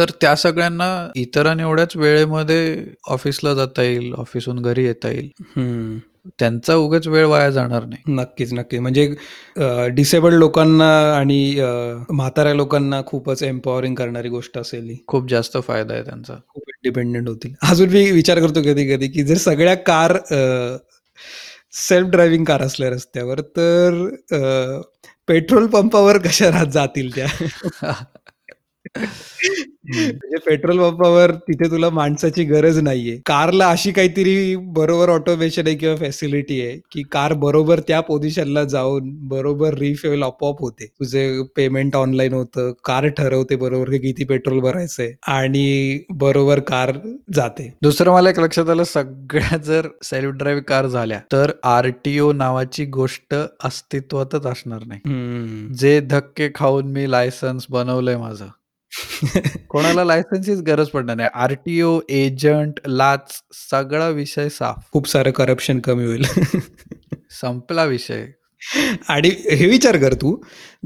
तर 0.00 0.10
त्या 0.20 0.34
सगळ्यांना 0.36 0.90
इतरांनी 1.16 1.62
एवढ्याच 1.62 1.96
वेळेमध्ये 1.96 2.84
ऑफिसला 3.08 3.54
जाता 3.54 3.82
येईल 3.82 4.12
ऑफिसहून 4.18 4.62
घरी 4.62 4.84
येता 4.84 5.10
येईल. 5.10 5.30
त्यांचा 6.38 6.74
उगाच 6.74 7.06
वेळ 7.08 7.24
वाया 7.26 7.50
जाणार 7.50 7.84
नाही. 7.84 8.12
नक्कीच 8.14 8.52
नक्कीच. 8.52 8.80
म्हणजे 8.80 9.06
डिसेबल्ड 9.94 10.34
लोकांना 10.34 10.88
आणि 11.16 11.40
म्हाताऱ्या 12.10 12.54
लोकांना 12.54 13.00
खूपच 13.06 13.42
एम्पॉवरिंग 13.42 13.94
करणारी 13.94 14.28
गोष्ट 14.28 14.58
असेल 14.58 14.94
खूप 15.06 15.28
जास्त 15.30 15.56
फायदा 15.66 15.94
आहे 15.94 16.02
त्यांचा. 16.02 16.34
खूप 16.48 16.62
इंडिपेंडेंट 16.68 17.28
होतील. 17.28 17.54
अजून 17.70 17.88
मी 17.90 18.10
विचार 18.10 18.40
करतो 18.40 18.62
कधी 18.62 18.86
कधी 18.94 19.08
की 19.08 19.22
जर 19.24 19.36
सगळ्या 19.38 19.74
कार 19.86 20.16
सेल्फ 21.78 22.08
ड्रायव्हिंग 22.10 22.44
कार 22.44 22.62
असल्या 22.62 22.90
रस्त्यावर 22.90 23.40
तर 23.56 24.04
पेट्रोल 25.28 25.66
पंपावर 25.66 26.18
कशा 26.18 26.50
राहत 26.50 26.66
जातील 26.72 27.14
त्या? 27.14 27.26
म्हणजे 29.88 30.36
पेट्रोल 30.46 30.78
पंपावर 30.78 31.32
तिथे 31.48 31.70
तुला 31.70 31.90
माणसाची 31.90 32.44
गरज 32.44 32.78
नाहीये. 32.78 33.16
कारला 33.26 33.68
अशी 33.70 33.92
काहीतरी 33.92 34.54
बरोबर 34.74 35.08
ऑटोमेशन 35.08 35.66
आहे 35.66 35.74
किंवा 35.76 35.94
फॅसिलिटी 35.96 36.60
आहे 36.60 36.78
की 36.92 37.02
कार 37.12 37.32
बरोबर 37.38 37.80
त्या 37.88 38.00
पोझिशनला 38.00 38.64
जाऊन 38.64 39.10
बरोबर 39.28 39.74
रिफिल 39.74 40.22
आपोआप 40.22 40.60
होते. 40.60 40.86
तुझे 40.86 41.42
पेमेंट 41.56 41.96
ऑनलाईन 41.96 42.32
होतं 42.32 42.72
कार 42.84 43.06
ठरवते 43.08 43.56
बरोबर 43.56 43.90
की 43.90 43.98
किती 43.98 44.24
पेट्रोल 44.24 44.60
भरायचंय 44.60 45.12
आणि 45.26 45.98
बरोबर 46.10 46.60
कार 46.60 46.92
जाते. 47.34 47.68
दुसरं 47.82 48.12
मला 48.12 48.30
एक 48.30 48.40
लक्षात 48.40 48.68
आलं 48.68 48.84
सगळ्या 48.84 49.56
जर 49.56 49.88
सेल्फ 50.02 50.34
ड्राईव्ह 50.34 50.62
कार 50.62 50.86
झाल्या 50.86 51.20
तर 51.32 51.50
आरटीओ 51.64 52.32
नावाची 52.32 52.84
गोष्ट 52.84 53.34
अस्तित्वातच 53.64 54.46
असणार 54.46 54.84
नाही. 54.86 55.74
जे 55.74 55.98
धक्के 56.00 56.48
खाऊन 56.54 56.92
मी 56.92 57.10
लायसन्स 57.10 57.66
बनवलंय 57.70 58.16
माझं. 58.16 58.46
कोणाला 59.68 60.04
लायसन्सचीच 60.04 60.58
गरज 60.58 60.86
पडणार 60.86 61.16
नाही. 61.16 61.28
आरटीओ 61.34 62.00
एजंट 62.08 62.80
लाच 62.86 63.40
सगळा 63.70 64.08
विषय 64.08 64.48
साफ. 64.48 64.84
खूप 64.92 65.08
सारं 65.08 65.30
करप्शन 65.30 65.80
कमी 65.80 66.04
होईल. 66.04 66.24
संपला 67.30 67.84
विषय. 67.84 68.26
आणि 69.08 69.28
हे 69.28 69.66
विचार 69.66 69.96
कर 69.96 70.14
तू. 70.14 70.36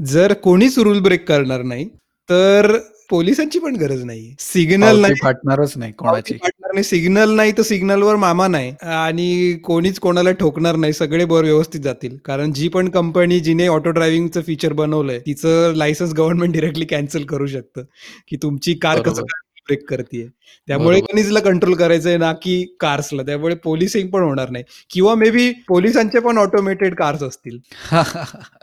जर 0.05 0.33
कोणीच 0.33 0.79
रूल 0.79 0.99
ब्रेक 0.99 1.27
करणार 1.27 1.61
नाही 1.61 1.89
तर 2.29 2.77
पोलिसांची 3.09 3.59
पण 3.59 3.75
गरज 3.75 4.03
नाही 4.03 4.35
सिग्नल 4.39 4.99
नाही. 4.99 5.13
फाटणारच 5.21 5.73
नाही 5.77 5.91
कोणाची. 5.91 6.33
पार्टनर 6.33 6.73
नाही. 6.73 6.83
सिग्नल 6.83 7.29
नाही 7.29 7.51
तर 7.51 7.61
सिग्नलवर 7.61 8.15
मामा 8.15 8.47
नाही. 8.47 8.73
आणि 8.81 9.53
कोणीच 9.63 9.99
कोणाला 9.99 10.31
ठोकणार 10.31 10.75
नाही. 10.75 10.93
सगळे 10.93 11.25
बर 11.25 11.43
व्यवस्थित 11.43 11.81
जातील. 11.81 12.17
कारण 12.25 12.53
जी 12.53 12.67
पण 12.67 12.89
कंपनी 12.89 13.39
जिने 13.39 13.67
ऑटो 13.67 13.89
ड्रायव्हिंगचं 13.89 14.41
फीचर 14.41 14.73
बनवलंय 14.73 15.19
तिचं 15.19 15.73
लायसन्स 15.75 16.13
गव्हर्नमेंट 16.13 16.53
डिरेक्टली 16.53 16.85
कॅन्सल 16.85 17.23
करू 17.23 17.47
शकतं. 17.47 17.83
की 18.27 18.37
तुमची 18.43 18.73
कार 18.73 19.01
कसं. 19.01 19.21
ब्रेक 19.69 19.89
करते 19.89 20.27
त्यामुळे. 20.67 20.99
कनिजला 21.01 21.39
कंट्रोल 21.39 21.73
करायचंय 21.73 22.17
ना 22.17 22.33
की 22.33 22.75
कार्सला 22.79 23.23
त्यामुळे 23.23 23.55
पोलिसिंग 23.55 24.07
पण 24.09 24.21
होणार 24.23 24.49
नाही. 24.49 24.63
किंवा 24.89 25.15
मे 25.15 25.29
बी 25.31 25.51
पोलिसांचे 25.67 26.19
पण 26.19 26.37
ऑटोमेटेड 26.37 26.95
कार्स 26.95 27.23
असतील. 27.23 27.57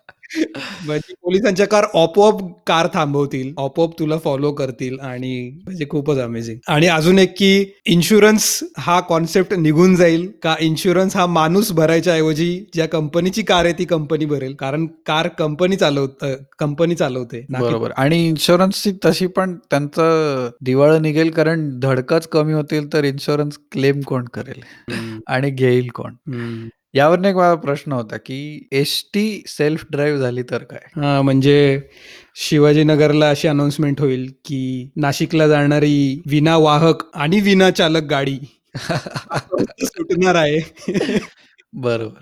म्हणजे 0.87 1.15
पोलिसांच्या 1.23 1.67
कार 1.67 1.85
आपोआप 1.95 2.41
कार 2.67 2.87
थांबवतील 2.95 3.53
आपोआप 3.59 3.99
तुला 3.99 4.19
फॉलो 4.19 4.53
करतील 4.53 4.99
आणि 5.01 5.51
म्हणजे 5.65 5.87
खूपच 5.91 6.19
अमेझिंग 6.19 6.59
आणि 6.69 6.87
अजून 6.87 7.19
एक 7.19 7.35
की 7.39 7.65
इन्शुरन्स 7.87 8.63
हा 8.79 8.99
कॉन्सेप्ट 9.01 9.55
निघून 9.55 9.95
जाईल 9.97 10.27
का 10.43 10.55
इन्शुरन्स 10.61 11.17
हा 11.17 11.27
माणूस 11.27 11.73
भरायच्या 11.73 12.15
ऐवजी 12.15 12.49
ज्या 12.75 12.87
कंपनीची 12.89 13.43
कार 13.43 13.65
आहे 13.65 13.75
ती 13.79 13.85
कंपनी 13.85 14.25
भरेल? 14.25 14.55
कारण 14.55 14.87
कार 15.07 15.29
कंपनी 15.29 15.77
चालवत 15.77 16.25
कंपनी 16.59 16.95
चालवते. 16.95 17.45
बरोबर. 17.51 17.91
आणि 17.97 18.27
इन्शुरन्सची 18.29 18.93
तशी 19.05 19.27
पण 19.27 19.57
त्यांचं 19.71 20.51
दिवाळं 20.61 21.03
निघेल 21.03 21.31
कारण 21.31 21.69
धडकाच 21.81 22.27
कमी 22.29 22.53
होतील 22.53 22.93
तर 22.93 23.05
इन्शुरन्स 23.05 23.59
क्लेम 23.73 24.01
कोण 24.01 24.25
करेल? 24.35 24.61
आणि 25.27 25.51
घेईल 25.51 25.89
कोण? 25.95 26.15
हम्म. 26.95 26.99
यावर 26.99 27.27
एक 27.27 27.37
मला 27.37 27.55
प्रश्न 27.55 27.93
होता 27.93 28.17
की 28.17 28.69
एस 28.73 29.05
टी 29.15 29.43
सेल्फ 29.47 29.85
ड्राईव्ह 29.91 30.21
झाली 30.21 30.43
तर 30.43 30.63
काय 30.63 31.01
हा 31.01 31.21
म्हणजे 31.23 31.81
शिवाजीनगरला 32.37 33.31
अशी 33.31 33.49
अनाउन्समेंट 33.49 34.01
होईल 34.01 34.27
की 34.45 34.91
नाशिकला 34.97 35.49
जाणारी 35.49 36.23
विना 36.27 36.57
वाहक 36.57 37.03
आणि 37.15 37.41
विना 37.41 37.71
चालक 37.71 38.03
गाडी 38.03 38.39
सुटणार 39.85 40.35
आहे 40.35 40.59
बरोबर 41.73 42.21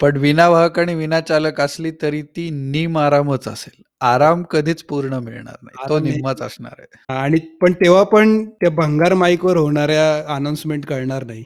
पण 0.00 0.16
विनावाहक 0.16 0.78
आणि 0.78 0.94
विनाचालक 0.94 1.60
असली 1.60 1.90
तरी 2.02 2.22
ती 2.22 2.50
निम-आरामच 2.50 3.48
असेल. 3.48 3.82
आराम 4.00 4.42
कधीच 4.42 4.82
पूर्ण 4.82 5.14
मिळणार 5.14 5.56
नाही. 5.62 5.88
तो 5.88 5.94
आराम 5.94 6.02
नाही. 6.02 6.14
निम्माच 6.14 6.42
असणार 6.42 6.74
आहे. 6.78 7.14
आणि 7.14 7.38
पण 7.60 7.72
तेव्हा 7.72 8.02
पण 8.02 8.44
त्या 8.50 8.70
भंगार 8.70 9.14
माईकवर 9.14 9.56
होणाऱ्या 9.56 10.34
अनाउन्समेंट 10.36 10.86
कळणार 10.86 11.24
नाही. 11.24 11.44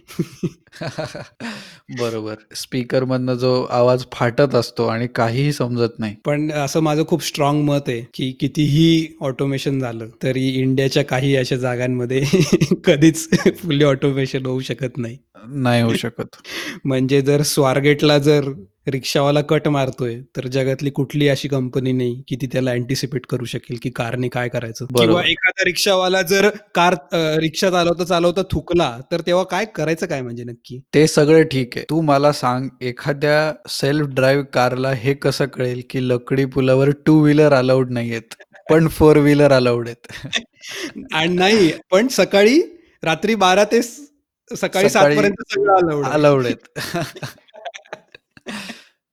बरोबर. 1.89 2.35
स्पीकरमधनं 2.55 3.35
जो 3.35 3.63
आवाज 3.63 4.05
फाटत 4.13 4.55
असतो 4.55 4.87
आणि 4.87 5.07
काहीही 5.07 5.53
समजत 5.53 5.99
नाही. 5.99 6.15
पण 6.25 6.53
असं 6.53 6.81
माझं 6.81 7.05
खूप 7.07 7.23
स्ट्रॉंग 7.23 7.65
मत 7.65 7.89
आहे, 7.89 8.01
की 8.15 8.33
कितीही 8.33 9.17
ऑटोमेशन 9.21 9.81
झालं, 9.81 10.09
तरी 10.23 10.49
इंडियाच्या 10.49 11.05
काही 11.05 11.37
अशा 11.37 11.57
जागांमध्ये 11.57 12.23
कधीच 12.85 13.29
फुल्ली 13.57 13.85
ऑटोमेशन 13.85 14.47
होऊ 14.47 14.61
शकत 14.61 14.99
नाही. 14.99 15.19
नाही 15.49 15.83
होऊ 15.83 15.95
शकत. 15.95 16.37
म्हणजे 16.85 17.23
जर 17.23 17.43
स्वारगेटला 17.43 18.19
जर 18.19 18.53
रिक्षावाला 18.91 19.41
कट 19.41 19.69
मारतोय, 19.69 20.21
तर 20.37 20.47
जगातली 20.47 20.91
कुठली 20.91 21.29
अशी 21.29 21.49
कंपनी 21.49 21.93
नाही, 21.93 22.23
की 22.29 22.37
ती 22.37 22.47
त्याला 22.47 22.71
अँटिसिपेट 22.71 23.27
करू 23.27 23.45
शकेल, 23.45 23.79
की 23.83 23.91
कारने 23.91 24.29
काय 24.29 24.49
करायचं. 24.49 24.87
किंवा 24.87 25.23
एखादा 25.23 25.65
रिक्षावाला 25.65 26.23
जर 26.23 26.49
कार 26.75 26.95
रिक्षा 27.41 27.71
चालवता 27.71 28.05
चालवता 28.05 28.43
थुकला, 28.43 28.99
तर 29.13 29.21
तेव्हा 29.21 29.45
काय 29.45 29.65
करायचं 29.65 30.07
काय 30.07 30.23
म्हणजे 30.23 30.45
नक्की? 30.45 30.81
ते 30.95 31.07
सगळं 31.07 31.43
ठीक 31.43 31.71
आहे. 31.77 31.85
तू 31.91 32.01
मला 32.01 32.33
सांग 32.33 32.69
एखाद्या 32.83 33.53
सेल्फ 33.69 34.07
ड्राईव्ह 34.07 34.45
कारला 34.45 34.93
हे 34.93 35.15
कसं 35.15 35.47
कळेल, 35.47 35.83
की 35.91 36.09
लकडी 36.09 36.45
पुलावर 36.45 36.91
टू 37.07 37.21
व्हीलर 37.21 37.53
अलाउड 37.53 37.91
नाहीयेत, 37.91 38.35
पण 38.71 38.89
फोर 38.89 39.17
व्हीलर 39.17 39.53
अलाउड 39.53 39.89
आहेत. 39.89 40.07
आणि 41.13 41.35
नाही, 41.35 41.73
पण 41.91 42.09
सकाळी 42.09 42.63
रात्री 43.03 43.35
12 43.35 43.65
ते 43.65 43.83
सकाळी 43.83 44.89
7 44.89 45.01
सकाळी 45.01 45.17
पर्यंत 45.17 45.35
सगळं 45.51 45.75
अलाउड 45.75 46.05
आहे. 46.05 46.15
अलाउड 46.15 46.47
आहेत. 46.47 46.69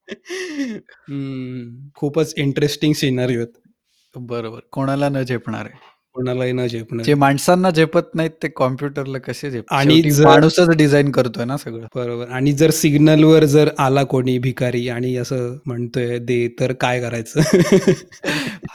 हं, 1.08 1.70
खूपच 1.94 2.34
इंटरेस्टिंग 2.36 2.92
सिनारिओ 2.92 3.38
आहेत. 3.38 3.58
बरोबर. 4.16 4.58
कोणाला 4.72 5.08
न 5.08 5.22
झेपणार 5.22 5.60
आहे. 5.60 5.94
कोणालाही 6.14 6.52
न 6.52 6.66
झेपणार. 6.66 7.04
जे 7.04 7.14
माणसांना 7.14 7.70
झेपत 7.70 8.14
नाहीत 8.14 8.30
ते 8.42 8.48
कॉम्प्युटरला 8.48 9.18
कसे 9.18 9.50
झेपतील? 9.50 9.76
आणि 9.76 9.94
शेवटी 9.94 10.10
जर- 10.10 10.26
माणूसच 10.26 10.68
डिझाइन 10.70 11.10
करतोय 11.10 11.44
ना 11.44 11.56
सगळं. 11.56 11.86
बरोबर 11.94 12.28
आणि 12.28 12.52
जर 12.52 12.70
सिग्नलवर 12.70 13.44
जर 13.44 13.70
आला 13.78 14.02
कोणी 14.02 14.38
भिकारी 14.38 14.88
आणि 14.88 15.16
असं 15.16 15.56
म्हणतोय 15.66 16.18
दे, 16.18 16.48
तर 16.60 16.72
काय 16.72 17.00
करायचं? 17.00 17.40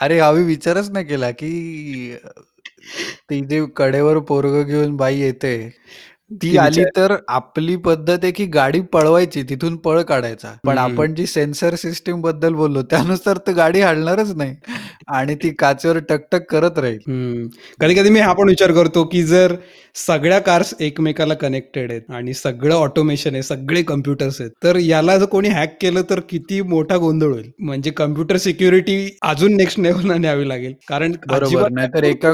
अरे 0.00 0.18
आम्ही 0.18 0.44
विचारच 0.44 0.90
नाही 0.90 1.06
केला, 1.06 1.30
की 1.30 2.14
ती 3.30 3.40
जे 3.40 3.66
कडेवर 3.76 4.18
पोरगं 4.18 4.62
घेऊन 4.62 4.96
बाई 4.96 5.18
येते, 5.18 5.72
ती 6.30 6.56
आली 6.56 6.80
विचार 6.80 7.08
तर 7.08 7.16
आपली 7.28 7.76
पद्धत 7.76 8.18
आहे, 8.22 8.32
की 8.32 8.44
गाडी 8.46 8.80
पळवायची, 8.80 9.42
तिथून 9.42 9.76
पळ 9.76 10.02
काढायचा. 10.02 10.48
पण 10.64 10.78
हं. 10.78 10.92
आपण 10.92 11.14
जी 11.14 11.26
सेन्सर 11.26 11.74
सिस्टमबद्दल 11.74 12.54
बोललो 12.54 12.82
त्यानुसार 12.82 13.38
तर 13.46 13.52
गाडी 13.52 13.80
हलणारच 13.80 14.34
नाही 14.36 14.56
आणि 15.08 15.34
ती 15.34 15.50
काचेवर 15.50 15.98
टकटक 15.98 16.50
करत 16.50 16.78
राहील. 16.78 16.98
हं. 17.08 17.46
कधी-कधी 17.80 18.10
मी 18.10 18.20
हा 18.20 18.32
पण 18.32 18.48
विचार 18.48 18.72
करतो, 18.72 19.04
की 19.04 19.22
जर 19.22 19.54
सगळ्या 19.94 20.38
कार्स 20.38 20.74
एकमेकाला 20.80 21.34
कनेक्टेड 21.34 21.90
आहेत 21.90 22.02
आणि 22.10 22.34
सगळं 22.34 22.74
ऑटोमेशन 22.74 23.32
आहे, 23.32 23.42
सगळे 23.42 23.82
कॉम्प्युटर्स 23.82 24.40
आहेत, 24.40 24.50
तर 24.64 24.76
याला 24.76 25.18
जर 25.18 25.24
कोणी 25.24 25.48
हॅक 25.48 25.76
केलं 25.80 26.02
तर 26.10 26.20
किती 26.28 26.62
मोठा 26.62 26.96
गोंधळ 26.96 27.32
होईल. 27.32 27.50
म्हणजे 27.58 27.90
कॉम्प्युटर 27.90 28.36
सिक्युरिटी 28.36 29.18
अजून 29.22 29.56
नेक्स्ट 29.56 29.80
लेव्हलला 29.80 30.14
न्यावी 30.14 30.48
लागेल. 30.48 30.72
कारण 30.88 31.12
बरोबर. 31.12 31.44
अजिबात 31.44 31.70
नाहीतर 31.72 32.04
एका 32.04 32.32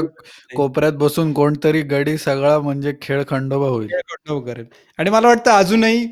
कोपऱ्यात 0.55 0.93
बसून 0.93 1.33
कोणतरी 1.33 1.81
गडी 1.81 2.17
सगळा 2.17 2.59
म्हणजे 2.59 2.93
खेळ 3.01 3.23
खंडोबा 3.27 3.67
होईल. 3.67 3.86
करेल 4.39 4.65
आणि 4.99 5.09
मला 5.09 5.27
वाटतं 5.27 5.51
अजूनही 5.51 6.07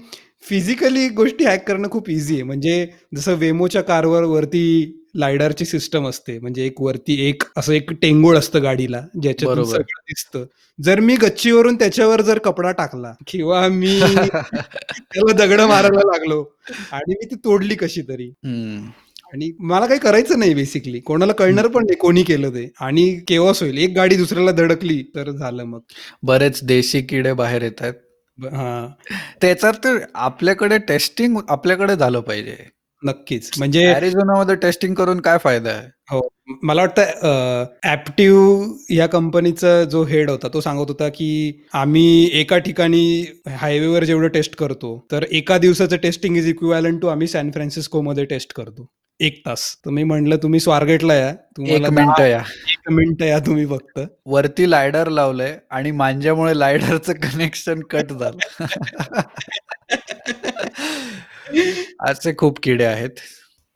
फिजिकली 0.49 1.09
गोष्टी 1.09 1.45
हॅक 1.45 1.67
करणं 1.67 1.89
खूप 1.89 2.09
इझी 2.09 2.34
आहे. 2.34 2.43
म्हणजे 2.43 2.88
जसं 3.15 3.34
वेमोच्या 3.34 3.82
कारवर 3.82 4.23
वरती 4.23 5.01
लायडारची 5.15 5.65
सिस्टम 5.65 6.07
असते. 6.07 6.39
म्हणजे 6.39 6.65
एक 6.65 6.82
वरती 6.82 7.30
एक 7.30 7.43
असं 7.57 7.73
एक 7.73 7.91
टेंगोळ 7.91 8.38
असतं 8.38 8.63
गाडीला, 8.63 9.01
ज्याच्यातून. 9.21 9.63
सगळं 9.63 9.82
दिसतं. 9.82 10.45
जर 10.84 10.99
मी 10.99 11.15
गच्चीवरून 11.15 11.76
त्याच्यावर 11.76 12.21
जर 12.21 12.38
कपडा 12.38 12.71
टाकला 12.71 13.13
किंवा 13.28 13.67
मी 13.67 13.99
त्याला 15.01 15.34
दगडं 15.34 15.67
मारायला 15.67 15.99
लागलो 15.99 16.43
आणि 16.91 17.13
मी 17.13 17.26
ती 17.26 17.36
तोडली 17.36 17.76
कशी 17.76 18.01
तरी. 18.01 18.32
आणि 19.34 19.51
मला 19.59 19.86
काही 19.86 19.99
करायचं 19.99 20.39
नाही 20.39 20.53
बेसिकली 20.53 20.99
कोणाला 20.99 21.34
कळणार 21.34 21.67
पण 21.67 21.84
नाही 21.84 21.95
कोणी 21.95 22.23
केलं 22.23 22.49
ते. 22.49 22.71
आणि 22.80 23.19
केव्हाच 23.28 23.63
होईल. 23.63 23.78
एक 23.78 23.93
गाडी 23.95 24.15
दुसऱ्याला 24.15 24.51
धडकली 24.51 25.11
तर 25.15 25.32
झालं 25.32 25.63
मग. 25.63 25.80
बरेच 26.23 26.63
देशी 26.63 27.01
किडे 27.01 27.34
बाहेर 27.34 27.61
येत 27.61 27.82
आहेत. 27.82 27.93
ब- 28.38 28.45
हा. 28.45 28.88
त्याचा 29.41 29.71
तर 29.71 29.97
आपल्याकडे 30.15 30.78
टेस्टिंग 30.78 31.38
आपल्याकडे 31.49 31.95
झालं 31.95 32.19
पाहिजे. 32.19 32.55
नक्कीच. 33.03 33.51
म्हणजे 33.57 33.93
मध्ये 34.38 34.55
टेस्टिंग 34.55 34.93
करून 34.93 35.19
काय 35.19 35.38
फायदा 35.43 35.69
आहे? 35.69 35.88
हो. 36.09 36.28
मला 36.63 36.82
वाटतं 36.82 37.65
ऍप्टिव्ह 37.84 38.73
या 38.89 39.07
कंपनीचा 39.07 39.84
जो 39.84 40.03
हेड 40.03 40.30
होता 40.30 40.47
तो 40.47 40.61
सांगत 40.61 40.86
होता 40.88 41.07
की 41.09 41.63
आम्ही 41.73 42.30
एका 42.34 42.57
ठिकाणी 42.57 43.26
हायवेवर 43.49 44.03
जेवढं 44.03 44.28
टेस्ट 44.28 44.55
करतो 44.55 45.07
तर 45.11 45.26
एका 45.32 45.57
दिवसाचं 45.57 45.97
टेस्टिंग 45.97 46.38
इज 46.38 46.47
इक्विवॅलंट 46.47 47.01
टू 47.01 47.07
आम्ही 47.07 47.28
सॅन 47.28 47.51
फ्रान्सिस्को 47.51 48.01
मध्ये 48.01 48.26
टेस्ट 48.26 48.53
करतो. 48.53 48.86
एक 49.20 49.45
तास. 49.45 49.78
तर 49.86 49.89
मी 49.89 50.03
म्हणलं 50.03 50.38
तुम्ही 50.38 50.59
स्वारगेटला 50.59 51.13
या. 51.13 51.30
एक 51.30 51.36
तुम्हाला 51.36 51.89
मिनिट 51.89 52.20
या. 52.20 52.43
एक 52.70 52.91
मिनिट 52.91 53.24
या 53.24 53.39
तुम्ही 53.39 53.66
फक्त. 53.66 53.99
वरती 54.26 54.72
लायडर 54.72 55.07
लावलंय 55.07 55.59
आणि 55.70 55.91
मांज्यामुळे 55.91 56.59
लायडरचं 56.59 57.13
कनेक्शन 57.13 57.80
कट 57.80 58.11
झालं. 58.11 58.59
असे 61.99 62.34
खूप 62.38 62.59
किडे 62.63 62.84
आहेत. 62.84 63.09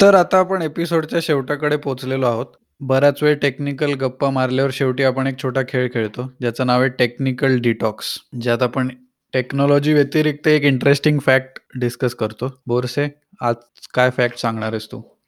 तर 0.01 0.15
आता 0.15 0.39
आपण 0.39 0.61
एपिसोडच्या 0.61 1.19
शेवटाकडे 1.23 1.77
पोहोचलेलो 1.77 2.25
आहोत. 2.25 2.45
बराच 2.79 3.23
वेळ 3.23 3.35
टेक्निकल 3.35 3.93
गप्पा 3.93 4.29
मारल्यावर 4.29 4.71
शेवटी 4.73 5.03
आपण 5.03 5.27
एक 5.27 5.43
छोटा 5.43 5.61
खेळ 5.69 5.89
खेळतो. 5.93 6.31
ज्याचं 6.41 6.67
नाव 6.67 6.81
आहे 6.81 6.89
टेक्निकल 6.89 7.59
डिटॉक्स 7.59 8.19
ज्यात 8.41 8.63
आपण 8.63 8.89
टेक्नॉलॉजी 9.33 9.93
व्यतिरिक्त 9.93 10.47
एक 10.47 10.63
इंटरेस्टिंग 10.63 11.19
फॅक्ट 11.19 11.79
डिस्कस 11.79 12.15
करतो. 12.15 12.61
बोरसे 12.67 13.07
आज 13.41 13.55
काय 13.93 14.09
फॅक्ट 14.09 14.37
सांगणार 14.37 14.69
आहेस 14.69 14.85
तू? 14.85 15.18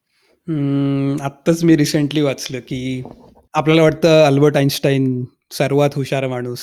हम्म, 0.47 1.15
आत्ताच 1.21 1.63
मी 1.63 1.75
रिसेंटली 1.77 2.21
वाचलं 2.21 2.59
की 2.59 3.03
आपल्याला 3.53 3.81
वाटतं 3.81 4.23
अल्बर्ट 4.25 4.57
आइन्स्टाईन 4.57 5.23
सर्वात 5.51 5.89
हुशार 5.95 6.27
माणूस 6.27 6.59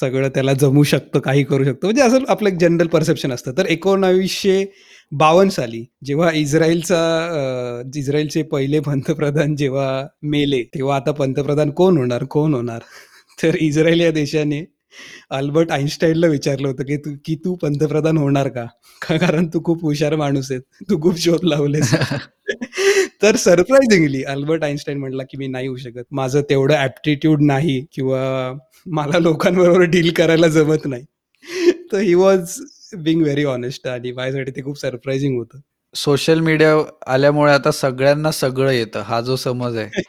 सगळं 0.00 0.28
त्याला 0.28 0.52
जमू 0.52 0.82
शकतं 0.82 1.20
काही 1.20 1.42
करू 1.44 1.64
शकतो. 1.64 1.86
म्हणजे 1.86 2.02
असं 2.02 2.24
आपलं 2.28 2.48
एक 2.48 2.56
जनरल 2.58 2.86
परसेप्शन 2.86 3.32
असतं. 3.32 3.52
तर 3.58 3.66
एकोणावीसशे 3.66 4.64
बावन्न 5.12 5.50
साली 5.50 5.84
जेव्हा 6.04 6.30
इस्रायलचा 6.32 6.98
अं, 7.26 7.90
इस्रायलचे 7.96 8.42
पहिले 8.42 8.80
पंतप्रधान 8.80 9.56
जेव्हा 9.56 10.06
मेले 10.22 10.62
तेव्हा 10.74 10.96
आता 10.96 11.12
पंतप्रधान 11.12 11.70
कोण 11.70 11.96
होणार? 11.98 12.24
कोण 12.24 12.54
होणार? 12.54 12.80
तर 13.42 13.56
इस्रायल 13.60 14.00
या 14.00 14.10
देशाने 14.10 14.64
अल्बर्ट 15.30 15.70
आइन्स्टाईनला 15.72 16.26
विचारलं 16.26 16.68
होतं 16.68 16.84
की 16.84 16.96
तू 16.96 17.10
की 17.24 17.34
तू 17.34 17.54
पंतप्रधान 17.54 18.16
होणार 18.18 18.48
का? 18.48 18.64
का- 19.02 19.18
कारण 19.20 19.46
तू 19.46 19.60
खूप 19.64 19.82
हुशार 19.82 20.16
माणूस 20.16 20.50
आहे 20.52 20.60
तू 20.90 21.00
खूप 21.02 21.18
शोध 21.18 21.44
लावलेस. 21.44 21.94
तर 23.26 23.36
सरप्राइझिंगली. 23.36 24.22
अल्बर्ट 24.22 24.64
आईन्स्टाईन 24.64 24.98
म्हटला 24.98 25.22
की 25.22 25.36
मी 25.36 25.46
नाही 25.46 25.66
होऊ 25.66 25.76
शकत. 25.76 26.02
माझं 26.10 26.40
तेवढं 26.40 26.74
ऍप्टिट्यूड 26.74 27.42
नाही 27.42 27.86
किंवा 27.92 28.52
मला 28.86 29.18
लोकांबरोबर 29.18 29.80
डील 29.80 30.12
करायला 30.12 30.48
जमत 30.48 30.86
नाही. 30.86 31.04
तर 31.92 31.98
he 31.98 32.14
was 32.14 32.60
being 32.96 33.22
very 33.22 33.44
honest 33.44 33.86
आणि 33.86 34.12
माझ्यासाठी 34.12 34.50
ते 34.50 34.62
खूप 34.62 34.78
सरप्राइझिंग 34.78 35.38
होतं. 35.38 35.58
सोशल 35.94 36.40
मीडिया 36.40 36.76
आल्यामुळे 37.06 37.52
आता 37.52 37.70
सगळ्यांना 37.70 38.30
सगळं 38.30 38.70
येतं. 38.70 39.00
हा 39.00 39.20
जो 39.20 39.36
समज 39.36 39.76
आहे. 39.76 40.02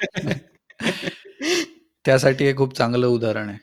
त्यासाठी 2.06 2.46
हे 2.46 2.56
खूप 2.56 2.78
चांगलं 2.78 3.08
उदाहरण 3.08 3.50
आहे. 3.50 3.58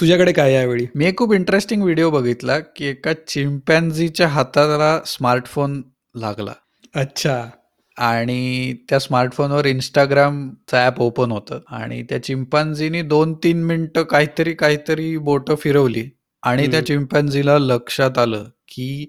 तुझ्याकडे 0.00 0.32
काय 0.32 0.52
यावेळी? 0.52 0.86
मी 0.94 1.06
एक 1.06 1.18
खूप 1.18 1.32
इंटरेस्टिंग 1.32 1.82
व्हिडिओ 1.82 2.10
बघितला 2.10 2.58
की 2.58 2.86
एका 2.86 3.12
चिंपॅन्झीच्या 3.12 4.28
हाताला 4.28 5.00
स्मार्टफोन 5.06 5.82
लागला. 6.14 6.52
अच्छा. 6.94 7.50
आणि 7.96 8.74
त्या 8.88 8.98
स्मार्टफोनवर 8.98 9.66
इंस्टाग्रामचं 9.66 10.76
ॲप 10.76 11.00
ओपन 11.00 11.30
होतं. 11.30 11.60
आणि 11.68 12.02
त्या 12.02 12.22
चिंपांझीनी 12.22 13.02
दोन 13.02 13.34
तीन 13.34 13.62
मिनिटं 13.64 14.02
काहीतरी 14.02 14.52
काहीतरी 14.54 15.16
बोटं 15.18 15.54
फिरवली. 15.54 16.04
आणि 16.42 16.66
त्या. 16.66 16.84
चिंपांझीला 16.86 17.58
लक्षात 17.58 18.18
आलं 18.18 18.44
की 18.68 19.06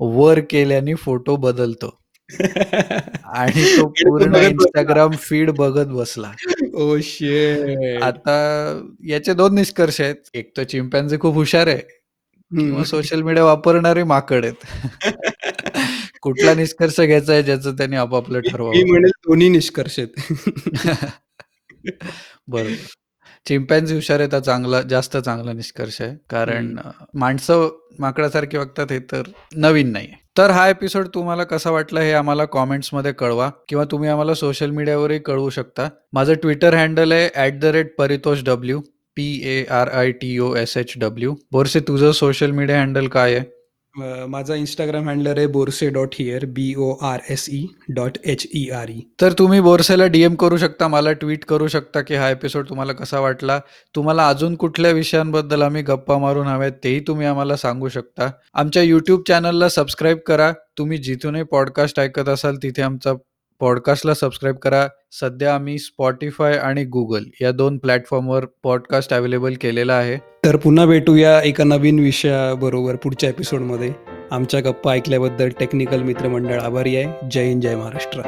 वर 0.00 0.40
केल्याने 0.50 0.94
फोटो 0.94 1.36
बदलतो. 1.36 1.98
आणि 3.24 3.64
तो 3.76 3.86
पूर्ण. 4.02 4.36
इंस्टाग्राम 4.36 5.10
फीड 5.16 5.50
बघत 5.50 5.86
बसला. 5.86 6.32
ओ 6.74 6.96
शेट 7.02 8.02
आता 8.02 8.34
याचे 9.08 9.34
दोन 9.34 9.54
निष्कर्ष 9.54 10.00
आहेत. 10.00 10.16
एक 10.34 10.52
तर 10.56 10.62
चिंपॅन्झी 10.64 11.18
खूप 11.20 11.34
हुशार 11.34 11.66
आहे. 11.66 11.80
किंवा 12.50 12.84
सोशल 12.84 13.22
मीडिया 13.22 13.44
वापरणारे 13.44 14.02
माकड 14.04 14.44
आहेत. 14.44 14.64
कुठला 16.22 16.54
निष्कर्ष 16.54 17.00
घ्यायचा 17.00 17.32
आहे 17.32 17.42
ज्याचं 17.42 17.76
त्यांनी 17.76 17.96
आपापलं 17.96 18.40
ठरवावं? 18.40 18.86
म्हणेल 18.88 19.10
दोन्ही 19.26 19.48
निष्कर्ष 19.48 19.98
आहेत. 19.98 20.08
बरोबर 22.48 22.74
चिंपॅन्झी 23.46 23.94
हुशार 23.94 24.20
आहे 24.20 24.30
तर 24.32 24.38
चांगला 24.38 24.80
जास्त 24.82 25.16
चांगला 25.16 25.52
निष्कर्ष 25.52 26.00
आहे. 26.02 26.14
कारण 26.30 26.74
माणसं 27.14 27.68
माकडासारखी 28.00 28.56
वागतात 28.56 28.92
हे 28.92 28.98
तर 29.12 29.22
नवीन 29.56 29.90
नाही 29.92 30.08
तर 30.38 30.50
हा 30.50 30.68
एपिसोड 30.68 31.06
तुम्हाला 31.14 31.44
कसा 31.44 31.70
वाटला 31.70 32.00
हे 32.00 32.12
आम्हाला 32.12 32.44
कॉमेंट्समध्ये 32.44 33.12
कळवा 33.12 33.48
किंवा 33.68 33.84
तुम्ही 33.90 34.08
आम्हाला 34.08 34.34
सोशल 34.34 34.70
मीडियावरही 34.70 35.18
कळवू 35.18 35.50
शकता. 35.50 35.88
माझं 36.12 36.34
ट्विटर 36.34 36.74
हँडल 36.74 37.12
आहे 37.12 37.28
at 37.36 37.58
the 37.60 37.64
rate 37.74 37.94
Paritosh 37.98 38.44
W 38.44 38.80
P 39.16 39.26
A 39.46 39.64
R 39.70 39.88
I 39.90 40.10
T 40.12 40.38
O 40.38 40.54
S 40.56 40.76
H 40.76 40.92
W 40.96 41.34
Borse 41.52 41.80
तुझं 41.80 42.12
सोशल 42.12 42.50
मीडिया 42.50 42.80
हँडल 42.82 43.06
काय 43.08 43.34
आहे? 43.34 43.44
माझा 43.98 44.54
इंस्टाग्राम 44.54 45.08
हँडलर 45.08 45.38
आहे 45.38 45.46
Borse 45.46 45.88
dot 45.90 46.14
here 46.14 46.44
B 46.46 46.74
O 46.74 46.92
R 47.02 47.18
S 47.30 47.48
E 47.50 47.66
dot 47.88 48.18
H 48.24 48.46
E 48.54 48.68
R 48.68 48.90
E 48.90 49.00
तर 49.20 49.32
तुम्ही 49.32 49.60
बोरसेला 49.60 50.06
DM 50.06 50.34
करू 50.34 50.56
शकता 50.56 50.88
मला 50.88 51.12
ट्विट 51.12 51.44
करू 51.44 51.68
शकता 51.68 52.00
की 52.00 52.14
हा 52.14 52.30
एपिसोड 52.30 52.68
तुम्हाला 52.68 52.92
कसा 52.92 53.20
वाटला. 53.20 53.58
तुम्हाला 53.94 54.28
अजून 54.28 54.54
कुठल्या 54.54 54.90
विषयांबद्दल 54.90 55.62
आम्ही 55.62 55.82
गप्पा 55.82 56.18
मारून 56.18 56.46
हव्यात 56.46 56.72
तेही 56.84 57.00
तुम्ही 57.00 57.26
आम्हाला 57.26 57.56
सांगू 57.56 57.88
शकता. 57.88 58.30
आमच्या 58.54 58.82
यूट्यूब 58.82 59.22
चॅनलला 59.28 59.68
सबस्क्राईब 59.68 60.18
करा. 60.26 60.52
तुम्ही 60.78 60.98
जिथूनही 60.98 61.42
पॉडकास्ट 61.42 62.00
ऐकत 62.00 62.28
असाल 62.28 62.56
तिथे 62.56 62.82
आमचा 62.82 63.12
पॉडकास्टला 63.62 64.14
सबस्क्राईब 64.14 64.56
करा. 64.56 64.88
सध्या 65.12 65.54
आम्ही 65.54 65.78
स्पॉटीफाय 65.78 66.52
आणि 66.52 66.84
गुगल 66.84 67.24
या 67.40 67.52
दोन 67.52 67.78
प्लॅटफॉर्मवर 67.78 68.44
पॉडकास्ट 68.62 69.14
अवेलेबल 69.14 69.54
केलेला 69.60 69.94
आहे. 69.94 70.16
तर 70.16 70.56
पुन्हा 70.56 70.86
भेटूया 70.86 71.42
एका 71.42 71.64
नवीन 71.64 71.98
विषयाबरोबर 71.98 72.96
पुढच्या 72.96 73.28
एपिसोडमध्ये 73.28 73.92
आमच्या 74.30 74.60
गप्पा 74.60 74.92
ऐकल्याबद्दल 74.92 75.48
टेक्निकल 75.60 76.02
मित्रमंडळ 76.02 76.60
आभारी 76.60 76.96
आहे. 76.96 77.28
जय 77.30 77.44
हिंद 77.44 77.62
जय 77.62 77.76
महाराष्ट्र. 77.76 78.20